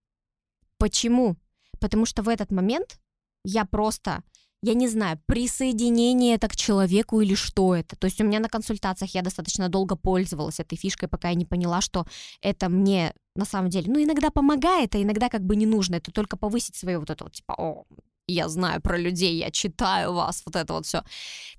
Почему? 0.83 1.37
Потому 1.79 2.05
что 2.05 2.23
в 2.23 2.27
этот 2.27 2.51
момент 2.51 2.99
я 3.45 3.63
просто, 3.63 4.21
я 4.61 4.73
не 4.73 4.89
знаю, 4.89 5.17
присоединение 5.27 6.35
это 6.35 6.49
к 6.49 6.57
человеку 6.57 7.21
или 7.21 7.35
что 7.35 7.73
это. 7.73 7.95
То 7.95 8.07
есть 8.07 8.19
у 8.19 8.25
меня 8.25 8.41
на 8.41 8.49
консультациях 8.49 9.15
я 9.15 9.21
достаточно 9.21 9.69
долго 9.69 9.95
пользовалась 9.95 10.59
этой 10.59 10.75
фишкой, 10.77 11.07
пока 11.07 11.29
я 11.29 11.35
не 11.35 11.45
поняла, 11.45 11.79
что 11.79 12.05
это 12.41 12.67
мне 12.67 13.13
на 13.33 13.45
самом 13.45 13.69
деле, 13.69 13.89
ну, 13.89 14.03
иногда 14.03 14.29
помогает, 14.29 14.93
а 14.93 15.01
иногда 15.01 15.29
как 15.29 15.45
бы 15.45 15.55
не 15.55 15.65
нужно. 15.65 15.95
Это 15.95 16.11
только 16.11 16.35
повысить 16.35 16.75
свое 16.75 16.99
вот 16.99 17.09
это 17.09 17.23
вот, 17.23 17.31
типа, 17.31 17.55
о, 17.57 17.85
я 18.27 18.49
знаю 18.49 18.81
про 18.81 18.97
людей, 18.97 19.37
я 19.37 19.51
читаю 19.51 20.11
вас, 20.11 20.43
вот 20.45 20.57
это 20.57 20.73
вот 20.73 20.85
все. 20.85 21.05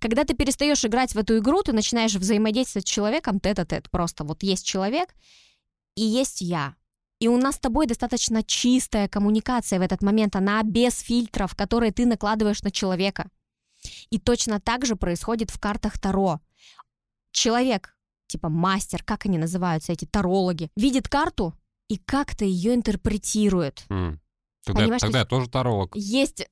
Когда 0.00 0.24
ты 0.24 0.34
перестаешь 0.34 0.84
играть 0.84 1.14
в 1.14 1.18
эту 1.18 1.38
игру, 1.38 1.62
ты 1.62 1.72
начинаешь 1.72 2.14
взаимодействовать 2.14 2.86
с 2.86 2.90
человеком 2.90 3.40
тет-а-тет. 3.40 3.90
Просто 3.90 4.22
вот 4.22 4.42
есть 4.42 4.66
человек 4.66 5.14
и 5.96 6.02
есть 6.02 6.42
я. 6.42 6.74
И 7.20 7.28
у 7.28 7.36
нас 7.36 7.56
с 7.56 7.60
тобой 7.60 7.86
достаточно 7.86 8.42
чистая 8.42 9.08
коммуникация 9.08 9.78
в 9.78 9.82
этот 9.82 10.02
момент, 10.02 10.36
она 10.36 10.62
без 10.62 10.98
фильтров, 10.98 11.54
которые 11.54 11.92
ты 11.92 12.06
накладываешь 12.06 12.62
на 12.62 12.70
человека. 12.70 13.28
И 14.10 14.18
точно 14.18 14.60
так 14.60 14.86
же 14.86 14.96
происходит 14.96 15.50
в 15.50 15.58
картах 15.58 15.98
Таро. 15.98 16.40
Человек, 17.30 17.96
типа 18.26 18.48
мастер, 18.48 19.02
как 19.04 19.26
они 19.26 19.38
называются, 19.38 19.92
эти 19.92 20.04
тарологи, 20.04 20.70
видит 20.76 21.08
карту 21.08 21.54
и 21.88 21.98
как-то 21.98 22.44
ее 22.44 22.74
интерпретирует. 22.74 23.84
М. 23.88 24.20
Тогда, 24.64 24.82
Понимаешь, 24.82 25.00
тогда 25.00 25.18
то 25.18 25.18
я 25.18 25.24
тоже 25.26 25.50
таролог. 25.50 25.94
Есть, 25.94 26.48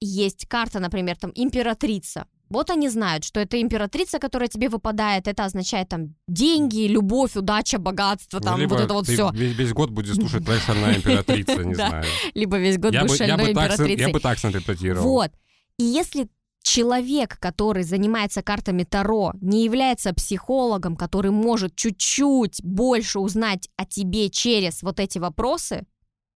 есть 0.00 0.46
карта, 0.46 0.78
например, 0.78 1.16
там 1.16 1.32
императрица. 1.34 2.26
Вот 2.48 2.70
они 2.70 2.88
знают, 2.88 3.24
что 3.24 3.40
это 3.40 3.60
императрица, 3.60 4.18
которая 4.18 4.48
тебе 4.48 4.68
выпадает, 4.68 5.26
это 5.26 5.44
означает 5.44 5.88
там 5.88 6.14
деньги, 6.28 6.86
любовь, 6.86 7.36
удача, 7.36 7.78
богатство, 7.78 8.40
там 8.40 8.60
либо 8.60 8.74
вот 8.74 8.80
это 8.82 8.94
вот 8.94 9.06
все. 9.06 9.30
Весь, 9.32 9.56
весь 9.56 9.72
год 9.72 9.90
будешь 9.90 10.14
слушать 10.14 10.44
твоя 10.44 10.60
шальная 10.60 10.96
императрица, 10.96 11.64
не 11.64 11.74
знаю. 11.74 12.04
Либо 12.34 12.56
весь 12.58 12.78
год 12.78 12.92
будешь 12.92 13.20
императрицей. 13.20 14.06
я 14.06 14.08
бы 14.10 14.20
так 14.20 14.44
интерпретировал. 14.44 15.02
Вот. 15.02 15.32
И 15.78 15.84
если 15.84 16.28
человек, 16.62 17.38
который 17.38 17.82
занимается 17.82 18.42
картами 18.42 18.84
Таро, 18.84 19.32
не 19.40 19.64
является 19.64 20.12
психологом, 20.12 20.96
который 20.96 21.30
может 21.30 21.74
чуть-чуть 21.76 22.62
больше 22.62 23.18
узнать 23.18 23.68
о 23.76 23.86
тебе 23.86 24.30
через 24.30 24.82
вот 24.82 25.00
эти 25.00 25.18
вопросы, 25.18 25.86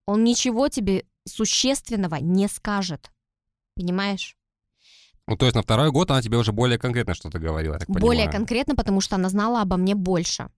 он 0.07 0.25
ничего 0.25 0.69
тебе 0.69 1.05
существенного 1.27 2.17
не 2.17 2.49
скажет. 2.49 3.11
Понимаешь? 3.75 4.37
Ну, 5.31 5.37
то 5.37 5.47
есть 5.47 5.55
на 5.55 5.63
второй 5.63 5.93
год 5.93 6.11
она 6.11 6.21
тебе 6.23 6.39
уже 6.39 6.51
более 6.51 6.77
конкретно 6.77 7.15
что-то 7.15 7.39
говорила, 7.39 7.75
я 7.75 7.79
так 7.79 7.89
Более 7.89 8.25
понимаю. 8.25 8.33
конкретно, 8.33 8.75
потому 8.75 9.01
что 9.01 9.15
она 9.15 9.29
знала 9.29 9.63
обо 9.63 9.77
мне 9.77 9.95
больше. 9.95 10.49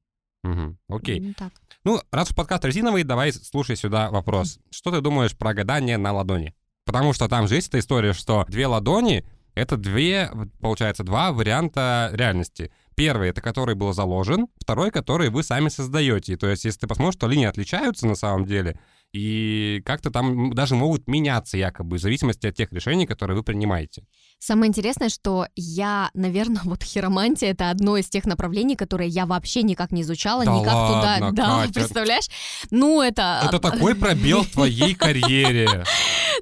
Мгм, 0.44 0.78
Окей. 0.88 1.20
Ну, 1.20 1.34
так. 1.34 1.52
Ну, 1.84 2.00
раз 2.10 2.30
уж 2.30 2.34
подкаст 2.34 2.64
резиновый, 2.64 3.04
давай 3.04 3.34
слушай 3.34 3.76
сюда 3.76 4.10
вопрос. 4.10 4.60
Что 4.70 4.90
ты 4.90 5.02
думаешь 5.02 5.36
про 5.36 5.52
гадание 5.52 5.98
на 5.98 6.12
ладони? 6.12 6.54
Потому 6.86 7.12
что 7.12 7.28
там 7.28 7.48
же 7.48 7.56
есть 7.56 7.68
эта 7.68 7.80
история, 7.80 8.14
что 8.14 8.46
две 8.48 8.66
ладони— 8.66 9.26
это 9.54 9.76
две, 9.76 10.30
получается, 10.62 11.04
два 11.04 11.32
варианта 11.32 12.08
реальности. 12.14 12.72
Первый— 12.94 13.28
это 13.30 13.42
который 13.42 13.74
был 13.74 13.92
заложен, 13.92 14.46
второй— 14.58 14.90
который 14.92 15.28
вы 15.28 15.42
сами 15.42 15.68
создаете. 15.68 16.38
То 16.38 16.46
есть, 16.46 16.64
если 16.64 16.80
ты 16.80 16.86
посмотришь, 16.86 17.20
то 17.20 17.28
линии 17.28 17.44
отличаются 17.44 18.06
на 18.06 18.14
самом 18.14 18.46
деле, 18.46 18.80
и 19.12 19.82
как-то 19.84 20.10
там 20.10 20.54
даже 20.54 20.74
могут 20.74 21.06
меняться 21.06 21.58
якобы 21.58 21.98
в 21.98 22.00
зависимости 22.00 22.46
от 22.46 22.56
тех 22.56 22.72
решений, 22.72 23.06
которые 23.06 23.36
вы 23.36 23.42
принимаете. 23.42 24.06
Самое 24.44 24.70
интересное, 24.70 25.08
что 25.08 25.46
я, 25.54 26.10
наверное, 26.14 26.62
вот 26.64 26.82
хиромантия 26.82 27.52
это 27.52 27.70
одно 27.70 27.96
из 27.96 28.08
тех 28.08 28.24
направлений, 28.24 28.74
которые 28.74 29.08
я 29.08 29.24
вообще 29.24 29.62
никак 29.62 29.92
не 29.92 30.02
изучала, 30.02 30.44
Да 30.44 30.58
никак 30.58 30.74
ладно, 30.74 31.28
туда. 31.28 31.30
Да, 31.42 31.60
Катя. 31.60 31.72
представляешь? 31.74 32.26
Ну, 32.72 33.00
это. 33.00 33.42
Это 33.44 33.60
такой 33.60 33.94
пробел 33.94 34.42
в 34.42 34.48
твоей 34.48 34.94
карьере. 34.94 35.84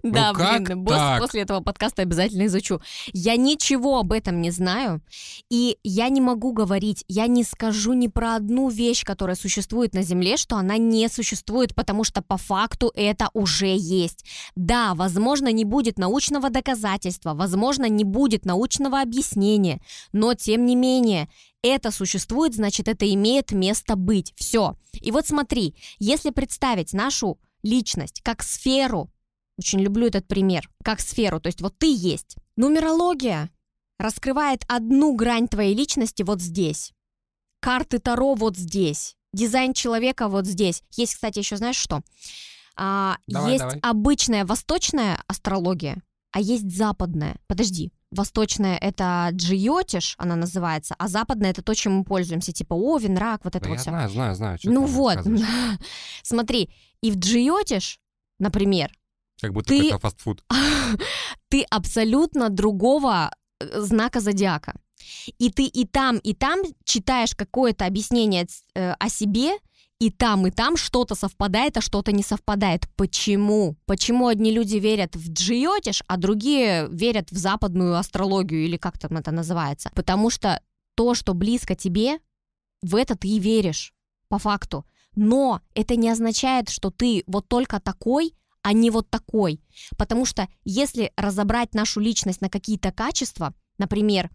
Да, 0.03 0.33
Ну 0.33 0.39
как 0.39 0.63
блин, 0.63 0.85
после 1.19 1.43
этого 1.43 1.61
подкаста 1.61 2.01
обязательно 2.01 2.47
изучу. 2.47 2.81
Я 3.13 3.37
ничего 3.37 3.99
об 3.99 4.13
этом 4.13 4.41
не 4.41 4.51
знаю, 4.51 5.03
и 5.51 5.77
я 5.83 6.09
не 6.09 6.23
могу 6.23 6.55
говорить, 6.55 7.05
я 7.07 7.27
не 7.27 7.45
скажу 7.45 7.93
ни 7.93 8.07
про 8.07 8.37
одну 8.37 8.71
вещь, 8.71 9.05
которая 9.05 9.37
существует 9.37 9.93
на 9.93 10.03
Земле, 10.03 10.39
что 10.39 10.57
она 10.57 10.79
не 10.79 11.07
существует, 11.09 11.75
потому 11.75 12.05
что 12.05 12.23
по 12.23 12.39
факту 12.39 12.91
это 12.95 13.29
уже 13.35 13.77
есть. 13.77 14.25
Да, 14.57 14.95
возможно, 14.95 15.53
не 15.53 15.67
будет 15.67 15.99
научного 15.99 16.49
доказательства, 16.49 17.35
возможно, 17.35 17.90
не 17.91 18.05
будет 18.05 18.45
научного 18.45 19.01
объяснения, 19.01 19.81
но 20.13 20.35
тем 20.35 20.65
не 20.65 20.77
менее, 20.77 21.29
это 21.63 21.91
существует, 21.91 22.55
значит, 22.55 22.89
это 22.89 23.13
имеет 23.13 23.53
место 23.53 23.97
быть. 23.97 24.33
Все. 24.37 24.77
И 25.01 25.11
вот 25.11 25.27
смотри, 25.27 25.75
если 25.99 26.31
представить 26.31 26.93
нашу 26.93 27.39
личность 27.63 28.21
как 28.23 28.43
сферу, 28.43 29.11
очень 29.59 29.81
люблю 29.81 30.07
этот 30.07 30.27
пример, 30.27 30.71
как 30.83 31.01
сферу, 31.01 31.41
то 31.41 31.49
есть 31.49 31.61
вот 31.61 31.77
ты 31.77 31.93
есть. 31.93 32.37
Нумерология 32.57 33.51
раскрывает 33.99 34.65
одну 34.69 35.15
грань 35.15 35.49
твоей 35.49 35.75
личности 35.75 36.23
вот 36.23 36.41
здесь. 36.41 36.93
Карты 37.61 37.99
Таро 37.99 38.35
вот 38.35 38.57
здесь. 38.57 39.17
Дизайн 39.35 39.75
человека 39.75 40.29
вот 40.29 40.47
здесь. 40.47 40.83
Есть, 40.97 41.15
кстати, 41.15 41.39
еще 41.39 41.57
знаешь 41.57 41.77
что? 41.77 42.03
А, 42.77 43.19
Давай, 43.27 43.53
есть 43.53 43.63
давай. 43.63 43.79
обычная 43.81 44.47
восточная 44.47 45.23
астрология, 45.27 46.03
а 46.33 46.41
есть 46.41 46.71
западная. 46.77 47.37
Подожди. 47.47 47.93
Восточная— 48.11 48.77
это 48.81 49.29
джиотиш, 49.33 50.17
она 50.19 50.35
называется, 50.35 50.97
а 50.99 51.07
западная— 51.07 51.51
это 51.53 51.63
то, 51.63 51.75
чем 51.75 51.99
мы 51.99 52.05
пользуемся, 52.05 52.53
типа 52.53 52.75
Овен, 52.75 53.17
рак, 53.17 53.45
вот 53.45 53.55
это 53.55 53.65
Да 53.65 53.69
вот 53.71 53.75
я 53.77 53.81
все. 53.81 53.91
знаю, 53.91 54.09
знаю, 54.11 54.35
знаю. 54.35 54.59
Ну 54.65 54.85
вот, 54.85 55.19
смотри, 56.25 56.71
и 57.03 57.11
в 57.13 57.17
джиотиш, 57.17 58.01
например, 58.41 58.91
Как 59.41 59.53
будто 59.53 59.69
ты- 59.69 59.89
это 59.89 59.99
фастфуд. 60.01 60.43
ты 61.49 61.63
абсолютно 61.71 62.49
другого 62.49 63.31
э, 63.61 63.81
знака 63.81 64.21
зодиака. 64.21 64.75
И 65.39 65.51
ты 65.51 65.65
и 65.67 65.87
там, 65.87 66.19
и 66.19 66.35
там 66.35 66.61
читаешь 66.85 67.35
какое-то 67.35 67.87
объяснение 67.87 68.47
э, 68.75 68.93
о 68.93 69.09
себе, 69.09 69.53
и 70.01 70.11
там, 70.11 70.47
и 70.47 70.51
там 70.51 70.79
что-то 70.79 71.15
совпадает, 71.15 71.77
а 71.77 71.83
что-то 71.83 72.11
не 72.11 72.23
совпадает. 72.23 72.89
Почему? 72.97 73.77
Почему 73.85 74.29
одни 74.29 74.51
люди 74.51 74.79
верят 74.79 75.15
в 75.15 75.31
джиотиш, 75.31 76.03
а 76.07 76.17
другие 76.17 76.89
верят 76.91 77.31
в 77.31 77.37
западную 77.37 77.97
астрологию, 77.97 78.65
или 78.65 78.79
как 78.79 78.99
там 78.99 79.19
это 79.19 79.31
называется? 79.31 79.91
Потому 79.95 80.31
что 80.31 80.63
то, 80.95 81.15
что 81.15 81.35
близко 81.35 81.77
тебе, 81.77 82.19
в 82.81 82.97
это 82.97 83.15
ты 83.15 83.29
и 83.29 83.39
веришь, 83.39 83.93
по 84.29 84.39
факту. 84.39 84.87
Но 85.17 85.61
это 85.75 85.97
не 85.97 86.09
означает, 86.09 86.71
что 86.71 86.91
ты 86.91 87.23
вот 87.27 87.47
только 87.49 87.79
такой, 87.79 88.35
а 88.63 88.73
не 88.73 88.91
вот 88.91 89.11
такой. 89.11 89.61
Потому 89.99 90.25
что 90.25 90.49
если 90.65 91.13
разобрать 91.15 91.75
нашу 91.75 92.01
личность 92.01 92.41
на 92.41 92.49
какие-то 92.49 92.91
качества, 92.91 93.53
например, 93.77 94.31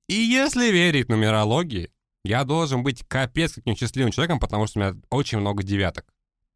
И 0.07 0.13
если 0.13 0.71
верить 0.71 1.09
нумерологии, 1.09 1.89
я 2.23 2.43
должен 2.43 2.83
быть 2.83 3.03
капец 3.07 3.53
каким 3.53 3.75
счастливым 3.75 4.11
человеком, 4.11 4.39
потому 4.39 4.67
что 4.67 4.79
у 4.79 4.83
меня 4.83 4.95
очень 5.09 5.39
много 5.39 5.63
девяток. 5.63 6.05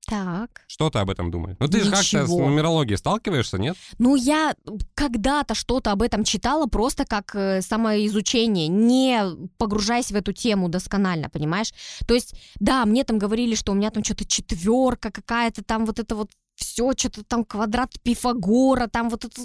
Так. 0.07 0.63
Что 0.67 0.89
ты 0.89 0.99
об 0.99 1.09
этом 1.09 1.31
думаешь? 1.31 1.57
Ну 1.59 1.67
ты 1.67 1.83
же 1.83 1.91
как-то 1.91 2.03
с 2.03 2.13
Ничего. 2.13 2.39
нумерологией 2.39 2.97
сталкиваешься, 2.97 3.57
нет? 3.57 3.77
Ну, 3.97 4.15
я 4.15 4.55
когда-то 4.95 5.55
что-то 5.55 5.91
об 5.91 6.01
этом 6.01 6.23
читала 6.23 6.65
просто 6.65 7.05
как 7.05 7.35
э, 7.35 7.61
самоизучение, 7.61 8.67
не 8.67 9.21
погружаясь 9.57 10.11
в 10.11 10.15
эту 10.15 10.33
тему 10.33 10.69
досконально, 10.69 11.29
понимаешь? 11.29 11.71
То 12.07 12.13
есть, 12.13 12.35
да, 12.59 12.85
мне 12.85 13.03
там 13.03 13.19
говорили, 13.19 13.55
что 13.55 13.71
у 13.71 13.75
меня 13.75 13.91
там 13.91 14.03
что-то 14.03 14.25
четверка 14.25 15.11
какая-то, 15.11 15.63
там 15.63 15.85
вот 15.85 15.99
это 15.99 16.15
вот 16.15 16.31
все, 16.55 16.91
что-то 16.95 17.23
там 17.23 17.45
квадрат 17.45 17.91
Пифагора, 18.03 18.87
там 18.87 19.09
вот 19.09 19.25
это 19.25 19.41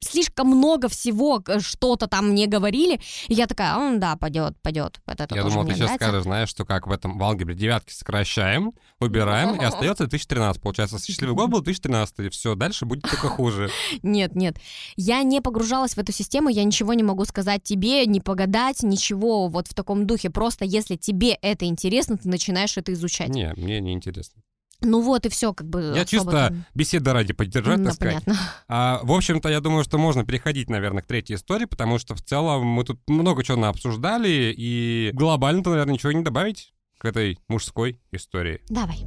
слишком 0.00 0.48
много 0.48 0.88
всего, 0.88 1.42
что-то 1.60 2.06
там 2.06 2.30
мне 2.30 2.46
говорили, 2.46 3.00
и 3.28 3.34
я 3.34 3.46
такая, 3.46 3.74
«М, 3.76 4.00
да, 4.00 4.16
пойдет, 4.16 4.54
пойдет, 4.62 5.00
это 5.06 5.26
я 5.34 5.42
думал, 5.44 5.64
ты 5.64 5.70
сейчас 5.70 5.80
нравится». 5.80 6.04
скажешь, 6.06 6.22
знаешь, 6.24 6.48
что 6.48 6.64
как 6.64 6.86
в 6.86 6.92
этом 6.92 7.18
в 7.18 7.22
алгебре 7.22 7.54
девятки 7.54 7.92
сокращаем, 7.92 8.72
убираем, 9.00 9.54
и 9.54 9.64
остается 9.64 10.04
2013. 10.04 10.60
Получается, 10.60 10.98
счастливый 11.02 11.34
год 11.34 11.50
был 11.50 11.60
2013, 11.60 12.18
и 12.20 12.28
все, 12.30 12.54
дальше 12.54 12.84
будет 12.84 13.02
только 13.02 13.28
хуже. 13.28 13.70
Нет, 14.02 14.34
нет. 14.34 14.56
Я 14.96 15.22
не 15.22 15.40
погружалась 15.40 15.94
в 15.94 15.98
эту 15.98 16.12
систему, 16.12 16.48
я 16.48 16.64
ничего 16.64 16.94
не 16.94 17.02
могу 17.02 17.24
сказать 17.24 17.62
тебе, 17.62 18.04
не 18.06 18.20
погадать, 18.20 18.82
ничего 18.82 19.48
вот 19.48 19.68
в 19.68 19.74
таком 19.74 20.06
духе. 20.06 20.30
Просто 20.30 20.64
если 20.64 20.96
тебе 20.96 21.32
это 21.42 21.64
интересно, 21.66 22.16
ты 22.18 22.28
начинаешь 22.28 22.76
это 22.76 22.92
изучать. 22.92 23.28
Не, 23.28 23.52
мне 23.56 23.80
не 23.80 23.92
интересно. 23.92 24.42
Ну 24.82 25.00
вот 25.00 25.26
и 25.26 25.28
все, 25.28 25.52
как 25.54 25.66
бы. 25.68 25.92
Я 25.96 26.04
чисто 26.04 26.30
там- 26.30 26.64
беседа 26.74 27.12
ради 27.12 27.32
поддержать, 27.32 27.78
Ну, 27.78 27.84
так 27.86 27.94
сказать. 27.94 28.24
понятно. 28.24 28.36
А, 28.68 29.00
в 29.02 29.12
общем-то, 29.12 29.48
я 29.48 29.60
думаю, 29.60 29.84
что 29.84 29.98
можно 29.98 30.24
переходить, 30.24 30.68
наверное, 30.68 31.02
к 31.02 31.06
третьей 31.06 31.36
истории, 31.36 31.66
потому 31.66 31.98
что 31.98 32.14
в 32.14 32.22
целом 32.22 32.66
мы 32.66 32.84
тут 32.84 33.00
много 33.08 33.44
чего 33.44 33.64
обсуждали, 33.64 34.52
и 34.56 35.10
глобально-то, 35.14 35.70
наверное, 35.70 35.94
ничего 35.94 36.12
не 36.12 36.22
добавить 36.22 36.72
к 36.98 37.04
этой 37.04 37.38
мужской 37.48 38.00
истории. 38.12 38.60
Давай. 38.68 39.04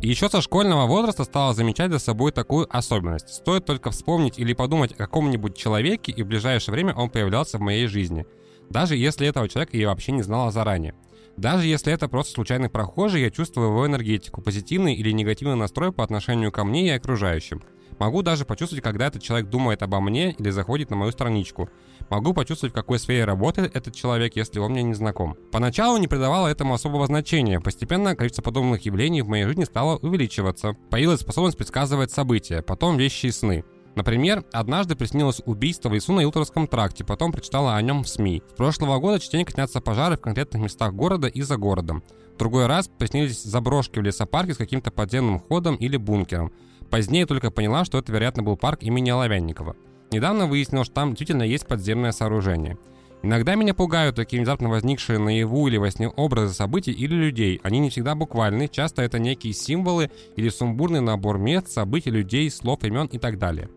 И 0.00 0.08
еще 0.08 0.28
со 0.28 0.42
школьного 0.42 0.86
возраста 0.86 1.24
стала 1.24 1.54
замечать 1.54 1.90
за 1.90 1.98
собой 1.98 2.30
такую 2.30 2.66
особенность. 2.74 3.30
Стоит 3.30 3.64
только 3.64 3.90
вспомнить 3.90 4.38
или 4.38 4.52
подумать 4.52 4.92
о 4.92 4.96
каком-нибудь 4.96 5.56
человеке, 5.56 6.12
и 6.12 6.22
в 6.22 6.26
ближайшее 6.26 6.74
время 6.74 6.94
он 6.94 7.08
появлялся 7.08 7.56
в 7.56 7.62
моей 7.62 7.86
жизни. 7.86 8.26
Даже 8.68 8.96
если 8.96 9.26
этого 9.26 9.48
человека 9.48 9.76
я 9.78 9.88
вообще 9.88 10.12
не 10.12 10.22
знала 10.22 10.50
заранее. 10.50 10.94
Даже 11.36 11.66
если 11.66 11.92
это 11.92 12.08
просто 12.08 12.32
случайный 12.32 12.68
прохожий, 12.68 13.22
я 13.22 13.30
чувствую 13.30 13.68
его 13.68 13.86
энергетику, 13.86 14.40
позитивный 14.40 14.94
или 14.94 15.10
негативный 15.10 15.56
настрой 15.56 15.92
по 15.92 16.04
отношению 16.04 16.52
ко 16.52 16.64
мне 16.64 16.86
и 16.86 16.90
окружающим. 16.90 17.62
Могу 17.98 18.22
даже 18.22 18.44
почувствовать, 18.44 18.82
когда 18.82 19.06
этот 19.06 19.22
человек 19.22 19.48
думает 19.48 19.82
обо 19.82 20.00
мне 20.00 20.32
или 20.32 20.50
заходит 20.50 20.90
на 20.90 20.96
мою 20.96 21.12
страничку. 21.12 21.68
Могу 22.10 22.34
почувствовать, 22.34 22.72
в 22.72 22.74
какой 22.74 22.98
сфере 22.98 23.24
работает 23.24 23.74
этот 23.76 23.94
человек, 23.94 24.36
если 24.36 24.58
он 24.58 24.72
мне 24.72 24.82
не 24.82 24.94
знаком. 24.94 25.36
Поначалу 25.52 25.96
не 25.98 26.08
придавала 26.08 26.48
этому 26.48 26.74
особого 26.74 27.06
значения. 27.06 27.60
Постепенно 27.60 28.16
количество 28.16 28.42
подобных 28.42 28.82
явлений 28.82 29.22
в 29.22 29.28
моей 29.28 29.44
жизни 29.44 29.64
стало 29.64 29.96
увеличиваться. 29.98 30.76
Появилась 30.90 31.20
способность 31.20 31.56
предсказывать 31.56 32.10
события, 32.10 32.62
потом 32.62 32.96
вещи 32.96 33.26
и 33.26 33.30
сны. 33.30 33.64
Например, 33.94 34.44
однажды 34.52 34.96
приснилось 34.96 35.40
убийство 35.46 35.88
в 35.88 35.94
лесу 35.94 36.12
на 36.12 36.22
Илторском 36.24 36.66
тракте, 36.66 37.04
потом 37.04 37.32
прочитала 37.32 37.76
о 37.76 37.82
нем 37.82 38.02
в 38.02 38.08
СМИ. 38.08 38.42
С 38.52 38.56
прошлого 38.56 38.98
года 38.98 39.20
частенько 39.20 39.52
снятся 39.52 39.80
пожары 39.80 40.16
в 40.16 40.20
конкретных 40.20 40.62
местах 40.62 40.92
города 40.94 41.28
и 41.28 41.42
за 41.42 41.56
городом. 41.56 42.02
В 42.34 42.38
другой 42.38 42.66
раз 42.66 42.88
приснились 42.88 43.42
заброшки 43.42 44.00
в 44.00 44.02
лесопарке 44.02 44.54
с 44.54 44.56
каким-то 44.56 44.90
подземным 44.90 45.38
ходом 45.38 45.76
или 45.76 45.96
бункером. 45.96 46.52
Позднее 46.90 47.26
только 47.26 47.50
поняла, 47.50 47.84
что 47.84 47.98
это, 47.98 48.12
вероятно, 48.12 48.42
был 48.42 48.56
парк 48.56 48.82
имени 48.82 49.10
Оловянникова. 49.10 49.76
Недавно 50.10 50.46
выяснилось, 50.46 50.86
что 50.86 50.96
там 50.96 51.10
действительно 51.10 51.42
есть 51.42 51.66
подземное 51.66 52.12
сооружение. 52.12 52.76
Иногда 53.22 53.54
меня 53.54 53.72
пугают 53.72 54.16
такие 54.16 54.40
внезапно 54.40 54.68
возникшие 54.68 55.18
наяву 55.18 55.66
или 55.66 55.78
во 55.78 55.90
сне 55.90 56.08
образы 56.08 56.52
событий 56.52 56.92
или 56.92 57.14
людей. 57.14 57.58
Они 57.62 57.78
не 57.78 57.88
всегда 57.88 58.14
буквальны, 58.14 58.68
часто 58.68 59.00
это 59.00 59.18
некие 59.18 59.54
символы 59.54 60.10
или 60.36 60.50
сумбурный 60.50 61.00
набор 61.00 61.38
мест, 61.38 61.68
событий, 61.68 62.10
людей, 62.10 62.50
слов, 62.50 62.84
имен 62.84 63.06
и 63.06 63.18
так 63.18 63.38
далее. 63.38 63.70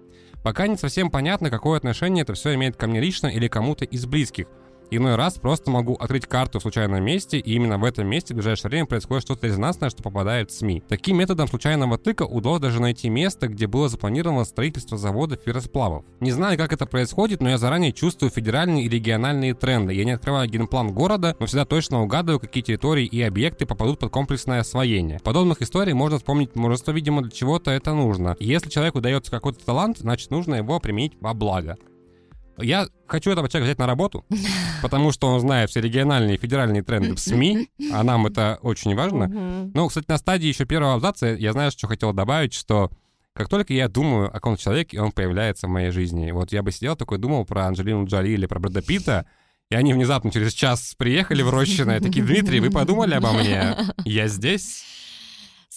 Пока 0.48 0.66
не 0.66 0.78
совсем 0.78 1.12
понятно, 1.12 1.50
какое 1.50 1.76
отношение 1.76 2.22
это 2.22 2.34
все 2.34 2.54
имеет 2.54 2.78
ко 2.78 2.88
мне 2.88 3.02
лично 3.02 3.28
или 3.28 3.50
кому-то 3.50 3.84
из 3.84 4.06
близких– 4.06 4.48
Иной 4.90 5.16
раз 5.16 5.36
просто 5.36 5.70
могу 5.70 5.96
открыть 5.96 6.28
карту 6.28 6.60
в 6.60 6.62
случайном 6.62 7.04
месте, 7.04 7.40
и 7.40 7.54
именно 7.54 7.78
в 7.78 7.84
этом 7.84 8.08
месте 8.08 8.34
в 8.34 8.38
ближайшее 8.38 8.70
время 8.70 8.86
происходит 8.86 9.24
что-то 9.24 9.48
резонансное, 9.48 9.90
что 9.90 10.02
попадает 10.02 10.50
в 10.50 10.54
СМИ. 10.54 10.84
Таким 10.88 11.18
методом 11.18 11.48
случайного 11.48 11.98
тыка 11.98 12.24
удалось 12.24 12.62
даже 12.62 12.82
найти 12.82 13.10
место, 13.10 13.48
где 13.48 13.68
было 13.68 13.90
запланировано 13.90 14.46
строительство 14.46 14.98
завода 14.98 15.36
ферросплавов. 15.36 16.06
Не 16.22 16.32
знаю, 16.32 16.58
как 16.58 16.72
это 16.72 16.86
происходит, 16.86 17.42
но 17.42 17.50
я 17.50 17.58
заранее 17.58 17.92
чувствую 17.92 18.32
федеральные 18.32 18.86
и 18.86 18.90
региональные 18.90 19.54
тренды. 19.54 19.94
Я 19.94 20.06
не 20.06 20.12
открываю 20.12 20.50
генплан 20.50 20.94
города, 20.94 21.36
но 21.40 21.46
всегда 21.48 21.66
точно 21.66 22.02
угадываю, 22.02 22.40
какие 22.40 22.64
территории 22.64 23.06
и 23.06 23.22
объекты 23.22 23.66
попадут 23.66 24.00
под 24.00 24.12
комплексное 24.12 24.62
освоение. 24.62 25.20
Подобных 25.20 25.62
историй 25.62 25.94
можно 25.94 26.18
вспомнить 26.18 26.56
множество, 26.56 26.92
видимо, 26.92 27.22
для 27.22 27.32
чего-то 27.32 27.72
это 27.72 27.94
нужно. 27.94 28.38
И 28.40 28.46
если 28.46 28.70
человеку 28.70 29.02
дается 29.02 29.32
какой-то 29.32 29.66
талант, 29.66 29.98
значит 29.98 30.32
нужно 30.32 30.56
его 30.56 30.80
применить 30.80 31.18
во 31.20 31.34
благо. 31.34 31.78
Я 32.60 32.88
хочу 33.08 33.32
этого 33.32 33.48
человека 33.50 33.68
взять 33.68 33.80
на 33.80 33.88
работу, 33.88 34.26
потому 34.82 35.12
что 35.12 35.28
он 35.28 35.40
знает 35.40 35.70
все 35.70 35.82
региональные 35.82 36.36
и 36.36 36.40
федеральные 36.40 36.84
тренды 36.84 37.14
в 37.14 37.20
СМИ, 37.20 37.70
а 37.92 38.04
нам 38.04 38.28
это 38.28 38.60
очень 38.62 38.96
важно. 38.96 39.28
Ну, 39.74 39.88
кстати, 39.88 40.06
на 40.08 40.18
стадии 40.18 40.48
еще 40.48 40.66
первого 40.66 40.96
абзаца 40.96 41.28
я 41.28 41.54
знаю, 41.54 41.72
что 41.72 41.88
хотел 41.88 42.14
добавить, 42.14 42.54
что 42.54 42.92
как 43.34 43.50
только 43.50 43.74
я 43.74 43.88
думаю 43.88 44.30
о 44.30 44.32
каком-то 44.32 44.62
человеке, 44.62 45.00
он 45.00 45.12
появляется 45.12 45.68
в 45.68 45.70
моей 45.70 45.92
жизни. 45.92 46.32
Вот 46.32 46.52
я 46.52 46.64
бы 46.64 46.72
сидел 46.72 46.96
такой, 46.96 47.20
думал 47.20 47.46
про 47.46 47.68
Анджелину 47.68 48.06
Джоли 48.08 48.30
или 48.30 48.48
про 48.48 48.60
Брэда 48.60 48.82
Питта, 48.82 49.28
и 49.70 49.76
они 49.76 49.94
внезапно 49.94 50.32
через 50.32 50.54
час 50.54 50.96
приехали 50.98 51.44
в 51.44 51.50
Рощино 51.52 51.98
и 51.98 52.00
такие, 52.00 52.26
Дмитрий, 52.26 52.60
вы 52.60 52.72
подумали 52.72 53.14
обо 53.14 53.34
мне? 53.34 53.76
Я 54.06 54.28
здесь? 54.28 54.84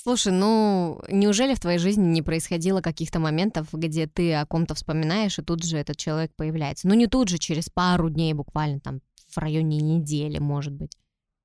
Слушай, 0.02 0.32
ну 0.32 1.02
неужели 1.08 1.54
в 1.54 1.60
твоей 1.60 1.78
жизни 1.78 2.06
не 2.06 2.22
происходило 2.22 2.80
каких-то 2.80 3.18
моментов, 3.18 3.66
где 3.70 4.06
ты 4.06 4.32
о 4.32 4.46
ком-то 4.46 4.74
вспоминаешь, 4.74 5.38
и 5.38 5.42
тут 5.42 5.62
же 5.62 5.76
этот 5.76 5.98
человек 5.98 6.32
появляется? 6.34 6.88
Ну 6.88 6.94
не 6.94 7.06
тут 7.06 7.28
же, 7.28 7.36
через 7.36 7.68
пару 7.68 8.08
дней 8.08 8.32
буквально, 8.32 8.80
там 8.80 9.00
в 9.28 9.36
районе 9.36 9.76
недели, 9.76 10.38
может 10.38 10.72
быть. 10.72 10.96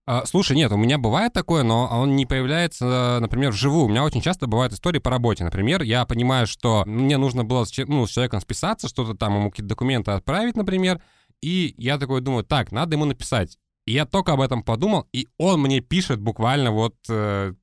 А, 0.05 0.25
слушай, 0.25 0.55
нет, 0.55 0.71
у 0.71 0.77
меня 0.77 0.97
бывает 0.97 1.33
такое, 1.33 1.63
но 1.63 1.89
он 1.91 2.15
не 2.15 2.25
появляется, 2.25 3.17
например, 3.19 3.51
вживую. 3.51 3.85
У 3.85 3.89
меня 3.89 4.05
очень 4.05 4.21
часто 4.21 4.47
бывают 4.47 4.71
истории 4.71 4.99
по 4.99 5.09
работе. 5.09 5.43
Например, 5.43 5.81
я 5.81 6.05
понимаю, 6.05 6.47
что 6.47 6.83
мне 6.85 7.17
нужно 7.17 7.43
было 7.43 7.65
с, 7.65 7.77
ну, 7.85 8.07
с 8.07 8.11
человеком 8.11 8.39
списаться, 8.39 8.87
что-то 8.87 9.15
там 9.15 9.35
ему 9.35 9.49
какие-то 9.49 9.67
документы 9.67 10.11
отправить, 10.11 10.55
например, 10.55 11.01
и 11.41 11.75
я 11.77 11.97
такой 11.97 12.21
думаю, 12.21 12.45
так, 12.45 12.71
надо 12.71 12.95
ему 12.95 13.03
написать. 13.03 13.57
И 13.85 13.91
я 13.91 14.05
только 14.05 14.31
об 14.31 14.39
этом 14.39 14.63
подумал, 14.63 15.07
и 15.11 15.27
он 15.37 15.61
мне 15.61 15.81
пишет 15.81 16.21
буквально 16.21 16.71
вот 16.71 16.95
э, 17.09 17.53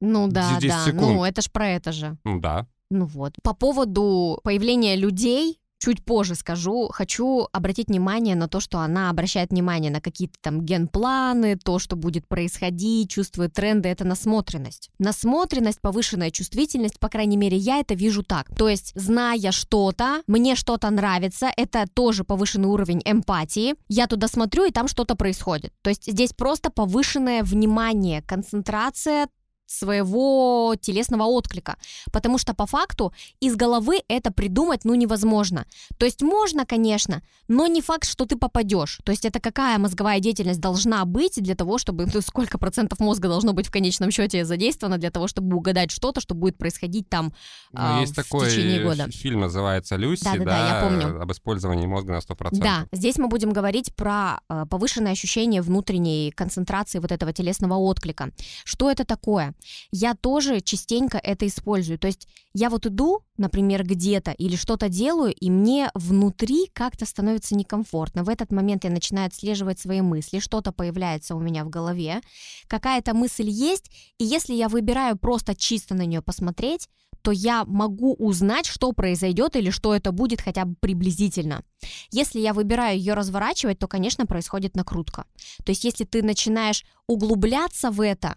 ну 0.00 0.28
да, 0.28 0.56
10 0.58 0.68
да. 0.68 0.84
секунд. 0.84 1.02
Ну, 1.02 1.24
это 1.24 1.42
ж 1.42 1.50
про 1.50 1.68
это 1.68 1.92
же. 1.92 2.16
Ну 2.24 2.40
да. 2.40 2.66
Ну 2.90 3.06
вот. 3.06 3.34
По 3.42 3.54
поводу 3.54 4.40
появления 4.42 4.96
людей, 4.96 5.60
чуть 5.78 6.04
позже 6.04 6.34
скажу, 6.34 6.88
хочу 6.92 7.48
обратить 7.52 7.88
внимание 7.88 8.34
на 8.34 8.48
то, 8.48 8.60
что 8.60 8.78
она 8.78 9.10
обращает 9.10 9.50
внимание 9.50 9.90
на 9.90 10.00
какие-то 10.00 10.34
там 10.40 10.62
генпланы, 10.62 11.56
то, 11.56 11.78
что 11.78 11.96
будет 11.96 12.26
происходить, 12.26 13.10
чувствует 13.10 13.52
тренды, 13.52 13.88
это 13.88 14.04
насмотренность. 14.04 14.90
Насмотренность, 14.98 15.80
повышенная 15.80 16.30
чувствительность, 16.30 16.98
по 16.98 17.08
крайней 17.08 17.36
мере, 17.36 17.56
я 17.56 17.78
это 17.78 17.94
вижу 17.94 18.22
так. 18.22 18.54
То 18.56 18.68
есть, 18.68 18.92
зная 18.94 19.52
что-то, 19.52 20.22
мне 20.26 20.56
что-то 20.56 20.90
нравится, 20.90 21.50
это 21.56 21.86
тоже 21.92 22.24
повышенный 22.24 22.68
уровень 22.68 23.02
эмпатии, 23.04 23.74
я 23.88 24.06
туда 24.06 24.28
смотрю, 24.28 24.64
и 24.64 24.72
там 24.72 24.88
что-то 24.88 25.14
происходит. 25.14 25.72
То 25.82 25.90
есть 25.90 26.10
здесь 26.10 26.32
просто 26.32 26.70
повышенное 26.70 27.42
внимание, 27.42 28.22
концентрация 28.22 29.28
своего 29.68 30.74
телесного 30.80 31.24
отклика, 31.24 31.76
потому 32.10 32.38
что 32.38 32.54
по 32.54 32.66
факту 32.66 33.12
из 33.40 33.54
головы 33.54 34.00
это 34.08 34.32
придумать 34.32 34.84
ну 34.84 34.94
невозможно. 34.94 35.66
То 35.98 36.06
есть 36.06 36.22
можно, 36.22 36.64
конечно, 36.64 37.22
но 37.48 37.66
не 37.66 37.82
факт, 37.82 38.08
что 38.08 38.24
ты 38.24 38.36
попадешь. 38.36 39.00
То 39.04 39.12
есть 39.12 39.24
это 39.24 39.40
какая 39.40 39.78
мозговая 39.78 40.20
деятельность 40.20 40.60
должна 40.60 41.04
быть 41.04 41.40
для 41.42 41.54
того, 41.54 41.78
чтобы 41.78 42.06
ну, 42.12 42.20
сколько 42.20 42.58
процентов 42.58 42.98
мозга 43.00 43.28
должно 43.28 43.52
быть 43.52 43.66
в 43.66 43.70
конечном 43.70 44.10
счете 44.10 44.44
задействовано 44.44 44.98
для 44.98 45.10
того, 45.10 45.28
чтобы 45.28 45.56
угадать 45.56 45.90
что-то, 45.90 46.20
что 46.20 46.34
будет 46.34 46.56
происходить 46.56 47.08
там 47.08 47.32
ну, 47.72 47.98
э, 47.98 48.00
есть 48.00 48.12
в 48.12 48.16
такой 48.16 48.50
течение 48.50 48.82
года. 48.82 49.10
фильм 49.10 49.40
называется 49.40 49.96
Люси, 49.96 50.24
Да, 50.24 50.36
да, 50.36 50.44
да, 50.44 50.68
я 50.68 50.82
помню. 50.82 51.22
об 51.22 51.30
использовании 51.32 51.86
мозга 51.86 52.12
на 52.14 52.18
100%. 52.18 52.58
Да, 52.58 52.86
здесь 52.92 53.18
мы 53.18 53.28
будем 53.28 53.52
говорить 53.52 53.94
про 53.94 54.40
э, 54.48 54.64
повышенное 54.68 55.12
ощущение 55.12 55.62
внутренней 55.62 56.32
концентрации 56.32 56.98
вот 56.98 57.12
этого 57.12 57.32
телесного 57.32 57.74
отклика. 57.74 58.30
Что 58.64 58.90
это 58.90 59.04
такое? 59.04 59.54
Я 59.90 60.14
тоже 60.14 60.60
частенько 60.60 61.18
это 61.18 61.46
использую. 61.46 61.98
То 61.98 62.06
есть 62.06 62.28
я 62.54 62.70
вот 62.70 62.86
иду, 62.86 63.22
например, 63.36 63.84
где-то 63.84 64.32
или 64.32 64.56
что-то 64.56 64.88
делаю, 64.88 65.34
и 65.34 65.50
мне 65.50 65.90
внутри 65.94 66.70
как-то 66.72 67.06
становится 67.06 67.54
некомфортно. 67.54 68.24
В 68.24 68.28
этот 68.28 68.52
момент 68.52 68.84
я 68.84 68.90
начинаю 68.90 69.28
отслеживать 69.28 69.78
свои 69.78 70.00
мысли, 70.00 70.38
что-то 70.38 70.72
появляется 70.72 71.34
у 71.34 71.40
меня 71.40 71.64
в 71.64 71.70
голове, 71.70 72.20
какая-то 72.66 73.14
мысль 73.14 73.48
есть, 73.48 73.90
и 74.18 74.24
если 74.24 74.54
я 74.54 74.68
выбираю 74.68 75.16
просто 75.16 75.54
чисто 75.54 75.94
на 75.94 76.06
нее 76.06 76.22
посмотреть, 76.22 76.88
то 77.22 77.32
я 77.32 77.64
могу 77.64 78.14
узнать, 78.14 78.66
что 78.66 78.92
произойдет 78.92 79.56
или 79.56 79.70
что 79.70 79.94
это 79.94 80.12
будет 80.12 80.40
хотя 80.40 80.64
бы 80.64 80.74
приблизительно. 80.80 81.62
Если 82.10 82.40
я 82.40 82.54
выбираю 82.54 82.96
ее 82.96 83.14
разворачивать, 83.14 83.78
то, 83.78 83.88
конечно, 83.88 84.26
происходит 84.26 84.76
накрутка. 84.76 85.26
То 85.64 85.72
есть, 85.72 85.84
если 85.84 86.04
ты 86.04 86.22
начинаешь 86.22 86.84
углубляться 87.06 87.90
в 87.90 88.00
это, 88.00 88.36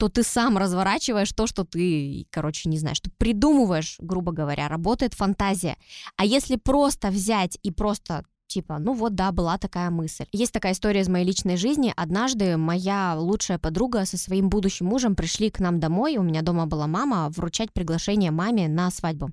то 0.00 0.08
ты 0.08 0.22
сам 0.22 0.56
разворачиваешь 0.56 1.30
то, 1.32 1.46
что 1.46 1.64
ты, 1.64 2.26
короче, 2.30 2.70
не 2.70 2.78
знаю, 2.78 2.96
что 2.96 3.10
придумываешь, 3.18 3.96
грубо 3.98 4.32
говоря, 4.32 4.66
работает 4.66 5.12
фантазия. 5.12 5.76
А 6.16 6.24
если 6.24 6.56
просто 6.56 7.08
взять 7.08 7.58
и 7.62 7.70
просто 7.70 8.24
типа, 8.46 8.78
ну 8.78 8.94
вот 8.94 9.14
да, 9.14 9.30
была 9.30 9.58
такая 9.58 9.90
мысль. 9.90 10.24
Есть 10.32 10.52
такая 10.52 10.72
история 10.72 11.02
из 11.02 11.08
моей 11.08 11.26
личной 11.26 11.58
жизни. 11.58 11.92
Однажды 11.94 12.56
моя 12.56 13.14
лучшая 13.14 13.58
подруга 13.58 14.06
со 14.06 14.16
своим 14.16 14.48
будущим 14.48 14.86
мужем 14.86 15.14
пришли 15.14 15.50
к 15.50 15.60
нам 15.60 15.78
домой, 15.80 16.16
у 16.16 16.22
меня 16.22 16.40
дома 16.40 16.64
была 16.64 16.86
мама, 16.86 17.28
вручать 17.28 17.70
приглашение 17.70 18.30
маме 18.30 18.68
на 18.68 18.90
свадьбу. 18.90 19.30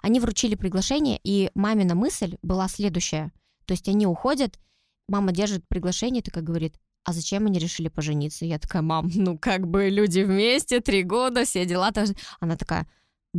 Они 0.00 0.20
вручили 0.20 0.54
приглашение, 0.54 1.20
и 1.22 1.50
мамина 1.54 1.94
мысль 1.94 2.36
была 2.42 2.66
следующая. 2.68 3.30
То 3.66 3.72
есть 3.72 3.86
они 3.88 4.06
уходят, 4.06 4.58
мама 5.06 5.32
держит 5.32 5.68
приглашение, 5.68 6.22
такая 6.22 6.42
говорит, 6.42 6.80
а 7.08 7.12
зачем 7.14 7.46
они 7.46 7.58
решили 7.58 7.88
пожениться? 7.88 8.44
Я 8.44 8.58
такая, 8.58 8.82
мам, 8.82 9.10
ну 9.14 9.38
как 9.38 9.66
бы 9.66 9.88
люди 9.88 10.20
вместе, 10.20 10.80
три 10.80 11.02
года, 11.02 11.46
все 11.46 11.64
дела. 11.64 11.90
Она 12.38 12.56
такая, 12.56 12.86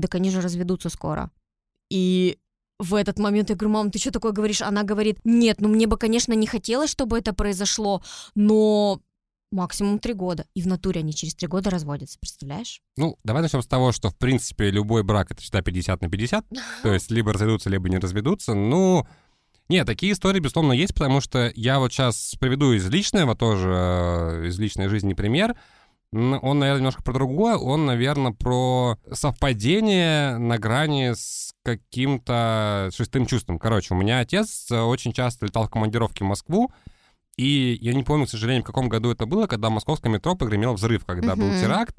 так 0.02 0.16
они 0.16 0.32
же 0.32 0.42
разведутся 0.42 0.90
скоро. 0.90 1.30
И 1.92 2.40
в 2.80 2.96
этот 2.96 3.20
момент 3.20 3.52
я 3.52 3.56
говорю, 3.56 3.76
мам, 3.76 3.92
ты 3.92 4.00
что 4.00 4.10
такое 4.10 4.32
говоришь? 4.32 4.64
Она 4.64 4.82
говорит, 4.82 5.20
нет, 5.24 5.62
ну 5.62 5.70
мне 5.70 5.86
бы, 5.86 5.98
конечно, 5.98 6.34
не 6.34 6.48
хотелось, 6.48 6.90
чтобы 6.90 7.20
это 7.20 7.32
произошло, 7.32 8.02
но 8.34 9.02
максимум 9.52 10.00
три 10.00 10.14
года. 10.14 10.48
И 10.56 10.64
в 10.64 10.68
натуре 10.68 11.02
они 11.02 11.14
через 11.14 11.36
три 11.36 11.48
года 11.48 11.70
разводятся, 11.70 12.18
представляешь? 12.18 12.82
Ну, 12.98 13.20
давай 13.24 13.44
начнем 13.44 13.62
с 13.62 13.68
того, 13.68 13.92
что, 13.92 14.10
в 14.10 14.18
принципе, 14.18 14.72
любой 14.72 15.04
брак— 15.04 15.30
это 15.30 15.44
всегда 15.44 15.62
50 15.62 16.02
на 16.02 16.10
50. 16.10 16.46
То 16.82 16.92
есть 16.92 17.12
либо 17.12 17.34
разведутся, 17.34 17.70
либо 17.70 17.88
не 17.88 18.00
разведутся. 18.00 18.56
Ну, 18.56 19.06
нет, 19.70 19.86
такие 19.86 20.14
истории, 20.14 20.40
безусловно, 20.40 20.74
есть, 20.74 20.94
потому 20.94 21.22
что 21.22 21.52
я 21.56 21.80
вот 21.80 21.94
сейчас 21.94 22.36
приведу 22.40 22.74
из 22.74 22.90
личного 22.90 23.36
тоже, 23.36 23.70
э, 23.72 24.48
из 24.48 24.60
личной 24.60 24.88
жизни 24.88 25.14
пример. 25.14 25.56
Он, 26.12 26.58
наверное, 26.58 26.78
немножко 26.80 27.04
про 27.04 27.14
другое. 27.14 27.56
Он, 27.56 27.86
наверное, 27.86 28.32
про 28.32 28.98
совпадение 29.12 30.40
на 30.40 30.58
грани 30.58 31.14
с 31.14 31.54
каким-то 31.64 32.90
шестым 32.96 33.28
чувством. 33.28 33.60
Короче, 33.60 33.94
у 33.94 33.98
меня 33.98 34.20
отец 34.20 34.72
очень 34.72 35.14
часто 35.14 35.46
летал 35.46 35.68
в 35.68 35.70
командировки 35.70 36.24
в 36.24 36.26
Москву, 36.26 36.72
и 37.38 37.78
я 37.80 37.94
не 37.94 38.04
помню, 38.04 38.26
к 38.26 38.30
сожалению, 38.30 38.64
в 38.64 38.66
каком 38.66 38.90
году 38.90 39.12
это 39.12 39.26
было, 39.26 39.46
когда 39.48 39.70
в 39.70 39.72
московском 39.72 40.12
метро 40.12 40.36
погремел 40.36 40.74
взрыв, 40.74 41.06
когда 41.06 41.36
был 41.36 41.52
теракт. 41.62 41.96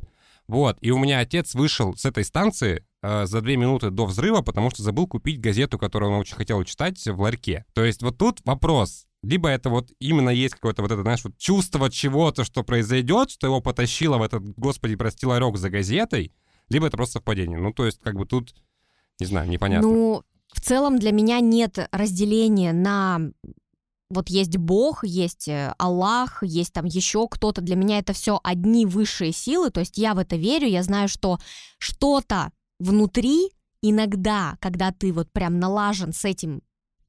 Вот, 0.49 0.77
и 0.81 0.91
у 0.91 0.99
меня 0.99 1.21
отец 1.21 1.55
вышел 1.55 1.97
с 1.97 2.05
этой 2.05 2.25
станции 2.25 2.79
э, 2.79 2.83
за 3.03 3.41
две 3.41 3.57
минуты 3.57 3.91
до 3.91 4.07
взрыва, 4.07 4.43
потому 4.43 4.71
что 4.71 4.83
забыл 4.83 5.07
купить 5.07 5.41
газету, 5.41 5.79
которую 5.79 6.13
он 6.13 6.21
очень 6.21 6.37
хотел 6.37 6.63
читать 6.65 7.03
в 7.07 7.21
ларьке. 7.21 7.65
То 7.73 7.85
есть 7.85 8.03
вот 8.03 8.19
тут 8.19 8.41
вопрос. 8.45 9.07
Либо 9.23 9.49
это 9.49 9.69
вот 9.69 9.91
именно 10.01 10.31
есть 10.31 10.55
какое-то 10.55 10.83
вот 10.83 10.91
это, 10.91 11.03
знаешь, 11.03 11.25
вот 11.25 11.37
чувство 11.37 11.91
чего-то, 11.91 12.45
что 12.45 12.63
произойдет, 12.63 13.31
что 13.31 13.47
его 13.47 13.61
потащило 13.61 14.17
в 14.17 14.23
этот, 14.23 14.43
господи, 14.57 14.97
прости, 14.97 15.27
ларек 15.27 15.57
за 15.59 15.69
газетой, 15.69 16.33
либо 16.71 16.87
это 16.87 16.97
просто 16.97 17.15
совпадение. 17.15 17.59
Ну, 17.59 17.73
то 17.73 17.85
есть 17.85 18.01
как 18.01 18.15
бы 18.17 18.25
тут, 18.25 18.55
не 19.19 19.27
знаю, 19.27 19.49
непонятно. 19.49 19.89
Ну, 19.89 20.23
В 20.55 20.61
целом 20.61 20.99
для 20.99 21.13
меня 21.13 21.41
нет 21.41 21.89
разделения 21.93 22.73
на 22.73 23.21
вот 24.09 24.29
есть 24.29 24.57
Бог, 24.57 25.05
есть 25.05 25.47
э, 25.47 25.73
Аллах, 25.79 26.43
есть 26.43 26.73
там 26.73 26.85
еще 26.85 27.29
кто-то. 27.29 27.61
Для 27.61 27.77
меня 27.77 27.99
это 27.99 28.13
все 28.13 28.41
одни 28.43 28.85
высшие 28.85 29.31
силы. 29.31 29.71
То 29.71 29.81
есть 29.81 29.99
я 29.99 30.15
в 30.15 30.19
это 30.19 30.35
верю, 30.35 30.67
я 30.67 30.83
знаю, 30.83 31.09
что 31.09 31.39
что-то 31.79 32.51
внутри 32.81 33.51
иногда, 33.83 34.57
когда 34.61 34.91
ты 34.91 35.13
вот 35.13 35.31
прям 35.31 35.61
налажен 35.61 36.13
с 36.13 36.25
этим 36.25 36.63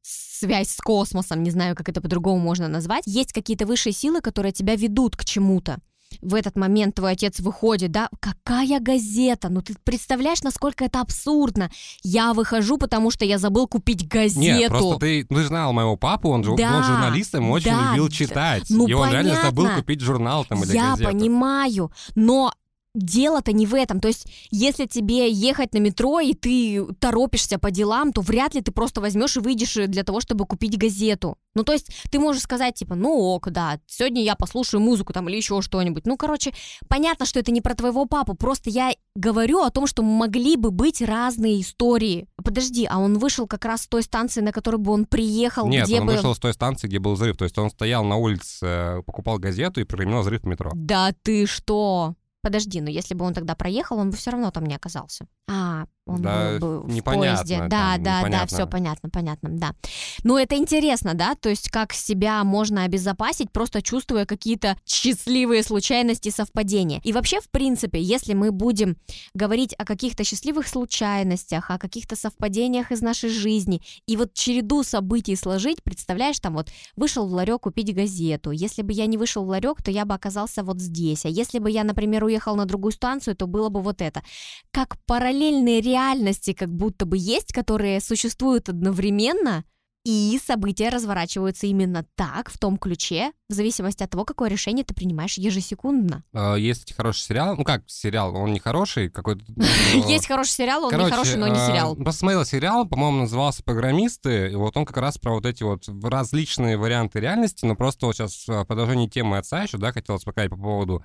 связь 0.03 0.69
с 0.69 0.77
космосом, 0.77 1.43
не 1.43 1.51
знаю, 1.51 1.75
как 1.75 1.89
это 1.89 2.01
по-другому 2.01 2.39
можно 2.39 2.67
назвать, 2.67 3.03
есть 3.05 3.33
какие-то 3.33 3.65
высшие 3.65 3.93
силы, 3.93 4.21
которые 4.21 4.51
тебя 4.51 4.75
ведут 4.75 5.15
к 5.15 5.25
чему-то 5.25 5.79
в 6.21 6.35
этот 6.35 6.55
момент 6.55 6.95
твой 6.95 7.13
отец 7.13 7.39
выходит, 7.39 7.91
да, 7.91 8.09
какая 8.19 8.79
газета? 8.79 9.49
Ну 9.49 9.61
ты 9.61 9.75
представляешь, 9.83 10.41
насколько 10.41 10.83
это 10.83 11.01
абсурдно? 11.01 11.71
Я 12.03 12.33
выхожу, 12.33 12.77
потому 12.77 13.11
что 13.11 13.25
я 13.25 13.37
забыл 13.37 13.67
купить 13.67 14.07
газету. 14.07 14.39
Нет, 14.39 14.69
просто 14.69 14.97
ты, 14.99 15.25
ты 15.25 15.43
знал 15.45 15.73
моего 15.73 15.95
папу, 15.95 16.29
он, 16.29 16.43
же, 16.43 16.55
да, 16.55 16.77
он 16.77 16.83
журналист, 16.83 17.35
и 17.35 17.37
очень 17.37 17.71
да, 17.71 17.91
любил 17.91 18.09
читать. 18.09 18.63
Ну, 18.69 18.87
и 18.87 18.93
он 18.93 19.07
понятно. 19.07 19.27
реально 19.27 19.43
забыл 19.43 19.67
купить 19.75 20.01
журнал 20.01 20.45
там 20.45 20.63
или 20.63 20.73
я 20.73 20.91
газету. 20.91 21.03
Я 21.03 21.09
понимаю, 21.09 21.91
но 22.15 22.53
дело-то 22.93 23.51
не 23.53 23.65
в 23.65 23.73
этом. 23.73 23.99
То 23.99 24.07
есть, 24.07 24.27
если 24.51 24.85
тебе 24.85 25.29
ехать 25.29 25.73
на 25.73 25.79
метро, 25.79 26.19
и 26.19 26.33
ты 26.33 26.85
торопишься 26.99 27.57
по 27.57 27.71
делам, 27.71 28.11
то 28.13 28.21
вряд 28.21 28.53
ли 28.53 28.61
ты 28.61 28.71
просто 28.71 29.01
возьмешь 29.01 29.37
и 29.37 29.39
выйдешь 29.39 29.75
для 29.87 30.03
того, 30.03 30.19
чтобы 30.19 30.45
купить 30.45 30.77
газету. 30.77 31.37
Ну, 31.53 31.63
то 31.63 31.73
есть, 31.73 31.89
ты 32.09 32.19
можешь 32.19 32.43
сказать, 32.43 32.75
типа, 32.75 32.95
ну 32.95 33.17
ок, 33.17 33.49
да, 33.51 33.79
сегодня 33.85 34.23
я 34.23 34.35
послушаю 34.35 34.81
музыку 34.81 35.11
там 35.13 35.27
или 35.29 35.37
еще 35.37 35.61
что-нибудь. 35.61 36.05
Ну, 36.05 36.17
короче, 36.17 36.53
понятно, 36.87 37.25
что 37.25 37.39
это 37.39 37.51
не 37.51 37.61
про 37.61 37.75
твоего 37.75 38.05
папу, 38.05 38.35
просто 38.35 38.69
я 38.69 38.93
говорю 39.15 39.59
о 39.59 39.69
том, 39.69 39.87
что 39.87 40.01
могли 40.01 40.55
бы 40.55 40.71
быть 40.71 41.01
разные 41.01 41.61
истории. 41.61 42.27
Подожди, 42.43 42.87
а 42.89 42.99
он 42.99 43.17
вышел 43.17 43.47
как 43.47 43.65
раз 43.65 43.83
с 43.83 43.87
той 43.87 44.03
станции, 44.03 44.41
на 44.41 44.51
которую 44.53 44.79
бы 44.79 44.93
он 44.93 45.05
приехал, 45.05 45.67
Нет, 45.67 45.85
где 45.85 45.99
он 45.99 46.07
бы... 46.07 46.13
вышел 46.13 46.33
с 46.33 46.39
той 46.39 46.53
станции, 46.53 46.87
где 46.87 46.99
был 46.99 47.13
взрыв. 47.13 47.37
То 47.37 47.43
есть, 47.43 47.57
он 47.57 47.69
стоял 47.69 48.03
на 48.05 48.15
улице, 48.15 48.57
э, 48.61 49.01
покупал 49.05 49.37
газету 49.37 49.81
и 49.81 49.83
променял 49.83 50.21
взрыв 50.21 50.43
в 50.43 50.45
метро. 50.45 50.71
Да 50.73 51.13
ты 51.23 51.45
что? 51.45 52.15
Подожди, 52.41 52.81
но 52.81 52.89
если 52.89 53.13
бы 53.13 53.23
он 53.23 53.33
тогда 53.33 53.55
проехал, 53.55 53.97
он 53.97 54.09
бы 54.09 54.17
все 54.17 54.31
равно 54.31 54.51
там 54.51 54.65
не 54.65 54.75
оказался. 54.75 55.27
А, 55.47 55.85
он 56.07 56.21
да, 56.21 56.57
был 56.59 56.81
бы 56.81 56.89
в 56.89 57.03
поезде. 57.03 57.57
Да, 57.57 57.93
там, 57.93 58.03
да, 58.03 58.19
непонятно. 58.19 58.29
да, 58.29 58.45
все 58.47 58.67
понятно, 58.67 59.09
понятно, 59.09 59.49
да. 59.51 59.75
Ну, 60.23 60.37
это 60.37 60.55
интересно, 60.55 61.13
да, 61.13 61.35
то 61.35 61.49
есть 61.49 61.69
как 61.69 61.93
себя 61.93 62.43
можно 62.43 62.83
обезопасить, 62.83 63.51
просто 63.51 63.81
чувствуя 63.81 64.25
какие-то 64.25 64.77
счастливые 64.85 65.63
случайности, 65.63 66.29
совпадения. 66.29 67.01
И 67.03 67.13
вообще, 67.13 67.39
в 67.39 67.49
принципе, 67.49 68.01
если 68.01 68.33
мы 68.33 68.51
будем 68.51 68.97
говорить 69.35 69.75
о 69.77 69.85
каких-то 69.85 70.23
счастливых 70.23 70.67
случайностях, 70.67 71.69
о 71.69 71.77
каких-то 71.77 72.15
совпадениях 72.15 72.91
из 72.91 73.01
нашей 73.01 73.29
жизни, 73.29 73.81
и 74.07 74.17
вот 74.17 74.33
череду 74.33 74.83
событий 74.83 75.35
сложить, 75.35 75.83
представляешь, 75.83 76.39
там 76.39 76.55
вот 76.55 76.69
вышел 76.95 77.27
в 77.27 77.33
ларек 77.33 77.61
купить 77.61 77.93
газету, 77.93 78.49
если 78.49 78.81
бы 78.81 78.91
я 78.91 79.05
не 79.05 79.17
вышел 79.17 79.45
в 79.45 79.49
ларек, 79.49 79.83
то 79.83 79.91
я 79.91 80.05
бы 80.05 80.15
оказался 80.15 80.63
вот 80.63 80.81
здесь, 80.81 81.25
а 81.25 81.29
если 81.29 81.59
бы 81.59 81.69
я, 81.69 81.83
например, 81.83 82.23
уехал 82.23 82.55
на 82.55 82.65
другую 82.65 82.91
станцию, 82.91 83.35
то 83.35 83.45
было 83.45 83.69
бы 83.69 83.81
вот 83.81 84.01
это. 84.01 84.23
Как 84.71 84.97
параллельные 85.05 85.81
реальности 85.91 86.53
как 86.53 86.69
будто 86.69 87.05
бы 87.05 87.17
есть, 87.17 87.53
которые 87.53 87.99
существуют 88.01 88.69
одновременно, 88.69 89.63
и 90.03 90.39
события 90.43 90.89
разворачиваются 90.89 91.67
именно 91.67 92.05
так, 92.15 92.49
в 92.49 92.57
том 92.57 92.77
ключе, 92.77 93.33
в 93.49 93.53
зависимости 93.53 94.01
от 94.01 94.09
того, 94.09 94.25
какое 94.25 94.49
решение 94.49 94.83
ты 94.83 94.95
принимаешь 94.95 95.37
ежесекундно. 95.37 96.23
А, 96.33 96.55
есть 96.55 96.95
хороший 96.95 97.19
сериал, 97.19 97.55
ну 97.55 97.63
как 97.63 97.83
сериал, 97.85 98.35
он 98.35 98.51
не 98.51 98.59
хороший, 98.59 99.09
какой-то... 99.09 99.45
Есть 100.07 100.27
хороший 100.27 100.51
сериал, 100.51 100.85
он 100.85 100.97
не 100.97 101.09
хороший, 101.09 101.37
но 101.37 101.47
не 101.47 101.59
а, 101.59 101.67
сериал. 101.67 101.95
Посмотрел 101.95 102.45
сериал, 102.45 102.87
по-моему, 102.87 103.19
назывался 103.19 103.63
«Программисты», 103.63 104.49
и 104.51 104.55
вот 104.55 104.75
он 104.75 104.85
как 104.85 104.97
раз 104.97 105.19
про 105.19 105.33
вот 105.35 105.45
эти 105.45 105.61
вот 105.61 105.83
различные 106.03 106.77
варианты 106.77 107.19
реальности, 107.19 107.65
но 107.65 107.75
просто 107.75 108.07
вот 108.07 108.15
сейчас 108.15 108.47
в 108.47 108.65
продолжении 108.65 109.07
темы 109.07 109.37
отца 109.37 109.61
еще, 109.61 109.77
да, 109.77 109.91
хотелось 109.91 110.23
сказать 110.23 110.49
по 110.49 110.57
поводу 110.57 111.03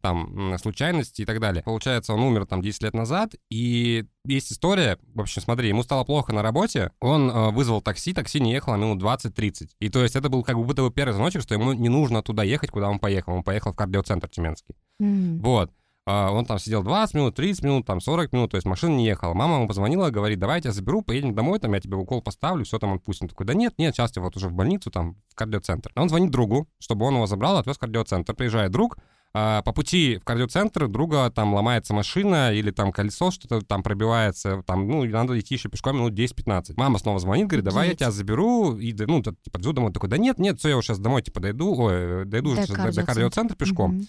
там, 0.00 0.56
случайности 0.58 1.22
и 1.22 1.24
так 1.24 1.40
далее. 1.40 1.62
Получается, 1.62 2.14
он 2.14 2.20
умер 2.20 2.46
там 2.46 2.62
10 2.62 2.82
лет 2.82 2.94
назад, 2.94 3.34
и 3.50 4.04
есть 4.24 4.52
история, 4.52 4.98
в 5.14 5.20
общем, 5.20 5.42
смотри, 5.42 5.68
ему 5.68 5.82
стало 5.82 6.04
плохо 6.04 6.32
на 6.32 6.42
работе, 6.42 6.92
он 7.00 7.30
э, 7.30 7.50
вызвал 7.50 7.80
такси, 7.80 8.12
такси 8.12 8.40
не 8.40 8.52
ехало 8.52 8.76
минут 8.76 9.02
20-30. 9.02 9.70
И 9.80 9.88
то 9.88 10.02
есть 10.02 10.16
это 10.16 10.28
был 10.28 10.42
как 10.42 10.56
будто 10.56 10.82
бы 10.82 10.90
первый 10.90 11.12
звоночек, 11.12 11.42
что 11.42 11.54
ему 11.54 11.72
не 11.72 11.88
нужно 11.88 12.22
туда 12.22 12.42
ехать, 12.42 12.70
куда 12.70 12.88
он 12.88 12.98
поехал. 12.98 13.32
Он 13.34 13.42
поехал 13.42 13.72
в 13.72 13.76
кардиоцентр 13.76 14.28
Тюменский. 14.28 14.74
Mm. 15.00 15.40
Вот. 15.40 15.72
Uh, 16.08 16.30
он 16.30 16.46
там 16.46 16.58
сидел 16.58 16.82
20 16.82 17.14
минут, 17.16 17.34
30 17.34 17.64
минут, 17.64 17.86
там 17.86 18.00
40 18.00 18.32
минут, 18.32 18.52
то 18.52 18.56
есть 18.56 18.66
машина 18.66 18.96
не 18.96 19.04
ехала. 19.04 19.34
Мама 19.34 19.56
ему 19.56 19.68
позвонила, 19.68 20.08
говорит, 20.08 20.38
давай 20.38 20.56
я 20.56 20.62
тебя 20.62 20.72
заберу, 20.72 21.02
поедем 21.02 21.34
домой, 21.34 21.58
там 21.58 21.74
я 21.74 21.80
тебе 21.80 21.98
укол 21.98 22.22
поставлю, 22.22 22.64
все 22.64 22.78
там 22.78 22.94
отпустим. 22.94 23.26
Он 23.26 23.28
такой, 23.28 23.44
да 23.44 23.52
нет, 23.52 23.74
нет, 23.76 23.94
сейчас 23.94 24.16
я 24.16 24.22
вот 24.22 24.34
уже 24.34 24.48
в 24.48 24.54
больницу, 24.54 24.90
там, 24.90 25.16
в 25.28 25.34
кардиоцентр. 25.34 25.92
Он 25.96 26.08
звонит 26.08 26.30
другу, 26.30 26.66
чтобы 26.78 27.04
он 27.04 27.16
его 27.16 27.26
забрал, 27.26 27.58
отвез 27.58 27.76
в 27.76 27.80
кардиоцентр. 27.80 28.34
Приезжает 28.34 28.72
друг, 28.72 28.96
а, 29.34 29.62
по 29.62 29.72
пути 29.72 30.16
в 30.16 30.24
кардиоцентр 30.24 30.88
друга 30.88 31.30
там 31.30 31.54
ломается 31.54 31.92
машина 31.92 32.52
или 32.52 32.70
там 32.70 32.92
колесо 32.92 33.30
что-то 33.30 33.60
там 33.60 33.82
пробивается, 33.82 34.62
там, 34.66 34.88
ну, 34.88 35.04
надо 35.04 35.38
идти 35.38 35.54
еще 35.54 35.68
пешком 35.68 35.96
минут 35.96 36.14
10-15. 36.14 36.74
Мама 36.76 36.98
снова 36.98 37.18
звонит, 37.18 37.46
говорит, 37.46 37.64
давай 37.64 37.88
я 37.88 37.94
тебя 37.94 38.10
заберу, 38.10 38.76
и, 38.76 38.92
ну, 38.94 39.22
типа, 39.22 39.58
дзю 39.58 39.72
домой. 39.72 39.92
Такой, 39.92 40.08
да 40.08 40.16
нет, 40.16 40.38
нет, 40.38 40.58
все, 40.58 40.70
я 40.70 40.80
сейчас 40.80 40.98
домой, 40.98 41.22
типа, 41.22 41.40
дойду, 41.40 41.74
ой, 41.76 42.24
дойду 42.24 42.54
до, 42.54 42.66
кардиоцентра. 42.66 42.92
до 42.92 43.06
кардиоцентра 43.06 43.56
пешком. 43.56 43.98
Угу. 43.98 44.06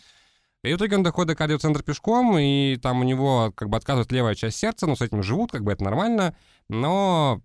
И 0.61 0.73
в 0.73 0.75
итоге 0.75 0.97
он 0.97 1.03
доходит 1.03 1.29
до 1.29 1.35
кардиоцентра 1.35 1.81
пешком, 1.81 2.37
и 2.37 2.75
там 2.81 2.99
у 2.99 3.03
него 3.03 3.53
как 3.55 3.69
бы 3.69 3.77
отказывает 3.77 4.11
левая 4.11 4.35
часть 4.35 4.57
сердца, 4.57 4.87
но 4.87 4.95
с 4.97 5.01
этим 5.01 5.23
живут, 5.23 5.51
как 5.51 5.63
бы 5.63 5.71
это 5.71 5.85
нормально. 5.85 6.35
Но 6.67 7.41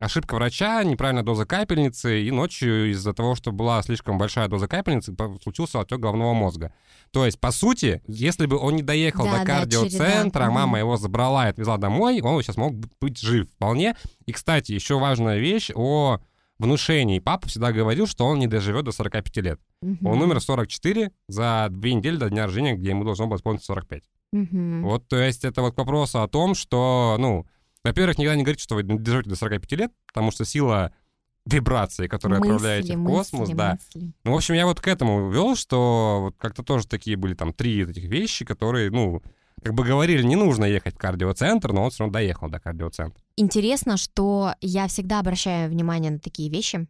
ошибка 0.00 0.34
врача, 0.34 0.82
неправильная 0.82 1.22
доза 1.22 1.46
капельницы, 1.46 2.20
и 2.20 2.30
ночью 2.32 2.90
из-за 2.90 3.14
того, 3.14 3.36
что 3.36 3.52
была 3.52 3.80
слишком 3.82 4.18
большая 4.18 4.48
доза 4.48 4.66
капельницы, 4.66 5.14
случился 5.40 5.80
отек 5.80 6.00
головного 6.00 6.34
мозга. 6.34 6.72
То 7.12 7.24
есть, 7.24 7.38
по 7.38 7.52
сути, 7.52 8.02
если 8.08 8.46
бы 8.46 8.58
он 8.58 8.74
не 8.74 8.82
доехал 8.82 9.24
да, 9.24 9.38
до 9.38 9.44
кардиоцентра, 9.44 10.46
да, 10.46 10.50
мама 10.50 10.80
его 10.80 10.96
забрала 10.96 11.46
и 11.46 11.50
отвезла 11.50 11.78
домой, 11.78 12.20
он 12.20 12.42
сейчас 12.42 12.56
мог 12.56 12.74
быть 13.00 13.20
жив 13.20 13.48
вполне. 13.48 13.94
И, 14.26 14.32
кстати, 14.32 14.72
еще 14.72 14.98
важная 14.98 15.38
вещь 15.38 15.70
о 15.74 16.18
внушении. 16.58 17.18
Папа 17.18 17.48
всегда 17.48 17.72
говорил, 17.72 18.06
что 18.06 18.24
он 18.24 18.38
не 18.38 18.46
доживет 18.46 18.84
до 18.84 18.92
45 18.92 19.36
лет. 19.38 19.60
Угу. 19.82 20.08
Он 20.08 20.22
умер 20.22 20.40
в 20.40 20.42
44 20.42 21.12
за 21.28 21.68
две 21.70 21.94
недели 21.94 22.16
до 22.16 22.30
дня 22.30 22.46
рождения, 22.46 22.74
где 22.74 22.90
ему 22.90 23.04
должно 23.04 23.26
было 23.26 23.36
исполниться 23.36 23.66
45. 23.66 24.02
Угу. 24.32 24.80
Вот, 24.82 25.08
то 25.08 25.16
есть 25.16 25.44
это 25.44 25.62
вот 25.62 25.74
к 25.74 25.78
вопросу 25.78 26.22
о 26.22 26.28
том, 26.28 26.54
что, 26.54 27.16
ну, 27.18 27.46
во-первых, 27.84 28.18
никогда 28.18 28.36
не 28.36 28.42
говорите, 28.42 28.62
что 28.62 28.74
вы 28.74 28.82
доживете 28.82 29.30
до 29.30 29.36
45 29.36 29.72
лет, 29.72 29.92
потому 30.06 30.30
что 30.30 30.44
сила 30.44 30.92
вибрации, 31.46 32.08
которые 32.08 32.40
мысли, 32.40 32.52
отправляете 32.52 32.96
в 32.96 33.04
космос, 33.04 33.40
мысли, 33.40 33.54
да. 33.54 33.72
Мысли. 33.72 34.12
Ну, 34.24 34.32
в 34.32 34.36
общем, 34.36 34.54
я 34.54 34.66
вот 34.66 34.80
к 34.80 34.86
этому 34.86 35.30
вел, 35.30 35.56
что 35.56 36.18
вот 36.20 36.36
как-то 36.36 36.62
тоже 36.62 36.86
такие 36.86 37.16
были 37.16 37.34
там 37.34 37.54
три 37.54 37.82
этих 37.84 38.04
вещи, 38.04 38.44
которые, 38.44 38.90
ну, 38.90 39.22
как 39.62 39.74
бы 39.74 39.84
говорили, 39.84 40.22
не 40.22 40.36
нужно 40.36 40.64
ехать 40.64 40.94
в 40.94 40.98
кардиоцентр, 40.98 41.72
но 41.72 41.84
он 41.84 41.90
все 41.90 42.04
равно 42.04 42.12
доехал 42.12 42.48
до 42.48 42.60
кардиоцентра. 42.60 43.22
Интересно, 43.36 43.96
что 43.96 44.54
я 44.60 44.88
всегда 44.88 45.20
обращаю 45.20 45.70
внимание 45.70 46.10
на 46.10 46.18
такие 46.18 46.50
вещи. 46.50 46.86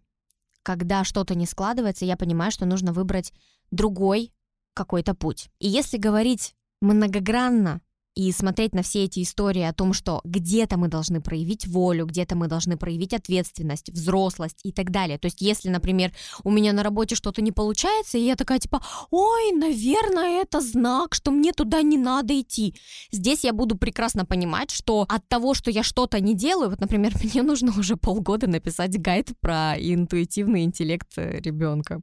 Когда 0.62 1.04
что-то 1.04 1.34
не 1.34 1.46
складывается, 1.46 2.04
я 2.04 2.16
понимаю, 2.16 2.50
что 2.50 2.66
нужно 2.66 2.92
выбрать 2.92 3.32
другой 3.70 4.32
какой-то 4.74 5.14
путь. 5.14 5.48
И 5.58 5.68
если 5.68 5.96
говорить 5.96 6.54
многогранно, 6.80 7.80
и 8.18 8.32
смотреть 8.32 8.74
на 8.74 8.82
все 8.82 9.04
эти 9.04 9.22
истории 9.22 9.62
о 9.62 9.72
том, 9.72 9.92
что 9.92 10.20
где-то 10.24 10.76
мы 10.76 10.88
должны 10.88 11.20
проявить 11.20 11.68
волю, 11.68 12.04
где-то 12.04 12.34
мы 12.34 12.48
должны 12.48 12.76
проявить 12.76 13.14
ответственность, 13.14 13.90
взрослость 13.90 14.58
и 14.64 14.72
так 14.72 14.90
далее. 14.90 15.18
То 15.18 15.26
есть, 15.26 15.40
если, 15.40 15.68
например, 15.68 16.12
у 16.42 16.50
меня 16.50 16.72
на 16.72 16.82
работе 16.82 17.14
что-то 17.14 17.42
не 17.42 17.52
получается, 17.52 18.18
и 18.18 18.22
я 18.22 18.34
такая 18.34 18.58
типа, 18.58 18.82
ой, 19.12 19.52
наверное, 19.52 20.42
это 20.42 20.60
знак, 20.60 21.14
что 21.14 21.30
мне 21.30 21.52
туда 21.52 21.80
не 21.82 21.96
надо 21.96 22.40
идти. 22.40 22.74
Здесь 23.12 23.44
я 23.44 23.52
буду 23.52 23.78
прекрасно 23.78 24.24
понимать, 24.24 24.72
что 24.72 25.06
от 25.08 25.28
того, 25.28 25.54
что 25.54 25.70
я 25.70 25.84
что-то 25.84 26.18
не 26.18 26.34
делаю, 26.34 26.70
вот, 26.70 26.80
например, 26.80 27.12
мне 27.22 27.44
нужно 27.44 27.70
уже 27.78 27.96
полгода 27.96 28.48
написать 28.48 29.00
гайд 29.00 29.28
про 29.40 29.76
интуитивный 29.78 30.64
интеллект 30.64 31.16
э, 31.18 31.38
ребенка. 31.38 32.02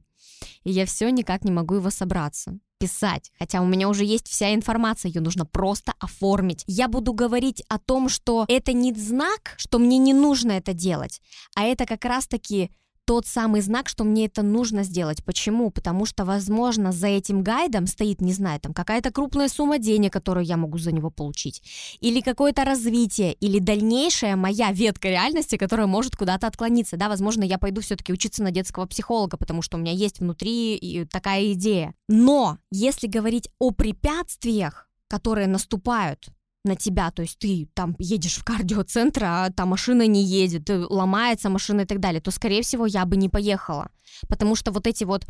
И 0.64 0.70
я 0.70 0.86
все 0.86 1.10
никак 1.10 1.44
не 1.44 1.50
могу 1.50 1.74
его 1.74 1.90
собраться 1.90 2.58
писать, 2.78 3.30
хотя 3.38 3.60
у 3.60 3.66
меня 3.66 3.88
уже 3.88 4.04
есть 4.04 4.28
вся 4.28 4.54
информация, 4.54 5.08
ее 5.08 5.20
нужно 5.20 5.46
просто 5.46 5.94
оформить. 5.98 6.64
Я 6.66 6.88
буду 6.88 7.12
говорить 7.12 7.62
о 7.68 7.78
том, 7.78 8.08
что 8.08 8.44
это 8.48 8.72
не 8.72 8.92
знак, 8.92 9.54
что 9.56 9.78
мне 9.78 9.98
не 9.98 10.12
нужно 10.12 10.52
это 10.52 10.72
делать, 10.72 11.20
а 11.54 11.64
это 11.64 11.86
как 11.86 12.04
раз-таки 12.04 12.70
тот 13.06 13.26
самый 13.26 13.60
знак, 13.60 13.88
что 13.88 14.04
мне 14.04 14.26
это 14.26 14.42
нужно 14.42 14.82
сделать. 14.82 15.24
Почему? 15.24 15.70
Потому 15.70 16.04
что, 16.06 16.24
возможно, 16.24 16.92
за 16.92 17.06
этим 17.06 17.42
гайдом 17.42 17.86
стоит, 17.86 18.20
не 18.20 18.32
знаю, 18.32 18.60
там 18.60 18.74
какая-то 18.74 19.12
крупная 19.12 19.48
сумма 19.48 19.78
денег, 19.78 20.12
которую 20.12 20.44
я 20.44 20.56
могу 20.56 20.76
за 20.76 20.92
него 20.92 21.10
получить, 21.10 21.62
или 22.00 22.20
какое-то 22.20 22.64
развитие, 22.64 23.32
или 23.34 23.60
дальнейшая 23.60 24.34
моя 24.36 24.72
ветка 24.72 25.08
реальности, 25.08 25.56
которая 25.56 25.86
может 25.86 26.16
куда-то 26.16 26.48
отклониться. 26.48 26.96
Да, 26.96 27.08
возможно, 27.08 27.44
я 27.44 27.58
пойду 27.58 27.80
все-таки 27.80 28.12
учиться 28.12 28.42
на 28.42 28.50
детского 28.50 28.86
психолога, 28.86 29.36
потому 29.36 29.62
что 29.62 29.76
у 29.76 29.80
меня 29.80 29.92
есть 29.92 30.18
внутри 30.18 31.06
такая 31.12 31.52
идея. 31.52 31.94
Но 32.08 32.58
если 32.72 33.06
говорить 33.06 33.48
о 33.60 33.70
препятствиях, 33.70 34.88
которые 35.08 35.46
наступают 35.46 36.26
на 36.66 36.76
тебя, 36.76 37.10
то 37.10 37.22
есть 37.22 37.38
ты 37.38 37.68
там 37.74 37.96
едешь 37.98 38.36
в 38.36 38.44
кардиоцентр, 38.44 39.24
а 39.24 39.50
там 39.50 39.68
машина 39.70 40.06
не 40.06 40.22
едет, 40.22 40.68
э, 40.68 40.84
ломается 40.88 41.48
машина 41.48 41.82
и 41.82 41.84
так 41.86 42.00
далее, 42.00 42.20
то, 42.20 42.30
скорее 42.30 42.62
всего, 42.62 42.84
я 42.86 43.04
бы 43.06 43.16
не 43.16 43.28
поехала. 43.28 43.88
Потому 44.28 44.54
что 44.56 44.72
вот 44.72 44.86
эти 44.86 45.04
вот 45.04 45.26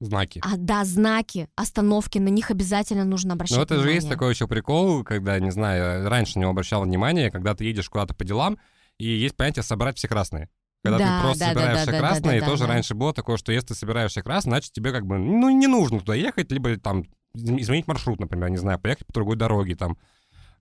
Знаки. 0.00 0.40
а, 0.44 0.56
да, 0.56 0.84
знаки, 0.84 1.48
остановки, 1.54 2.18
на 2.18 2.28
них 2.28 2.50
обязательно 2.50 3.04
нужно 3.04 3.34
обращать 3.34 3.56
Ну, 3.56 3.62
это 3.62 3.74
же 3.74 3.80
внимание. 3.82 3.96
есть 3.96 4.08
такой 4.08 4.32
еще 4.32 4.48
прикол, 4.48 5.04
когда, 5.04 5.38
не 5.38 5.52
знаю, 5.52 6.08
раньше 6.08 6.38
не 6.38 6.44
обращал 6.44 6.82
внимания, 6.82 7.30
когда 7.30 7.54
ты 7.54 7.64
едешь 7.64 7.88
куда-то 7.88 8.14
по 8.14 8.24
делам, 8.24 8.58
и 8.98 9.06
есть 9.06 9.36
понятие 9.36 9.62
«собрать 9.62 9.96
все 9.98 10.08
красные». 10.08 10.48
Когда 10.84 10.98
Да, 10.98 11.18
ты 11.18 11.22
просто 11.24 11.38
да, 11.38 11.46
да, 11.46 11.52
собираешь 11.54 11.76
да, 11.76 11.82
все 11.82 11.92
да, 11.92 11.98
красные, 11.98 12.40
да, 12.40 12.46
и 12.46 12.48
тоже 12.50 12.64
да. 12.64 12.68
раньше 12.70 12.94
было 12.94 13.14
такое, 13.14 13.36
что 13.36 13.52
если 13.52 13.68
ты 13.68 13.74
собираешь 13.76 14.10
все 14.10 14.22
красные, 14.22 14.50
значит 14.50 14.72
тебе 14.72 14.90
как 14.90 15.06
бы, 15.06 15.16
ну, 15.18 15.48
не 15.50 15.68
нужно 15.68 16.00
туда 16.00 16.16
ехать, 16.16 16.50
либо 16.50 16.76
там 16.76 17.04
изменить 17.34 17.86
маршрут, 17.86 18.18
например, 18.18 18.50
не 18.50 18.56
знаю, 18.56 18.80
поехать 18.80 19.06
по 19.06 19.12
другой 19.12 19.36
дороге, 19.36 19.76
там, 19.76 19.96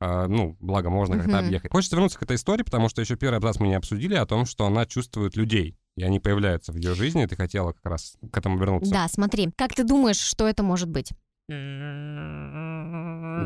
ну, 0.02 0.58
благо, 0.60 0.89
можно 0.89 1.18
как-то 1.18 1.38
Мгм. 1.38 1.45
объехать. 1.45 1.72
Хочется 1.72 1.95
вернуться 1.95 2.18
к 2.18 2.24
этой 2.24 2.36
истории, 2.36 2.64
потому 2.64 2.89
что 2.89 3.02
еще 3.02 3.16
первый 3.16 3.38
абзац 3.38 3.60
мы 3.60 3.68
не 3.68 3.76
обсудили 3.76 4.16
о 4.16 4.26
том, 4.26 4.45
что 4.45 4.66
она 4.66 4.86
чувствует 4.88 5.36
людей, 5.36 5.78
и 5.95 6.04
они 6.04 6.20
появляются 6.20 6.72
в 6.72 6.76
ее 6.76 6.95
жизни, 6.95 7.24
и 7.24 7.28
ты 7.28 7.36
хотела 7.36 7.74
как 7.74 7.86
раз 7.86 8.16
к 8.32 8.36
этому 8.38 8.58
вернуться. 8.58 8.91
Да, 8.91 9.08
смотри, 9.08 9.52
как 9.56 9.76
ты 9.76 9.84
думаешь, 9.84 10.18
что 10.18 10.47
это 10.47 10.64
может 10.64 10.89
быть? 10.89 11.12
Да, 11.47 11.56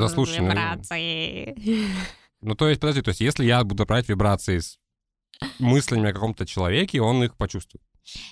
слушай, 0.10 0.40
ну- 0.40 0.50
Вибрации. 0.50 1.56
Ну, 2.42 2.54
то 2.54 2.70
есть, 2.70 2.80
подожди, 2.80 3.02
то 3.02 3.10
есть, 3.10 3.22
если 3.22 3.44
я 3.44 3.64
буду 3.64 3.88
брать 3.88 4.08
вибрации 4.08 4.60
с 4.60 4.78
мыслями 5.58 6.12
о 6.12 6.14
каком-то 6.14 6.46
человеке, 6.46 7.02
он 7.02 7.24
их 7.24 7.36
почувствует. 7.38 7.84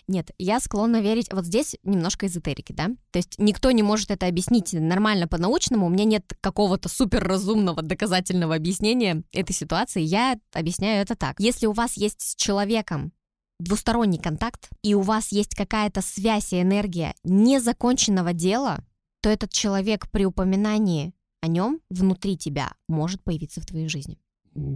Нет, 0.08 0.32
я 0.38 0.60
склонна 0.60 1.02
верить, 1.02 1.32
вот 1.32 1.46
здесь 1.46 1.76
немножко 1.84 2.28
эзотерики, 2.28 2.74
да? 2.74 2.90
То 3.12 3.18
есть 3.18 3.36
никто 3.38 3.72
не 3.72 3.84
может 3.84 4.12
это 4.12 4.28
объяснить 4.28 4.74
нормально 4.74 5.28
по-научному, 5.28 5.86
у 5.86 5.90
меня 5.90 6.06
нет 6.06 6.34
какого-то 6.42 6.90
суперразумного 6.90 7.82
доказательного 7.82 8.56
объяснения 8.56 9.24
этой 9.32 9.54
ситуации, 9.54 10.02
я 10.02 10.40
объясняю 10.54 11.02
это 11.02 11.16
так. 11.16 11.40
Если 11.40 11.66
у 11.66 11.72
вас 11.72 11.98
есть 11.98 12.22
с 12.22 12.36
человеком 12.36 13.12
двусторонний 13.60 14.20
контакт, 14.20 14.70
и 14.82 14.94
у 14.94 15.02
вас 15.02 15.32
есть 15.32 15.56
какая-то 15.56 16.02
связь 16.02 16.54
и 16.54 16.62
энергия 16.62 17.16
незаконченного 17.24 18.34
дела, 18.34 18.84
то 19.22 19.30
этот 19.30 19.52
человек 19.52 20.10
при 20.12 20.26
упоминании 20.26 21.14
о 21.42 21.48
нем 21.48 21.82
внутри 21.90 22.38
тебя 22.38 22.74
может 22.88 23.24
появиться 23.24 23.62
в 23.62 23.66
твоей 23.66 23.88
жизни. 23.88 24.18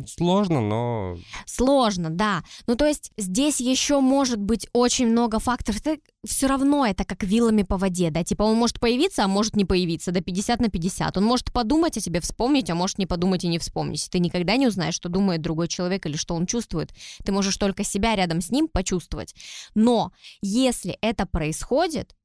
Сложно, 0.08 0.62
но... 0.62 1.18
Сложно, 1.46 2.10
да. 2.10 2.44
Ну, 2.66 2.76
то 2.76 2.86
есть 2.86 3.12
здесь 3.18 3.60
еще 3.60 4.00
может 4.00 4.40
быть 4.40 4.68
очень 4.74 5.08
много 5.08 5.40
факторов. 5.40 5.80
все 6.26 6.48
равно 6.48 6.86
это 6.86 7.06
как 7.06 7.24
вилами 7.24 7.62
по 7.62 7.78
воде, 7.78 8.10
да. 8.10 8.24
Типа 8.24 8.44
он 8.44 8.56
может 8.56 8.80
появиться, 8.80 9.24
а 9.24 9.28
может 9.28 9.56
не 9.56 9.66
появиться, 9.66 10.12
да 10.12 10.22
50 10.22 10.60
на 10.62 10.70
50. 10.70 11.18
Он 11.18 11.24
может 11.24 11.52
подумать 11.54 11.98
о 11.98 12.02
тебе, 12.02 12.22
вспомнить, 12.22 12.70
а 12.70 12.76
может 12.76 12.98
не 12.98 13.06
подумать 13.06 13.44
и 13.44 13.48
не 13.48 13.60
вспомнить. 13.60 14.08
Ты 14.10 14.20
никогда 14.20 14.56
не 14.56 14.68
узнаешь, 14.68 14.96
что 14.96 15.10
думает 15.10 15.42
другой 15.42 15.68
человек 15.68 16.06
или 16.06 16.18
что 16.18 16.34
он 16.34 16.48
чувствует. 16.48 16.92
Ты 17.24 17.32
можешь 17.32 17.58
только 17.58 17.84
себя 17.84 18.16
рядом 18.16 18.42
с 18.42 18.50
ним 18.50 18.68
почувствовать. 18.68 19.36
Но 19.76 20.12
если 20.42 20.98
это 21.02 21.28
происходит, 21.28 22.16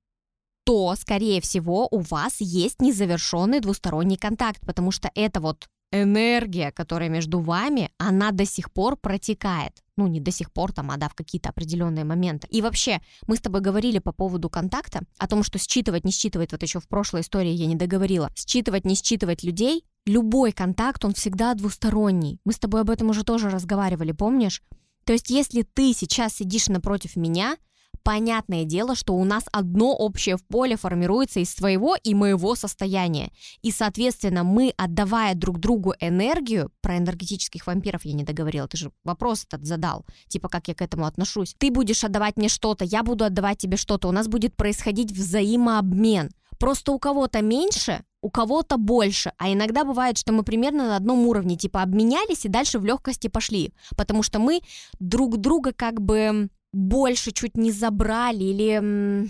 то, 0.65 0.95
скорее 0.97 1.41
всего, 1.41 1.89
у 1.91 1.99
вас 1.99 2.37
есть 2.41 2.81
незавершенный 2.81 3.61
двусторонний 3.61 4.17
контакт, 4.17 4.65
потому 4.65 4.91
что 4.91 5.11
это 5.15 5.41
вот 5.41 5.69
энергия, 5.93 6.73
которая 6.73 7.09
между 7.09 7.39
вами, 7.39 7.91
она 7.99 8.33
до 8.33 8.45
сих 8.45 8.73
пор 8.73 8.97
протекает. 8.97 9.73
Ну, 9.97 10.07
не 10.07 10.21
до 10.21 10.31
сих 10.31 10.51
пор 10.51 10.73
там, 10.73 10.91
а 10.91 10.97
да, 10.97 11.09
в 11.09 11.15
какие-то 11.15 11.51
определенные 11.51 12.05
моменты. 12.05 12.49
И 12.51 12.63
вообще, 12.63 13.01
мы 13.27 13.37
с 13.37 13.41
тобой 13.41 13.61
говорили 13.61 13.99
по 13.99 14.13
поводу 14.13 14.49
контакта, 14.49 15.03
о 15.19 15.29
том, 15.29 15.43
что 15.43 15.59
считывать, 15.59 16.05
не 16.05 16.11
считывать, 16.11 16.53
вот 16.53 16.63
еще 16.63 16.81
в 16.81 16.89
прошлой 16.89 17.21
истории 17.21 17.51
я 17.51 17.67
не 17.67 17.77
договорила. 17.77 18.31
Считывать, 18.35 18.87
не 18.87 18.95
считывать 18.95 19.45
людей, 19.45 19.85
любой 20.07 20.53
контакт, 20.53 21.05
он 21.05 21.13
всегда 21.13 21.55
двусторонний. 21.55 22.41
Мы 22.45 22.53
с 22.53 22.59
тобой 22.59 22.81
об 22.81 22.91
этом 22.91 23.11
уже 23.11 23.23
тоже 23.23 23.51
разговаривали, 23.51 24.13
помнишь? 24.13 24.63
То 25.05 25.13
есть, 25.13 25.31
если 25.31 25.63
ты 25.63 25.93
сейчас 25.93 26.35
сидишь 26.35 26.69
напротив 26.69 27.17
меня, 27.17 27.57
понятное 28.03 28.65
дело, 28.65 28.95
что 28.95 29.15
у 29.15 29.25
нас 29.25 29.45
одно 29.53 29.95
общее 29.95 30.37
в 30.37 30.45
поле 30.47 30.77
формируется 30.77 31.41
из 31.41 31.55
твоего 31.55 31.97
и 32.03 32.15
моего 32.15 32.55
состояния. 32.55 33.31
И, 33.63 33.71
соответственно, 33.71 34.45
мы, 34.45 34.73
отдавая 34.77 35.35
друг 35.35 35.59
другу 35.59 35.95
энергию, 36.01 36.71
про 36.81 36.99
энергетических 36.99 37.67
вампиров 37.67 38.05
я 38.05 38.13
не 38.13 38.25
договорила, 38.25 38.69
ты 38.69 38.77
же 38.77 38.93
вопрос 39.05 39.45
этот 39.45 39.67
задал, 39.67 40.05
типа, 40.29 40.49
как 40.49 40.69
я 40.69 40.75
к 40.75 40.83
этому 40.83 41.07
отношусь. 41.07 41.55
Ты 41.59 41.71
будешь 41.71 42.05
отдавать 42.05 42.37
мне 42.37 42.49
что-то, 42.49 42.85
я 42.85 43.03
буду 43.03 43.25
отдавать 43.25 43.59
тебе 43.59 43.77
что-то, 43.77 44.09
у 44.09 44.13
нас 44.13 44.29
будет 44.29 44.57
происходить 44.57 45.13
взаимообмен. 45.13 46.31
Просто 46.59 46.93
у 46.93 46.99
кого-то 47.01 47.43
меньше, 47.43 48.05
у 48.21 48.31
кого-то 48.31 48.77
больше. 48.77 49.33
А 49.37 49.53
иногда 49.53 49.85
бывает, 49.85 50.17
что 50.17 50.33
мы 50.33 50.45
примерно 50.45 50.87
на 50.87 50.97
одном 50.97 51.27
уровне, 51.27 51.57
типа, 51.57 51.83
обменялись 51.83 52.45
и 52.45 52.49
дальше 52.49 52.79
в 52.79 52.85
легкости 52.85 53.27
пошли. 53.27 53.75
Потому 53.97 54.23
что 54.23 54.39
мы 54.39 54.61
друг 55.01 55.39
друга 55.39 55.73
как 55.73 56.01
бы 56.01 56.49
больше 56.73 57.33
чуть 57.33 57.57
не 57.57 57.73
забрали 57.73 58.45
или... 58.45 59.29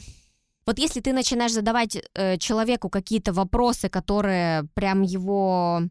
Вот 0.65 0.79
если 0.79 1.01
ты 1.01 1.13
начинаешь 1.13 1.53
задавать 1.53 1.99
э, 2.15 2.39
человеку 2.39 2.89
какие-то 2.89 3.33
вопросы, 3.33 3.89
которые 3.89 4.69
прям 4.75 5.03
его 5.03 5.83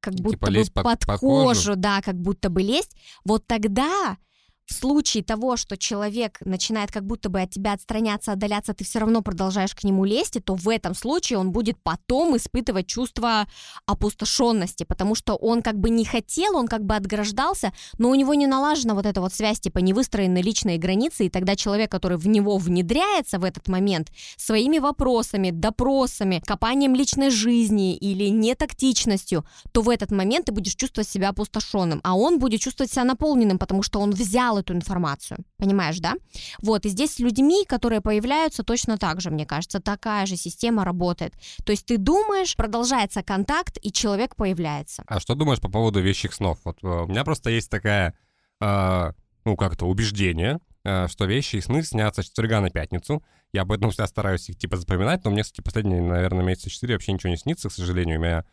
как 0.00 0.14
будто 0.14 0.36
Типа 0.36 0.50
бы 0.50 0.64
под- 0.74 0.84
под 1.06 1.18
кожу, 1.20 1.44
кожу. 1.46 1.76
да, 1.76 2.02
как 2.02 2.16
будто 2.20 2.50
бы 2.50 2.60
лезть, 2.62 2.94
вот 3.24 3.46
тогда 3.46 4.18
в 4.66 4.74
случае 4.74 5.22
того, 5.22 5.56
что 5.56 5.76
человек 5.76 6.38
начинает 6.44 6.90
как 6.90 7.04
будто 7.04 7.28
бы 7.28 7.40
от 7.40 7.50
тебя 7.50 7.72
отстраняться, 7.72 8.32
отдаляться, 8.32 8.74
ты 8.74 8.84
все 8.84 8.98
равно 8.98 9.22
продолжаешь 9.22 9.74
к 9.74 9.84
нему 9.84 10.04
лезть, 10.04 10.38
то 10.44 10.54
в 10.54 10.68
этом 10.68 10.94
случае 10.94 11.38
он 11.38 11.52
будет 11.52 11.78
потом 11.82 12.36
испытывать 12.36 12.86
чувство 12.88 13.46
опустошенности, 13.86 14.84
потому 14.84 15.14
что 15.14 15.36
он 15.36 15.62
как 15.62 15.78
бы 15.78 15.88
не 15.88 16.04
хотел, 16.04 16.56
он 16.56 16.66
как 16.66 16.84
бы 16.84 16.96
отграждался, 16.96 17.72
но 17.98 18.10
у 18.10 18.14
него 18.14 18.34
не 18.34 18.48
налажена 18.48 18.94
вот 18.94 19.06
эта 19.06 19.20
вот 19.20 19.32
связь, 19.32 19.60
типа 19.60 19.78
не 19.78 19.92
выстроены 19.92 20.38
личные 20.38 20.78
границы, 20.78 21.26
и 21.26 21.30
тогда 21.30 21.54
человек, 21.54 21.90
который 21.90 22.18
в 22.18 22.26
него 22.26 22.58
внедряется 22.58 23.38
в 23.38 23.44
этот 23.44 23.68
момент 23.68 24.10
своими 24.36 24.78
вопросами, 24.78 25.50
допросами, 25.50 26.42
копанием 26.44 26.94
личной 26.94 27.30
жизни 27.30 27.94
или 27.96 28.28
нетактичностью, 28.30 29.44
то 29.70 29.82
в 29.82 29.88
этот 29.88 30.10
момент 30.10 30.46
ты 30.46 30.52
будешь 30.52 30.74
чувствовать 30.74 31.08
себя 31.08 31.28
опустошенным, 31.28 32.00
а 32.02 32.16
он 32.16 32.40
будет 32.40 32.60
чувствовать 32.60 32.90
себя 32.90 33.04
наполненным, 33.04 33.58
потому 33.58 33.82
что 33.82 34.00
он 34.00 34.10
взял 34.10 34.55
эту 34.58 34.74
информацию. 34.74 35.38
Понимаешь, 35.56 35.98
да? 35.98 36.14
Вот, 36.62 36.86
и 36.86 36.88
здесь 36.88 37.14
с 37.14 37.18
людьми, 37.18 37.64
которые 37.66 38.00
появляются, 38.00 38.62
точно 38.62 38.98
так 38.98 39.20
же, 39.20 39.30
мне 39.30 39.46
кажется, 39.46 39.80
такая 39.80 40.26
же 40.26 40.36
система 40.36 40.84
работает. 40.84 41.34
То 41.64 41.72
есть 41.72 41.86
ты 41.86 41.98
думаешь, 41.98 42.56
продолжается 42.56 43.22
контакт, 43.22 43.78
и 43.82 43.92
человек 43.92 44.36
появляется. 44.36 45.04
А 45.06 45.20
что 45.20 45.34
думаешь 45.34 45.60
по 45.60 45.68
поводу 45.68 46.00
вещих 46.00 46.34
снов? 46.34 46.58
Вот 46.64 46.78
э, 46.82 46.86
у 46.86 47.06
меня 47.06 47.24
просто 47.24 47.50
есть 47.50 47.70
такая, 47.70 48.14
э, 48.60 49.12
ну, 49.44 49.56
как-то 49.56 49.86
убеждение, 49.86 50.58
э, 50.84 51.08
что 51.08 51.24
вещи 51.26 51.56
и 51.56 51.60
сны 51.60 51.82
снятся 51.82 52.22
с 52.22 52.26
четверга 52.26 52.60
на 52.60 52.70
пятницу. 52.70 53.22
Я 53.52 53.64
поэтому 53.64 53.90
всегда 53.90 54.06
стараюсь 54.06 54.48
их, 54.48 54.58
типа, 54.58 54.76
запоминать, 54.76 55.24
но 55.24 55.30
мне, 55.30 55.42
кстати, 55.42 55.60
последние, 55.60 56.02
наверное, 56.02 56.44
месяца 56.44 56.68
четыре 56.68 56.94
вообще 56.94 57.12
ничего 57.12 57.30
не 57.30 57.36
снится, 57.36 57.68
к 57.68 57.72
сожалению. 57.72 58.18
У 58.18 58.22
меня 58.22 58.44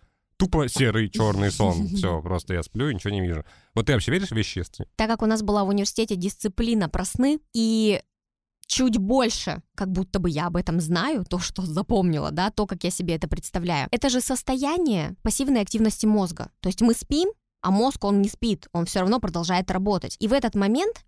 тупо 0.45 0.67
серый 0.67 1.09
черный 1.09 1.51
сон. 1.51 1.87
Все, 1.95 2.21
просто 2.21 2.53
я 2.53 2.63
сплю 2.63 2.89
и 2.89 2.95
ничего 2.95 3.11
не 3.11 3.21
вижу. 3.21 3.43
Вот 3.75 3.85
ты 3.85 3.93
вообще 3.93 4.11
веришь 4.11 4.31
в 4.31 4.43
сны? 4.43 4.85
Так 4.95 5.09
как 5.09 5.21
у 5.21 5.25
нас 5.25 5.41
была 5.41 5.63
в 5.63 5.69
университете 5.69 6.15
дисциплина 6.15 6.89
про 6.89 7.05
сны, 7.05 7.39
и 7.53 8.01
чуть 8.67 8.97
больше, 8.97 9.61
как 9.75 9.91
будто 9.91 10.19
бы 10.19 10.29
я 10.29 10.47
об 10.47 10.55
этом 10.55 10.79
знаю, 10.79 11.25
то, 11.25 11.39
что 11.39 11.63
запомнила, 11.63 12.31
да, 12.31 12.49
то, 12.49 12.65
как 12.65 12.83
я 12.83 12.91
себе 12.91 13.15
это 13.15 13.27
представляю. 13.27 13.87
Это 13.91 14.09
же 14.09 14.21
состояние 14.21 15.15
пассивной 15.21 15.61
активности 15.61 16.05
мозга. 16.05 16.49
То 16.59 16.69
есть 16.69 16.81
мы 16.81 16.93
спим, 16.93 17.29
а 17.61 17.71
мозг, 17.71 18.03
он 18.03 18.21
не 18.21 18.29
спит, 18.29 18.67
он 18.73 18.85
все 18.85 18.99
равно 18.99 19.19
продолжает 19.19 19.71
работать. 19.71 20.17
И 20.19 20.27
в 20.27 20.33
этот 20.33 20.55
момент 20.55 21.05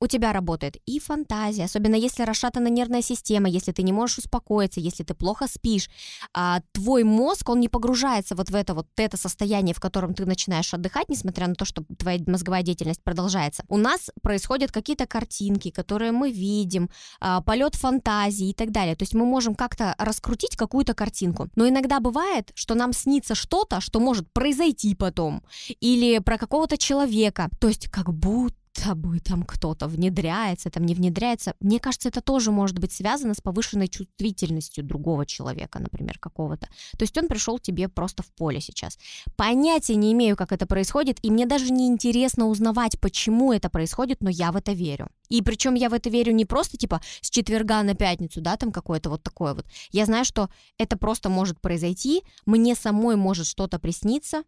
у 0.00 0.06
тебя 0.06 0.32
работает 0.32 0.76
и 0.86 1.00
фантазия, 1.00 1.64
особенно 1.64 1.94
если 1.94 2.22
расшатана 2.22 2.68
нервная 2.68 3.02
система, 3.02 3.48
если 3.48 3.72
ты 3.72 3.82
не 3.82 3.92
можешь 3.92 4.18
успокоиться, 4.18 4.80
если 4.80 5.04
ты 5.04 5.14
плохо 5.14 5.46
спишь, 5.48 5.90
а, 6.32 6.60
твой 6.72 7.04
мозг, 7.04 7.48
он 7.48 7.60
не 7.60 7.68
погружается 7.68 8.34
вот 8.34 8.50
в 8.50 8.54
это 8.54 8.74
вот 8.74 8.86
это 8.96 9.16
состояние, 9.16 9.74
в 9.74 9.80
котором 9.80 10.14
ты 10.14 10.24
начинаешь 10.26 10.72
отдыхать, 10.72 11.08
несмотря 11.08 11.48
на 11.48 11.54
то, 11.54 11.64
что 11.64 11.84
твоя 11.98 12.20
мозговая 12.26 12.62
деятельность 12.62 13.02
продолжается. 13.02 13.64
У 13.68 13.76
нас 13.76 14.10
происходят 14.22 14.70
какие-то 14.70 15.06
картинки, 15.06 15.70
которые 15.70 16.12
мы 16.12 16.30
видим, 16.30 16.90
а, 17.20 17.40
полет 17.40 17.74
фантазии 17.74 18.50
и 18.50 18.54
так 18.54 18.70
далее. 18.70 18.94
То 18.94 19.02
есть 19.02 19.14
мы 19.14 19.24
можем 19.24 19.54
как-то 19.54 19.94
раскрутить 19.98 20.56
какую-то 20.56 20.94
картинку. 20.94 21.48
Но 21.56 21.68
иногда 21.68 22.00
бывает, 22.00 22.52
что 22.54 22.74
нам 22.74 22.92
снится 22.92 23.34
что-то, 23.34 23.80
что 23.80 24.00
может 24.00 24.32
произойти 24.32 24.94
потом, 24.94 25.42
или 25.80 26.18
про 26.18 26.38
какого-то 26.38 26.76
человека. 26.78 27.48
То 27.60 27.68
есть 27.68 27.88
как 27.88 28.12
будто 28.12 28.57
бы 28.94 29.18
там 29.20 29.42
кто-то 29.42 29.88
внедряется, 29.88 30.70
там 30.70 30.84
не 30.84 30.94
внедряется. 30.94 31.54
Мне 31.60 31.80
кажется, 31.80 32.08
это 32.08 32.20
тоже 32.20 32.50
может 32.50 32.78
быть 32.78 32.92
связано 32.92 33.34
с 33.34 33.40
повышенной 33.40 33.88
чувствительностью 33.88 34.84
другого 34.84 35.26
человека, 35.26 35.78
например, 35.78 36.18
какого-то. 36.18 36.68
То 36.96 37.02
есть 37.02 37.16
он 37.18 37.28
пришел 37.28 37.58
тебе 37.58 37.88
просто 37.88 38.22
в 38.22 38.32
поле 38.32 38.60
сейчас. 38.60 38.98
Понятия 39.36 39.96
не 39.96 40.12
имею, 40.12 40.36
как 40.36 40.52
это 40.52 40.66
происходит, 40.66 41.18
и 41.22 41.30
мне 41.30 41.46
даже 41.46 41.72
не 41.72 41.86
интересно 41.86 42.46
узнавать, 42.46 43.00
почему 43.00 43.52
это 43.52 43.70
происходит, 43.70 44.22
но 44.22 44.30
я 44.30 44.52
в 44.52 44.56
это 44.56 44.72
верю. 44.72 45.08
И 45.28 45.42
причем 45.42 45.74
я 45.74 45.88
в 45.88 45.94
это 45.94 46.10
верю 46.10 46.32
не 46.32 46.44
просто 46.44 46.76
типа 46.76 47.00
с 47.20 47.30
четверга 47.30 47.82
на 47.82 47.94
пятницу, 47.94 48.40
да, 48.40 48.56
там 48.56 48.72
какое-то 48.72 49.10
вот 49.10 49.22
такое 49.22 49.54
вот. 49.54 49.66
Я 49.90 50.06
знаю, 50.06 50.24
что 50.24 50.48
это 50.78 50.96
просто 50.96 51.28
может 51.28 51.60
произойти, 51.60 52.22
мне 52.46 52.74
самой 52.74 53.16
может 53.16 53.46
что-то 53.46 53.78
присниться, 53.78 54.42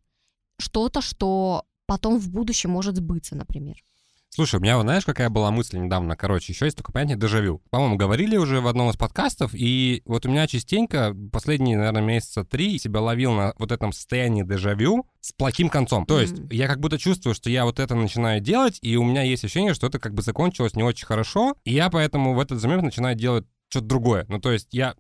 что-то, 0.59 1.01
что 1.01 1.65
потом 1.87 2.19
в 2.19 2.31
будущем 2.31 2.71
может 2.71 2.97
сбыться, 2.97 3.35
например. 3.35 3.83
Слушай, 4.33 4.61
у 4.61 4.63
меня, 4.63 4.81
знаешь, 4.81 5.05
какая 5.05 5.29
была 5.29 5.51
мысль 5.51 5.79
недавно? 5.79 6.17
Короче, 6.17 6.53
еще 6.53 6.67
есть 6.67 6.77
такое 6.77 6.93
понятие 6.93 7.19
дежавю. 7.19 7.61
По-моему, 7.71 7.97
говорили 7.97 8.37
уже 8.37 8.61
в 8.61 8.69
одном 8.69 8.89
из 8.91 8.97
подкастов, 8.97 9.51
и 9.55 10.03
вот 10.05 10.25
у 10.25 10.29
меня 10.29 10.47
частенько 10.47 11.17
последние, 11.33 11.77
наверное, 11.77 12.01
месяца 12.01 12.45
три 12.45 12.79
себя 12.79 13.01
ловил 13.01 13.33
на 13.33 13.55
вот 13.59 13.73
этом 13.73 13.93
состоянии 13.93 14.45
дежавю 14.45 15.05
с 15.21 15.33
плохим 15.33 15.69
концом. 15.69 16.07
То 16.07 16.21
есть 16.21 16.39
Мгм. 16.39 16.49
я 16.53 16.69
как 16.69 16.79
будто 16.79 16.97
чувствую, 16.97 17.35
что 17.35 17.51
я 17.51 17.65
вот 17.65 17.81
это 17.81 17.97
начинаю 17.97 18.41
делать, 18.41 18.79
и 18.83 18.97
у 18.97 19.03
меня 19.03 19.23
есть 19.23 19.43
ощущение, 19.43 19.75
что 19.75 19.89
это 19.89 19.99
как 19.99 20.15
бы 20.15 20.23
закончилось 20.23 20.75
не 20.77 20.85
очень 20.85 21.07
хорошо, 21.07 21.57
и 21.65 21.73
я 21.75 21.91
поэтому 21.91 22.35
в 22.35 22.39
этот 22.39 22.63
момент 22.63 22.85
начинаю 22.85 23.17
делать 23.17 23.47
что-то 23.69 23.87
другое. 23.87 24.27
Ну, 24.29 24.39
то 24.39 24.53
есть 24.53 24.69
я 24.71 24.95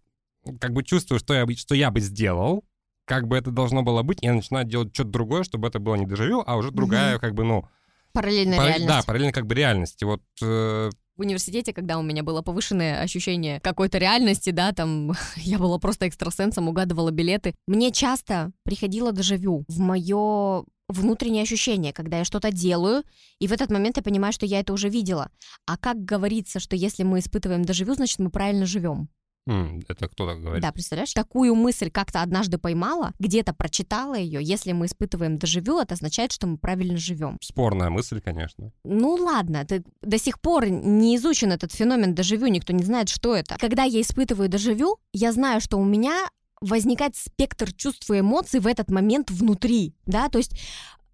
как 0.60 0.72
бы 0.72 0.82
чувствую, 0.82 1.20
что 1.20 1.34
я, 1.34 1.46
что 1.56 1.76
я 1.76 1.92
бы 1.92 2.00
сделал, 2.00 2.64
как 3.04 3.28
бы 3.28 3.36
это 3.36 3.52
должно 3.52 3.82
было 3.84 4.02
быть, 4.02 4.22
и 4.22 4.26
я 4.26 4.34
начинаю 4.34 4.66
делать 4.66 4.92
что-то 4.92 5.10
другое, 5.10 5.44
чтобы 5.44 5.68
это 5.68 5.78
было 5.78 5.94
не 5.94 6.06
дежавю, 6.06 6.42
а 6.44 6.56
уже 6.56 6.72
другая, 6.72 7.18
как 7.20 7.34
бы, 7.34 7.44
ну, 7.44 7.68
Параллельная 8.12 8.58
Параллель- 8.58 8.78
реальность. 8.78 8.88
Да, 8.88 9.02
параллельно 9.06 9.32
как 9.32 9.46
бы 9.46 9.54
реальности. 9.54 10.04
Вот 10.04 10.22
э, 10.42 10.90
в 11.16 11.20
университете, 11.20 11.72
когда 11.72 11.98
у 11.98 12.02
меня 12.02 12.22
было 12.22 12.40
повышенное 12.42 13.00
ощущение 13.02 13.60
какой-то 13.60 13.98
реальности, 13.98 14.50
да, 14.50 14.72
там 14.72 15.12
я 15.36 15.58
была 15.58 15.78
просто 15.78 16.08
экстрасенсом, 16.08 16.68
угадывала 16.68 17.10
билеты. 17.10 17.54
Мне 17.66 17.92
часто 17.92 18.52
приходило 18.64 19.12
дежавю 19.12 19.64
в 19.68 19.78
мое 19.80 20.64
внутреннее 20.88 21.42
ощущение, 21.42 21.92
когда 21.92 22.18
я 22.18 22.24
что-то 22.24 22.50
делаю, 22.50 23.04
и 23.38 23.46
в 23.46 23.52
этот 23.52 23.70
момент 23.70 23.96
я 23.96 24.02
понимаю, 24.02 24.32
что 24.32 24.46
я 24.46 24.60
это 24.60 24.72
уже 24.72 24.88
видела. 24.88 25.30
А 25.66 25.76
как 25.76 26.04
говорится, 26.04 26.58
что 26.58 26.74
если 26.74 27.04
мы 27.04 27.20
испытываем 27.20 27.64
дежавю, 27.64 27.94
значит, 27.94 28.18
мы 28.18 28.30
правильно 28.30 28.66
живем? 28.66 29.08
Это 29.46 30.08
кто 30.08 30.26
так 30.26 30.40
говорит? 30.40 30.62
Да, 30.62 30.72
представляешь? 30.72 31.12
Такую 31.12 31.54
мысль 31.54 31.90
как-то 31.90 32.22
однажды 32.22 32.58
поймала, 32.58 33.12
где-то 33.18 33.52
прочитала 33.52 34.14
ее. 34.14 34.42
Если 34.42 34.72
мы 34.72 34.86
испытываем 34.86 35.38
дежавю, 35.38 35.80
это 35.80 35.94
означает, 35.94 36.32
что 36.32 36.46
мы 36.46 36.58
правильно 36.58 36.96
живем. 36.98 37.38
Спорная 37.40 37.90
мысль, 37.90 38.20
конечно. 38.20 38.72
Ну 38.84 39.14
ладно, 39.14 39.64
ты 39.64 39.84
до 40.02 40.18
сих 40.18 40.40
пор 40.40 40.68
не 40.68 41.16
изучен 41.16 41.52
этот 41.52 41.72
феномен 41.72 42.14
дежавю, 42.14 42.46
никто 42.48 42.72
не 42.72 42.84
знает, 42.84 43.08
что 43.08 43.34
это. 43.34 43.56
Когда 43.58 43.84
я 43.84 44.00
испытываю 44.00 44.48
дежавю, 44.48 44.98
я 45.12 45.32
знаю, 45.32 45.60
что 45.60 45.78
у 45.78 45.84
меня 45.84 46.28
возникает 46.60 47.16
спектр 47.16 47.72
чувств 47.72 48.10
и 48.10 48.20
эмоций 48.20 48.60
в 48.60 48.66
этот 48.66 48.90
момент 48.90 49.30
внутри, 49.30 49.94
да, 50.06 50.28
то 50.28 50.38
есть 50.38 50.52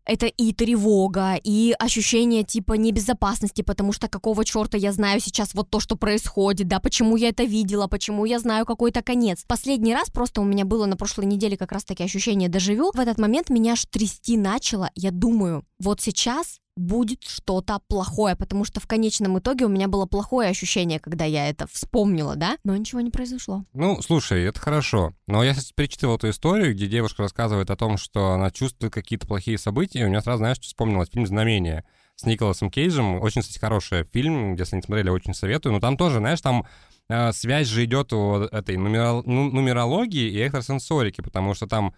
это 0.06 0.26
и 0.26 0.52
тревога, 0.52 1.34
и 1.42 1.74
ощущение 1.78 2.44
типа 2.44 2.74
небезопасности, 2.74 3.62
потому 3.62 3.92
что 3.92 4.08
какого 4.08 4.44
черта 4.44 4.78
я 4.78 4.92
знаю 4.92 5.20
сейчас 5.20 5.54
вот 5.54 5.68
то, 5.70 5.80
что 5.80 5.96
происходит, 5.96 6.68
да, 6.68 6.80
почему 6.80 7.16
я 7.16 7.28
это 7.28 7.44
видела, 7.44 7.88
почему 7.88 8.24
я 8.24 8.38
знаю 8.38 8.64
какой-то 8.64 9.02
конец. 9.02 9.44
Последний 9.46 9.94
раз 9.94 10.10
просто 10.10 10.40
у 10.40 10.44
меня 10.44 10.64
было 10.64 10.86
на 10.86 10.96
прошлой 10.96 11.26
неделе 11.26 11.56
как 11.56 11.72
раз-таки 11.72 12.04
ощущение 12.04 12.48
дежавю. 12.48 12.92
В 12.94 13.00
этот 13.00 13.18
момент 13.18 13.50
меня 13.50 13.72
аж 13.72 13.84
трясти 13.86 14.36
начало. 14.36 14.90
Я 14.94 15.10
думаю, 15.10 15.64
вот 15.78 16.00
сейчас 16.00 16.60
будет 16.76 17.24
что-то 17.24 17.80
плохое, 17.88 18.36
потому 18.36 18.64
что 18.64 18.80
в 18.80 18.86
конечном 18.86 19.38
итоге 19.38 19.64
у 19.64 19.68
меня 19.68 19.88
было 19.88 20.06
плохое 20.06 20.50
ощущение, 20.50 21.00
когда 21.00 21.24
я 21.24 21.48
это 21.48 21.66
вспомнила, 21.66 22.36
да, 22.36 22.58
но 22.64 22.76
ничего 22.76 23.00
не 23.00 23.10
произошло. 23.10 23.64
Ну, 23.72 24.00
слушай, 24.02 24.44
это 24.44 24.60
хорошо. 24.60 25.14
Но 25.26 25.42
я 25.42 25.54
сейчас 25.54 25.72
перечитывал 25.72 26.16
эту 26.16 26.30
историю, 26.30 26.74
где 26.74 26.86
девушка 26.86 27.22
рассказывает 27.22 27.70
о 27.70 27.76
том, 27.76 27.96
что 27.96 28.32
она 28.32 28.50
чувствует 28.50 28.92
какие-то 28.92 29.26
плохие 29.26 29.58
события, 29.58 30.00
и 30.00 30.04
у 30.04 30.08
меня 30.08 30.20
сразу, 30.20 30.38
знаешь, 30.38 30.58
что 30.58 30.66
вспомнилось 30.66 31.10
фильм 31.10 31.26
«Знамение» 31.26 31.84
с 32.16 32.24
Николасом 32.24 32.70
Кейджем. 32.70 33.20
Очень, 33.20 33.42
кстати, 33.42 33.58
хороший 33.58 34.04
фильм, 34.04 34.54
если 34.54 34.76
не 34.76 34.82
смотрели, 34.82 35.10
очень 35.10 35.34
советую. 35.34 35.74
Но 35.74 35.80
там 35.80 35.96
тоже, 35.96 36.18
знаешь, 36.18 36.40
там 36.40 36.66
э, 37.08 37.32
связь 37.32 37.68
же 37.68 37.84
идет 37.84 38.12
у 38.12 38.42
этой 38.42 38.76
нумеро- 38.76 39.22
ну- 39.24 39.50
нумерологии 39.50 40.30
и 40.30 40.46
экстрасенсорики, 40.46 41.20
потому 41.20 41.54
что 41.54 41.66
там 41.66 41.94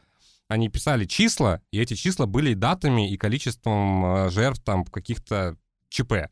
они 0.48 0.68
писали 0.68 1.04
числа, 1.04 1.60
и 1.70 1.78
эти 1.80 1.94
числа 1.94 2.26
были 2.26 2.54
датами 2.54 3.10
и 3.10 3.16
количеством 3.16 4.04
э, 4.04 4.30
жертв 4.30 4.62
там 4.64 4.84
каких-то 4.84 5.56
ЧП. 5.90 6.30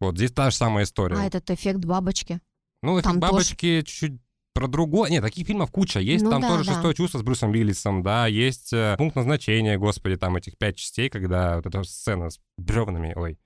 Вот 0.00 0.16
здесь 0.16 0.32
та 0.32 0.50
же 0.50 0.56
самая 0.56 0.84
история. 0.84 1.16
А 1.16 1.24
этот 1.24 1.50
эффект 1.50 1.80
бабочки. 1.84 2.40
Ну, 2.82 2.98
эти 2.98 3.04
Там 3.04 3.20
тоже- 3.20 3.32
бабочки 3.32 3.82
чуть-чуть 3.82 4.20
про 4.54 4.66
другое. 4.66 5.10
Нет, 5.10 5.22
таких 5.22 5.46
фильмов 5.46 5.70
куча. 5.70 6.00
Есть 6.00 6.24
Ну 6.24 6.30
там 6.30 6.42
да, 6.42 6.48
тоже 6.48 6.64
да. 6.64 6.74
шестое 6.74 6.94
чувство 6.94 7.18
с 7.18 7.22
Брюсом 7.22 7.50
Уиллисом, 7.50 8.02
да, 8.02 8.26
есть 8.26 8.72
э, 8.72 8.94
пункт 8.98 9.14
назначения, 9.16 9.78
господи, 9.78 10.16
там 10.16 10.36
этих 10.36 10.56
пять 10.58 10.76
частей, 10.76 11.08
когда 11.08 11.56
вот 11.56 11.66
эта 11.66 11.82
сцена 11.84 12.30
с 12.30 12.40
бревнами, 12.56 13.12
ой. 13.16 13.38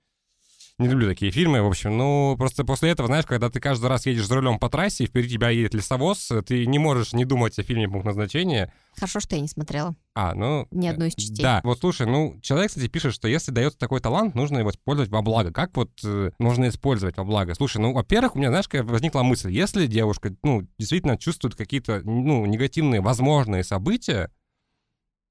Не 0.79 0.87
люблю 0.87 1.07
такие 1.07 1.31
фильмы, 1.31 1.61
в 1.61 1.67
общем. 1.67 1.95
Ну, 1.95 2.35
просто 2.35 2.63
после 2.63 2.89
этого, 2.89 3.05
знаешь, 3.05 3.27
когда 3.27 3.51
ты 3.51 3.59
каждый 3.59 3.85
раз 3.85 4.07
едешь 4.07 4.25
за 4.25 4.35
рулем 4.35 4.57
по 4.57 4.69
трассе, 4.69 5.03
и 5.03 5.07
впереди 5.07 5.35
тебя 5.35 5.49
едет 5.49 5.75
лесовоз, 5.75 6.31
ты 6.47 6.65
не 6.65 6.79
можешь 6.79 7.13
не 7.13 7.25
думать 7.25 7.57
о 7.59 7.63
фильме 7.63 7.87
«Пункт 7.87 8.05
назначения». 8.05 8.73
Хорошо, 8.95 9.19
что 9.19 9.35
я 9.35 9.41
не 9.41 9.47
смотрела 9.47 9.95
А, 10.15 10.33
ну... 10.33 10.67
ни 10.71 10.87
э, 10.87 10.91
одной 10.91 11.09
из 11.09 11.15
частей. 11.15 11.43
Да, 11.43 11.61
вот 11.63 11.79
слушай, 11.79 12.07
ну, 12.07 12.39
человек, 12.41 12.69
кстати, 12.69 12.87
пишет, 12.87 13.13
что 13.13 13.27
если 13.27 13.51
дается 13.51 13.77
такой 13.77 13.99
талант, 13.99 14.33
нужно 14.33 14.59
его 14.59 14.71
использовать 14.71 15.11
во 15.11 15.21
благо. 15.21 15.51
Как 15.51 15.75
вот 15.77 15.91
э, 16.03 16.31
нужно 16.39 16.69
использовать 16.69 17.17
во 17.17 17.23
благо? 17.23 17.53
Слушай, 17.53 17.77
ну, 17.77 17.93
во-первых, 17.93 18.35
у 18.35 18.39
меня, 18.39 18.49
знаешь, 18.49 18.67
возникла 18.71 19.21
мысль, 19.21 19.51
если 19.51 19.85
девушка, 19.85 20.35
ну, 20.41 20.67
действительно 20.79 21.17
чувствует 21.17 21.55
какие-то, 21.55 22.01
ну, 22.03 22.47
негативные 22.47 23.01
возможные 23.01 23.63
события, 23.63 24.31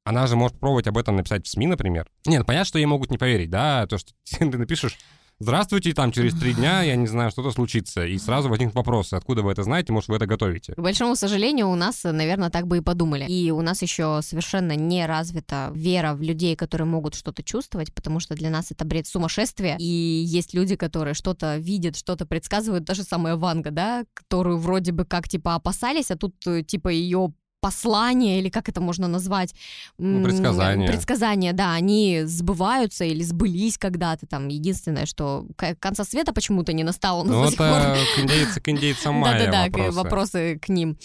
она 0.04 0.26
же 0.28 0.36
может 0.36 0.58
пробовать 0.58 0.86
об 0.86 0.98
этом 0.98 1.16
написать 1.16 1.46
в 1.46 1.50
СМИ, 1.50 1.66
например. 1.66 2.08
Нет, 2.26 2.46
понятно, 2.46 2.64
что 2.64 2.78
ей 2.78 2.86
могут 2.86 3.10
не 3.10 3.18
поверить, 3.18 3.50
да, 3.50 3.86
то, 3.88 3.98
что 3.98 4.12
ты 4.24 4.44
напишешь 4.44 4.98
Здравствуйте, 5.38 5.92
там 5.92 6.12
через 6.12 6.34
три 6.34 6.54
дня, 6.54 6.82
я 6.82 6.94
не 6.94 7.08
знаю, 7.08 7.30
что-то 7.30 7.50
случится. 7.50 8.06
И 8.06 8.16
сразу 8.18 8.48
возникнут 8.48 8.76
вопросы, 8.76 9.14
откуда 9.14 9.42
вы 9.42 9.50
это 9.50 9.64
знаете, 9.64 9.92
может, 9.92 10.08
вы 10.08 10.16
это 10.16 10.26
готовите. 10.26 10.74
К 10.74 10.80
большому 10.80 11.16
сожалению, 11.16 11.68
у 11.68 11.74
нас, 11.74 12.04
наверное, 12.04 12.50
так 12.50 12.68
бы 12.68 12.78
и 12.78 12.80
подумали. 12.80 13.26
И 13.26 13.50
у 13.50 13.60
нас 13.60 13.82
еще 13.82 14.20
совершенно 14.22 14.76
не 14.76 15.04
развита 15.04 15.72
вера 15.74 16.14
в 16.14 16.22
людей, 16.22 16.54
которые 16.54 16.86
могут 16.86 17.14
что-то 17.14 17.42
чувствовать, 17.42 17.92
потому 17.92 18.20
что 18.20 18.34
для 18.34 18.50
нас 18.50 18.70
это 18.70 18.84
бред 18.84 19.08
сумасшествия. 19.08 19.76
И 19.78 19.84
есть 19.84 20.54
люди, 20.54 20.76
которые 20.76 21.14
что-то 21.14 21.56
видят, 21.56 21.96
что-то 21.96 22.24
предсказывают, 22.24 22.84
даже 22.84 23.02
самая 23.02 23.36
Ванга, 23.36 23.72
да, 23.72 24.04
которую 24.14 24.58
вроде 24.58 24.92
бы 24.92 25.04
как 25.04 25.28
типа 25.28 25.56
опасались, 25.56 26.12
а 26.12 26.16
тут 26.16 26.34
э, 26.46 26.62
типа 26.62 26.88
ее 26.88 27.32
послание, 27.62 28.40
или 28.40 28.50
как 28.50 28.68
это 28.68 28.80
можно 28.80 29.08
назвать? 29.08 29.54
Ну, 29.96 30.22
предсказания. 30.24 30.88
Предсказания, 30.88 31.52
да, 31.52 31.72
они 31.72 32.22
сбываются 32.24 33.04
или 33.04 33.22
сбылись 33.22 33.78
когда-то 33.78 34.26
там. 34.26 34.48
Единственное, 34.48 35.06
что 35.06 35.46
конца 35.78 36.04
света 36.04 36.32
почему-то 36.34 36.72
не 36.72 36.82
настало, 36.84 37.24
Ну, 37.24 37.44
это 37.44 37.96
к 38.16 38.18
индейце, 38.18 38.60
к 38.60 38.68
индейцам 38.68 39.14
майя 39.22 39.46
да-да-да, 39.46 39.62
вопросы. 39.70 39.96
вопросы 39.96 40.58
к 40.58 40.68
ним. 40.68 40.98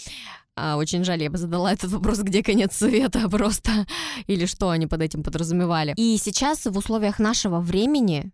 А, 0.59 0.75
очень 0.75 1.03
жаль, 1.03 1.21
я 1.21 1.29
бы 1.29 1.37
задала 1.37 1.71
этот 1.71 1.91
вопрос, 1.91 2.19
где 2.19 2.41
конец 2.41 2.75
света 2.75 3.29
просто, 3.31 3.85
или 4.25 4.47
что 4.47 4.69
они 4.69 4.87
под 4.87 5.01
этим 5.03 5.21
подразумевали. 5.23 5.93
И 5.95 6.17
сейчас 6.17 6.65
в 6.65 6.75
условиях 6.75 7.19
нашего 7.19 7.59
времени 7.59 8.31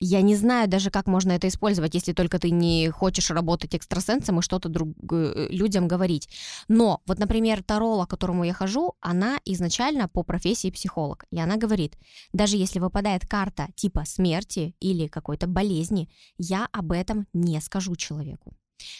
я 0.00 0.22
не 0.22 0.34
знаю 0.34 0.68
даже, 0.68 0.90
как 0.90 1.06
можно 1.06 1.32
это 1.32 1.46
использовать, 1.46 1.94
если 1.94 2.12
только 2.12 2.38
ты 2.38 2.50
не 2.50 2.88
хочешь 2.88 3.30
работать 3.30 3.74
экстрасенсом 3.74 4.38
и 4.38 4.42
что-то 4.42 4.68
друг, 4.68 4.88
э, 5.12 5.48
людям 5.50 5.86
говорить. 5.86 6.28
Но 6.68 7.02
вот, 7.06 7.18
например, 7.18 7.62
Тарола, 7.62 8.06
к 8.06 8.10
которому 8.10 8.44
я 8.44 8.54
хожу, 8.54 8.94
она 9.00 9.38
изначально 9.44 10.08
по 10.08 10.22
профессии 10.22 10.70
психолог. 10.70 11.24
И 11.30 11.38
она 11.38 11.56
говорит, 11.56 11.98
даже 12.32 12.56
если 12.56 12.78
выпадает 12.78 13.26
карта 13.26 13.68
типа 13.74 14.04
смерти 14.06 14.74
или 14.80 15.06
какой-то 15.06 15.46
болезни, 15.46 16.08
я 16.38 16.66
об 16.72 16.92
этом 16.92 17.26
не 17.34 17.60
скажу 17.60 17.94
человеку. 17.94 18.54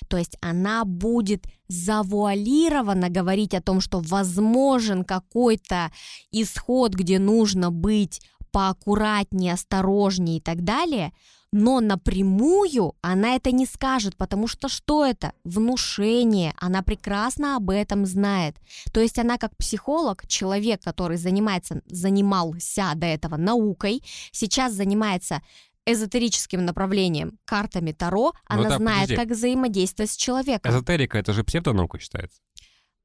То 0.09 0.19
есть 0.19 0.37
она 0.43 0.85
будет 0.85 1.47
завуалированно 1.69 3.09
говорить 3.09 3.55
о 3.55 3.63
том, 3.63 3.81
что 3.81 4.01
возможен 4.01 5.05
какой-то 5.05 5.91
исход, 6.31 6.95
где 6.95 7.19
нужно 7.19 7.71
быть 7.71 8.21
поаккуратнее, 8.51 9.55
осторожнее 9.55 10.39
и 10.39 10.41
так 10.41 10.65
далее, 10.65 11.13
но 11.53 11.81
напрямую 11.81 12.95
она 13.01 13.35
это 13.35 13.51
не 13.51 13.67
скажет, 13.67 14.17
потому 14.17 14.47
что 14.47 14.69
что 14.69 15.05
это? 15.05 15.33
Внушение. 15.43 16.55
Она 16.59 16.83
прекрасно 16.83 17.57
об 17.57 17.71
этом 17.71 18.07
знает. 18.07 18.57
То 18.93 19.01
есть 19.01 19.19
она 19.19 19.37
как 19.37 19.57
психолог, 19.57 20.27
человек, 20.29 20.81
который 20.83 21.17
занимается, 21.17 21.83
занимался 21.87 22.93
до 22.95 23.07
этого 23.07 23.37
наукой, 23.37 24.03
сейчас 24.31 24.75
занимается 24.75 25.43
эзотерическим 25.87 26.65
направлением, 26.65 27.39
картами 27.45 27.91
Таро, 27.91 28.33
она 28.47 28.69
да, 28.69 28.77
знает, 28.77 29.09
подожди. 29.09 29.17
как 29.17 29.37
взаимодействовать 29.37 30.11
с 30.11 30.17
человеком. 30.17 30.71
Эзотерика— 30.71 31.19
это 31.19 31.33
же 31.33 31.43
псевдонаука 31.43 31.99
считается. 31.99 32.41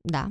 Да. 0.03 0.29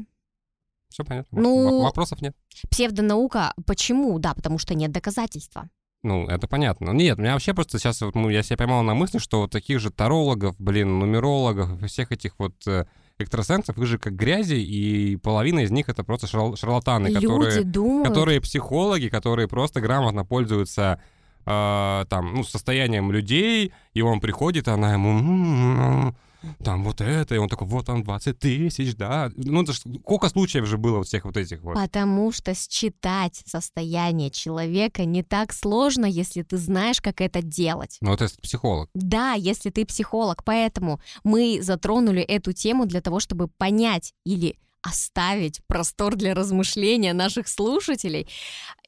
Все 0.95 1.03
понятно. 1.05 1.40
Ну- 1.40 1.82
Вопросов 1.82 2.22
нет. 2.22 2.36
Псевдонаука, 2.70 3.53
почему? 3.66 4.16
Да, 4.20 4.32
потому 4.32 4.59
что 4.59 4.74
нет 4.74 4.92
доказательства. 4.92 5.68
Ну, 6.05 6.28
это 6.28 6.47
понятно. 6.47 6.92
Нет, 6.92 7.18
у 7.18 7.20
меня 7.20 7.32
вообще 7.32 7.53
просто 7.53 7.80
сейчас 7.80 8.01
вот, 8.03 8.14
ну, 8.14 8.28
я 8.28 8.45
себя 8.45 8.59
поймал 8.59 8.84
на 8.84 8.95
мысли, 8.95 9.18
что 9.18 9.40
вот 9.40 9.51
таких 9.51 9.80
же 9.80 9.90
тарологов, 9.90 10.55
блин, 10.61 11.01
нумерологов 11.01 11.82
всех 11.90 12.12
этих 12.12 12.34
вот 12.38 12.55
э, 12.68 12.84
экстрасенсов, 13.18 13.76
их 13.76 13.86
же 13.86 13.99
как 13.99 14.14
грязи, 14.14 14.55
и 14.55 15.16
половина 15.16 15.61
из 15.61 15.72
них 15.72 15.88
это 15.88 16.05
просто 16.05 16.28
шарл- 16.28 16.55
шарлатаны, 16.55 17.09
Люди 17.09 17.26
которые, 17.26 17.64
думают... 17.64 18.09
которые 18.09 18.40
психологи, 18.40 19.09
которые 19.09 19.49
просто 19.49 19.80
грамотно 19.80 20.24
пользуются 20.24 21.01
э, 21.45 22.05
там, 22.09 22.34
ну, 22.34 22.45
состоянием 22.45 23.11
людей, 23.11 23.72
и 23.95 24.01
он 24.01 24.20
приходит, 24.20 24.68
она 24.68 24.92
ему... 24.92 26.14
«М, 26.45 26.55
там 26.64 26.84
вот 26.84 27.01
это, 27.01 27.34
и 27.34 27.38
он 27.38 27.49
такой, 27.49 27.66
вот 27.66 27.86
там 27.86 28.03
20 28.03 28.38
тысяч, 28.38 28.97
да. 28.97 29.30
Ну, 29.36 29.62
это 29.62 29.72
ж 29.72 29.80
сколько 30.01 30.28
случаев 30.28 30.66
же 30.66 30.78
было 30.78 30.99
вот 30.99 31.07
всех 31.07 31.24
вот 31.24 31.36
этих 31.36 31.62
вот. 31.62 31.74
Потому 31.74 32.32
что 32.32 32.55
считать 32.55 33.42
состояние 33.47 34.30
человека 34.30 35.05
не 35.05 35.22
так 35.22 35.53
сложно, 35.53 36.07
если 36.07 36.42
ты 36.42 36.57
знаешь, 36.57 37.01
как 37.01 37.20
это 37.20 37.42
делать. 37.42 37.99
Ну, 38.01 38.11
вот 38.11 38.22
это 38.22 38.34
психолог. 38.40 38.90
Да, 38.95 39.32
если 39.32 39.70
ты 39.70 39.84
психолог, 39.86 40.45
поэтому 40.45 41.01
мы 41.22 41.61
затронули 41.62 42.22
эту 42.22 42.53
тему 42.53 42.86
для 42.86 43.01
того, 43.01 43.20
чтобы 43.20 43.49
понять 43.49 44.12
или 44.24 44.57
оставить 44.82 45.61
простор 45.66 46.14
для 46.14 46.34
размышления 46.34 47.14
наших 47.14 47.49
слушателей 47.49 48.28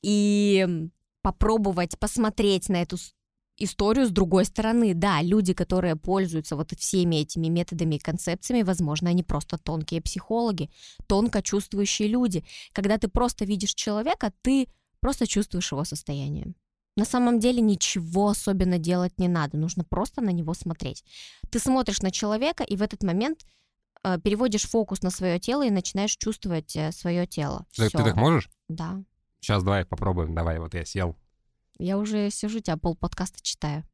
и 0.02 0.88
попробовать 1.22 1.98
посмотреть 1.98 2.68
на 2.68 2.82
эту 2.82 2.98
историю 3.58 4.06
с 4.06 4.10
другой 4.10 4.44
стороны. 4.44 4.94
Да, 4.94 5.22
люди, 5.22 5.52
которые 5.54 5.96
пользуются 5.96 6.56
вот 6.56 6.72
всеми 6.78 7.16
этими 7.16 7.48
методами 7.48 7.96
и 7.96 7.98
концепциями, 7.98 8.62
возможно, 8.62 9.10
они 9.10 9.22
просто 9.22 9.58
тонкие 9.58 10.00
психологи, 10.00 10.70
тонко 11.06 11.42
чувствующие 11.42 12.08
люди. 12.08 12.44
Когда 12.72 12.98
ты 12.98 13.08
просто 13.08 13.44
видишь 13.44 13.74
человека, 13.74 14.32
ты 14.42 14.68
просто 15.00 15.26
чувствуешь 15.26 15.72
его 15.72 15.84
состояние. 15.84 16.54
На 16.96 17.04
самом 17.04 17.38
деле 17.40 17.60
ничего 17.60 18.28
особенно 18.28 18.78
делать 18.78 19.18
не 19.18 19.28
надо, 19.28 19.58
нужно 19.58 19.84
просто 19.84 20.22
на 20.22 20.30
него 20.30 20.54
смотреть. 20.54 21.04
Ты 21.50 21.58
смотришь 21.58 22.00
на 22.00 22.10
человека 22.10 22.64
и 22.64 22.74
в 22.74 22.80
этот 22.80 23.02
момент 23.02 23.44
э, 24.02 24.18
переводишь 24.18 24.66
фокус 24.66 25.02
на 25.02 25.10
свое 25.10 25.38
тело 25.38 25.66
и 25.66 25.70
начинаешь 25.70 26.16
чувствовать 26.16 26.74
э, 26.74 26.92
свое 26.92 27.26
тело. 27.26 27.66
Ты, 27.76 27.88
Всё. 27.88 27.98
ты 27.98 28.04
так 28.04 28.16
можешь? 28.16 28.48
Да. 28.68 29.02
Сейчас 29.40 29.62
давай 29.62 29.84
попробуем. 29.84 30.34
Давай, 30.34 30.58
вот 30.58 30.72
я 30.72 30.86
сел. 30.86 31.14
Я 31.78 31.98
уже 31.98 32.30
сижу, 32.30 32.60
тебя 32.60 32.76
пол 32.76 32.96
подкаста 32.96 33.38
читаю. 33.42 33.84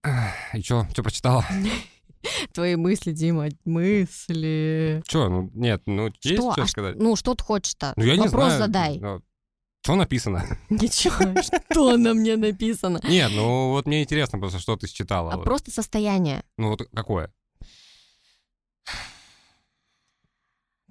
И 0.55 0.62
что, 0.62 0.87
что 0.93 1.03
прочитала? 1.03 1.45
Твои 2.53 2.76
мысли, 2.76 3.12
Дима, 3.12 3.49
мысли. 3.64 5.03
Что, 5.09 5.28
ну, 5.28 5.51
нет, 5.55 5.83
ну, 5.87 6.07
есть 6.22 6.41
Что? 6.41 6.53
что 6.53 6.62
А 6.62 6.66
сказать? 6.66 6.97
Ну, 6.97 7.16
что 7.16 7.35
ты 7.35 7.43
хочешь-то? 7.43 7.93
Ну, 7.97 8.05
я 8.05 8.16
не 8.16 8.22
Вопрос 8.22 8.53
знаю. 8.53 8.62
задай. 8.62 9.03
Что 9.83 9.97
написано? 9.97 10.45
Ничего, 10.70 11.43
что 11.43 11.97
на 11.97 12.14
мне 12.14 12.37
написано? 12.37 13.01
Нет, 13.03 13.33
ну 13.35 13.70
вот 13.70 13.87
мне 13.87 14.05
интересно 14.05 14.39
просто, 14.39 14.61
что 14.61 14.76
ты 14.76 14.87
считала. 14.87 15.33
А 15.33 15.37
вот. 15.37 15.45
просто 15.45 15.72
состояние. 15.72 16.45
Ну 16.57 16.68
вот 16.68 16.89
какое? 16.95 17.33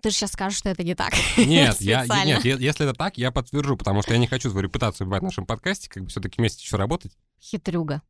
Ты 0.01 0.09
же 0.09 0.15
сейчас 0.15 0.31
скажешь, 0.31 0.57
что 0.57 0.69
это 0.69 0.83
не 0.83 0.95
так. 0.95 1.13
Нет, 1.37 1.79
я, 1.81 2.05
нет, 2.25 2.43
если 2.43 2.87
это 2.87 2.97
так, 2.97 3.17
я 3.17 3.31
подтвержу, 3.31 3.77
потому 3.77 4.01
что 4.01 4.13
я 4.13 4.19
не 4.19 4.27
хочу 4.27 4.49
свою 4.49 4.63
репутацию 4.63 5.05
убивать 5.05 5.21
в 5.21 5.25
нашем 5.25 5.45
подкасте, 5.45 5.89
как 5.89 6.03
бы 6.03 6.09
все-таки 6.09 6.39
вместе 6.39 6.63
еще 6.63 6.77
работать. 6.77 7.13
Хитрюга. 7.39 8.01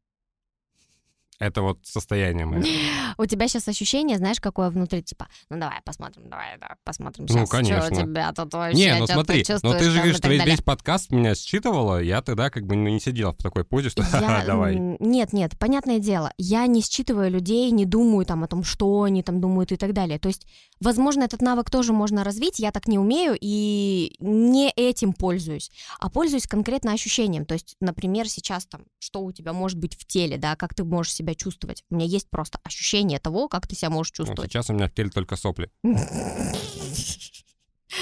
Это 1.42 1.64
вот 1.64 1.80
состояние 1.82 2.46
мое. 2.46 2.64
У 3.18 3.26
тебя 3.26 3.48
сейчас 3.48 3.68
ощущение, 3.68 4.18
знаешь, 4.18 4.40
какое 4.40 4.70
внутри, 4.70 5.02
типа, 5.02 5.28
ну 5.50 5.60
давай 5.60 5.82
посмотрим, 5.84 6.30
давай, 6.30 6.56
давай 6.60 6.76
посмотрим 6.84 7.26
Ну, 7.28 7.34
сейчас, 7.34 7.50
конечно. 7.50 7.82
что 7.82 7.94
у 7.94 7.98
тебя 7.98 8.32
тут 8.32 8.54
вообще, 8.54 8.78
Не, 8.78 9.00
ну 9.00 9.08
смотри, 9.08 9.40
но 9.40 9.54
чувствуешь 9.54 9.80
ты 9.80 9.90
же 9.90 9.98
говоришь, 9.98 10.18
что 10.18 10.30
весь, 10.30 10.46
весь 10.46 10.62
подкаст 10.62 11.10
меня 11.10 11.34
считывала, 11.34 12.00
я 12.00 12.22
тогда 12.22 12.52
как 12.52 12.68
бы 12.68 12.76
ну, 12.76 12.90
не 12.90 13.00
сидел 13.00 13.34
в 13.34 13.38
такой 13.38 13.64
позе, 13.64 13.90
что 13.90 14.04
Я, 14.04 14.44
давай. 14.46 14.78
Нет, 15.00 15.34
нет, 15.34 15.58
понятное 15.58 15.98
дело, 15.98 16.32
я 16.38 16.68
не 16.68 16.84
считываю 16.84 17.32
людей, 17.32 17.72
не 17.72 17.86
думаю 17.86 18.24
там 18.28 18.44
о 18.44 18.48
том, 18.48 18.64
что 18.64 19.02
они 19.02 19.24
там 19.24 19.42
думают 19.42 19.72
и 19.72 19.78
так 19.78 19.94
далее. 19.94 20.20
То 20.20 20.28
есть, 20.28 20.46
возможно, 20.82 21.24
этот 21.24 21.42
навык 21.42 21.70
тоже 21.70 21.94
можно 21.94 22.24
развить, 22.24 22.60
я 22.60 22.72
так 22.72 22.88
не 22.88 23.00
умею 23.00 23.38
и 23.40 24.16
не 24.20 24.72
этим 24.76 25.14
пользуюсь, 25.14 25.72
а 26.00 26.10
пользуюсь 26.10 26.48
конкретно 26.48 26.92
ощущением. 26.92 27.46
То 27.46 27.54
есть, 27.54 27.76
например, 27.80 28.28
сейчас 28.28 28.66
там, 28.66 28.86
что 29.00 29.24
у 29.24 29.32
тебя 29.32 29.54
может 29.54 29.80
быть 29.80 29.96
в 29.96 30.06
теле, 30.06 30.38
да, 30.38 30.56
как 30.56 30.74
ты 30.74 30.84
можешь 30.84 31.14
себя 31.14 31.36
чувствовать. 31.36 31.84
У 31.90 31.96
меня 31.96 32.06
есть 32.06 32.30
просто 32.30 32.60
ощущение 32.64 33.20
того, 33.20 33.48
как 33.48 33.68
ты 33.68 33.76
себя 33.76 33.90
можешь 33.90 34.14
Ну, 34.18 34.26
чувствовать. 34.26 34.52
сейчас 34.52 34.70
у 34.70 34.74
меня 34.74 34.88
в 34.88 34.94
теле 34.94 35.10
только 35.10 35.36
сопли, 35.36 35.72
к 35.84 36.58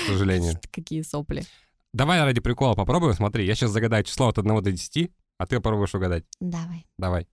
сожалению. 0.07 0.59
Какие 0.71 1.01
сопли. 1.01 1.45
Давай 1.93 2.23
ради 2.23 2.39
прикола 2.39 2.75
попробуем, 2.75 3.15
смотри, 3.15 3.45
я 3.45 3.55
сейчас 3.55 3.71
загадаю 3.71 4.03
число 4.03 4.27
от 4.27 4.37
1 4.37 4.63
до 4.63 4.71
10, 4.71 5.11
а 5.37 5.47
ты 5.47 5.55
попробуешь 5.57 5.95
угадать. 5.95 6.23
Давай, 6.39 6.85
Давай, 6.97 7.27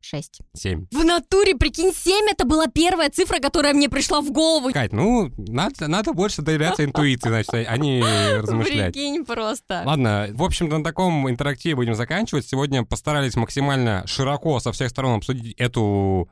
шесть. 0.00 0.40
7. 0.54 0.86
В 0.90 1.04
натуре, 1.04 1.54
прикинь, 1.54 1.92
7 1.92 2.26
это 2.30 2.44
была 2.44 2.66
первая 2.66 3.10
цифра, 3.10 3.38
которая 3.38 3.74
мне 3.74 3.88
пришла 3.88 4.20
в 4.20 4.30
голову. 4.30 4.72
Кать, 4.72 4.92
ну, 4.92 5.30
надо, 5.36 5.88
надо 5.88 6.12
больше 6.12 6.42
доверяться 6.42 6.84
интуиции, 6.84 7.28
значит, 7.28 7.52
а 7.52 7.76
не 7.76 8.02
размышлять. 8.02 8.94
Прикинь 8.94 9.24
просто. 9.24 9.82
Ладно, 9.84 10.28
в 10.32 10.42
общем-то, 10.42 10.78
на 10.78 10.84
таком 10.84 11.28
интерактиве 11.28 11.76
будем 11.76 11.94
заканчивать. 11.94 12.46
Сегодня 12.46 12.84
постарались 12.84 13.36
максимально 13.36 14.06
широко 14.06 14.58
со 14.60 14.72
всех 14.72 14.90
сторон 14.90 15.18
обсудить 15.18 15.54
эту 15.58 16.30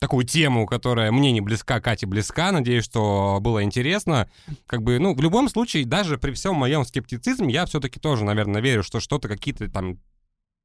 такую 0.00 0.24
тему, 0.24 0.66
которая 0.66 1.12
мне 1.12 1.30
не 1.30 1.42
близка, 1.42 1.80
Кате 1.80 2.06
близка. 2.06 2.50
Надеюсь, 2.52 2.84
что 2.84 3.38
было 3.40 3.62
интересно. 3.62 4.28
Как 4.66 4.82
бы, 4.82 4.98
ну, 4.98 5.14
в 5.14 5.20
любом 5.20 5.48
случае, 5.48 5.84
даже 5.84 6.18
при 6.18 6.32
всем 6.32 6.56
моем 6.56 6.84
скептицизме, 6.84 7.52
я 7.52 7.66
все-таки 7.66 8.00
тоже, 8.00 8.24
наверное, 8.24 8.62
верю, 8.62 8.82
что 8.82 8.98
что-то, 8.98 9.28
какие-то 9.28 9.70
там 9.70 9.98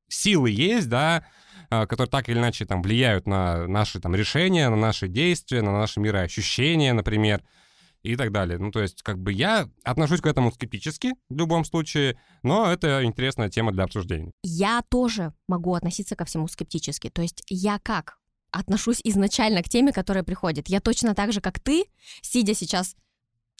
силы 0.08 0.50
есть, 0.50 0.88
да, 0.88 1.26
которые 1.70 2.10
так 2.10 2.30
или 2.30 2.38
иначе 2.38 2.66
там 2.66 2.82
влияют 2.82 3.28
на 3.28 3.68
наши 3.68 4.00
там 4.00 4.16
решения, 4.16 4.70
на 4.70 4.76
наши 4.76 5.08
действия, 5.08 5.62
на 5.62 5.72
наши 5.72 6.00
мироощущения, 6.00 6.94
например, 6.94 7.44
и 8.04 8.16
так 8.16 8.32
далее. 8.32 8.60
Ну, 8.60 8.72
то 8.72 8.82
есть, 8.82 9.02
как 9.02 9.18
бы 9.18 9.34
я 9.34 9.68
отношусь 9.84 10.22
к 10.22 10.28
этому 10.28 10.52
скептически 10.52 11.14
в 11.30 11.36
любом 11.36 11.66
случае, 11.66 12.18
но 12.44 12.72
это 12.72 13.04
интересная 13.04 13.50
тема 13.50 13.72
для 13.72 13.84
обсуждения. 13.84 14.32
Я 14.44 14.84
тоже 14.90 15.34
могу 15.48 15.74
относиться 15.74 16.16
ко 16.16 16.26
всему 16.26 16.48
скептически. 16.48 17.10
То 17.10 17.24
есть 17.24 17.42
я 17.50 17.80
как 17.80 18.18
отношусь 18.52 19.02
изначально 19.04 19.64
к 19.64 19.70
теме, 19.70 19.92
которая 19.92 20.24
приходит. 20.24 20.70
Я 20.70 20.80
точно 20.80 21.14
так 21.16 21.34
же, 21.34 21.42
как 21.42 21.60
ты, 21.60 21.86
сидя 22.22 22.54
сейчас, 22.54 22.96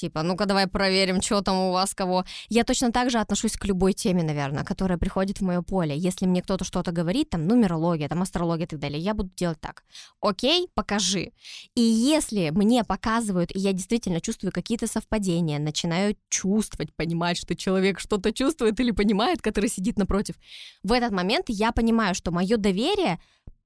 типа, 0.06 0.24
ну-ка 0.24 0.46
давай 0.46 0.68
проверим, 0.68 1.22
что 1.22 1.42
там 1.42 1.58
у 1.58 1.72
вас 1.72 1.96
кого. 1.96 2.26
Я 2.50 2.64
точно 2.64 2.92
так 2.92 3.10
же 3.10 3.20
отношусь 3.20 3.54
к 3.54 3.66
любой 3.66 3.94
теме, 3.94 4.24
наверное, 4.24 4.64
которая 4.64 4.98
приходит 4.98 5.40
в 5.40 5.42
мое 5.42 5.62
поле. 5.62 5.98
Если 5.98 6.28
мне 6.28 6.42
кто-то 6.42 6.64
что-то 6.64 6.92
говорит, 6.92 7.30
там, 7.30 7.48
нумерология, 7.48 8.08
там, 8.08 8.22
астрология 8.22 8.66
и 8.66 8.70
так 8.70 8.80
далее, 8.80 9.00
я 9.00 9.14
буду 9.14 9.32
делать 9.36 9.60
так. 9.60 9.84
Окей, 10.22 10.68
покажи. 10.76 11.32
И 11.76 11.82
если 11.82 12.52
мне 12.52 12.84
показывают, 12.84 13.56
и 13.56 13.60
я 13.60 13.74
действительно 13.74 14.22
чувствую 14.22 14.52
какие-то 14.52 14.88
совпадения, 14.88 15.60
начинаю 15.60 16.16
чувствовать, 16.30 16.94
понимать, 16.96 17.38
что 17.38 17.56
человек 17.56 18.00
что-то 18.00 18.32
чувствует 18.32 18.80
или 18.80 18.92
понимает, 18.92 19.42
который 19.42 19.70
сидит 19.70 19.98
напротив, 19.98 20.36
в 20.84 20.92
этот 20.92 21.12
момент 21.12 21.46
я 21.48 21.72
понимаю, 21.72 22.14
что 22.14 22.32
мое 22.32 22.58
доверие, 22.58 23.20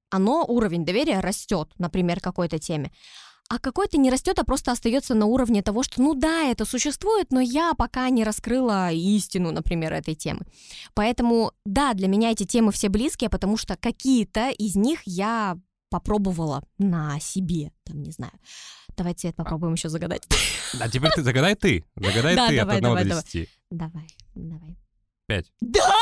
оно, 0.10 0.46
уровень 0.48 0.86
доверия 0.86 1.20
растет, 1.20 1.70
например, 1.78 2.22
какой-то 2.22 2.60
теме. 2.60 2.92
А 3.50 3.58
какой-то 3.58 3.98
не 3.98 4.12
растет, 4.12 4.38
а 4.38 4.44
просто 4.44 4.72
остается 4.72 5.16
на 5.16 5.26
уровне 5.26 5.64
того, 5.64 5.82
что 5.82 6.02
ну 6.04 6.14
да, 6.14 6.44
это 6.44 6.66
существует, 6.66 7.32
но 7.32 7.40
я 7.40 7.74
пока 7.74 8.08
не 8.10 8.24
раскрыла 8.24 8.92
истину, 8.92 9.52
например, 9.52 9.92
этой 9.92 10.14
темы. 10.14 10.42
Поэтому 10.94 11.52
да, 11.66 11.96
для 11.96 12.08
меня 12.08 12.30
эти 12.30 12.46
темы 12.46 12.72
все 12.72 12.90
близкие, 12.90 13.30
потому 13.32 13.58
что 13.58 13.76
какие-то 13.76 14.50
из 14.52 14.76
них 14.76 15.02
я 15.06 15.58
попробовала 15.90 16.64
на 16.78 17.20
себе, 17.20 17.72
там, 17.86 18.04
не 18.04 18.12
знаю. 18.12 18.34
Давайте 18.96 19.30
это 19.30 19.38
попробуем 19.38 19.74
еще 19.74 19.90
загадать. 19.90 20.28
А 20.80 20.88
теперь 20.88 21.10
ты 21.12 21.24
загадай 21.24 21.56
ты. 21.56 21.84
Загадай 21.96 22.36
Да, 22.36 22.50
ты 22.50 22.58
давай, 22.58 22.78
от 22.78 22.84
1 22.84 22.84
давай, 22.84 23.04
до 23.04 23.10
давай. 23.10 23.24
10. 23.24 23.50
Давай, 23.72 24.08
давай. 24.36 24.78
5. 25.28 25.54
Да! 25.62 25.96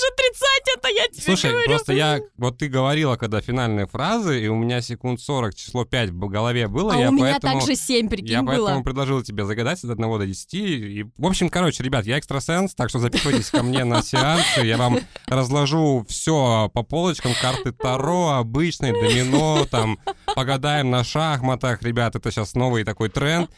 Можешь 0.00 0.12
отрицать 0.12 0.76
это, 0.76 0.88
я 0.88 1.08
тебе 1.08 1.22
Слушай, 1.22 1.50
говорю. 1.50 1.68
просто 1.68 1.92
я... 1.92 2.20
Вот 2.36 2.58
ты 2.58 2.68
говорила, 2.68 3.16
когда 3.16 3.40
финальные 3.40 3.86
фразы, 3.86 4.42
и 4.42 4.48
у 4.48 4.54
меня 4.56 4.80
секунд 4.80 5.20
40 5.20 5.54
число 5.54 5.84
5 5.84 6.10
в 6.10 6.28
голове 6.28 6.68
было, 6.68 6.94
А 6.94 6.96
я 6.96 7.08
у 7.10 7.12
меня 7.12 7.32
поэтому... 7.32 7.58
также 7.60 7.76
7, 7.76 8.08
прикинь, 8.08 8.28
Я 8.30 8.42
было. 8.42 8.66
поэтому 8.66 8.84
предложил 8.84 9.22
тебе 9.22 9.44
загадать 9.44 9.82
от 9.84 9.90
1 9.90 10.18
до 10.18 10.26
10. 10.26 10.54
И, 10.54 11.06
в 11.16 11.26
общем, 11.26 11.48
короче, 11.50 11.82
ребят, 11.82 12.06
я 12.06 12.18
экстрасенс, 12.18 12.74
так 12.74 12.88
что 12.88 12.98
записывайтесь 12.98 13.50
ко 13.50 13.62
мне 13.62 13.84
на 13.84 14.02
сеансы. 14.02 14.60
Я 14.60 14.76
вам 14.76 15.00
разложу 15.26 16.04
все 16.08 16.70
по 16.72 16.82
полочкам. 16.82 17.32
Карты 17.40 17.72
Таро, 17.72 18.30
обычные, 18.32 18.92
домино, 18.92 19.66
там, 19.70 19.98
погадаем 20.34 20.90
на 20.90 21.04
шахматах. 21.04 21.82
Ребят, 21.82 22.16
это 22.16 22.30
сейчас 22.30 22.54
новый 22.54 22.84
такой 22.84 23.08
тренд. 23.08 23.50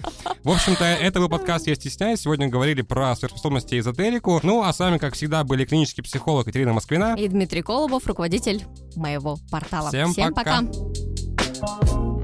В 0.42 0.50
общем-то, 0.50 0.84
это 0.84 1.20
был 1.20 1.28
подкаст 1.28 1.66
«Я 1.66 1.74
стесняюсь». 1.74 2.20
Сегодня 2.20 2.48
говорили 2.48 2.82
про 2.82 3.14
сверхспособности 3.16 3.74
и 3.76 3.78
эзотерику. 3.78 4.40
Ну, 4.42 4.62
а 4.62 4.72
с 4.72 4.78
вами, 4.78 4.98
как 4.98 5.14
всегда, 5.14 5.44
были 5.44 5.64
клинический 5.64 6.02
психолог 6.02 6.31
Екатерина 6.40 6.72
Москвина. 6.72 7.14
И 7.18 7.28
Дмитрий 7.28 7.62
Колобов, 7.62 8.06
руководитель 8.06 8.64
моего 8.96 9.38
портала. 9.50 9.88
Всем 9.88 10.14
пока. 10.34 10.62
пока. 10.62 12.21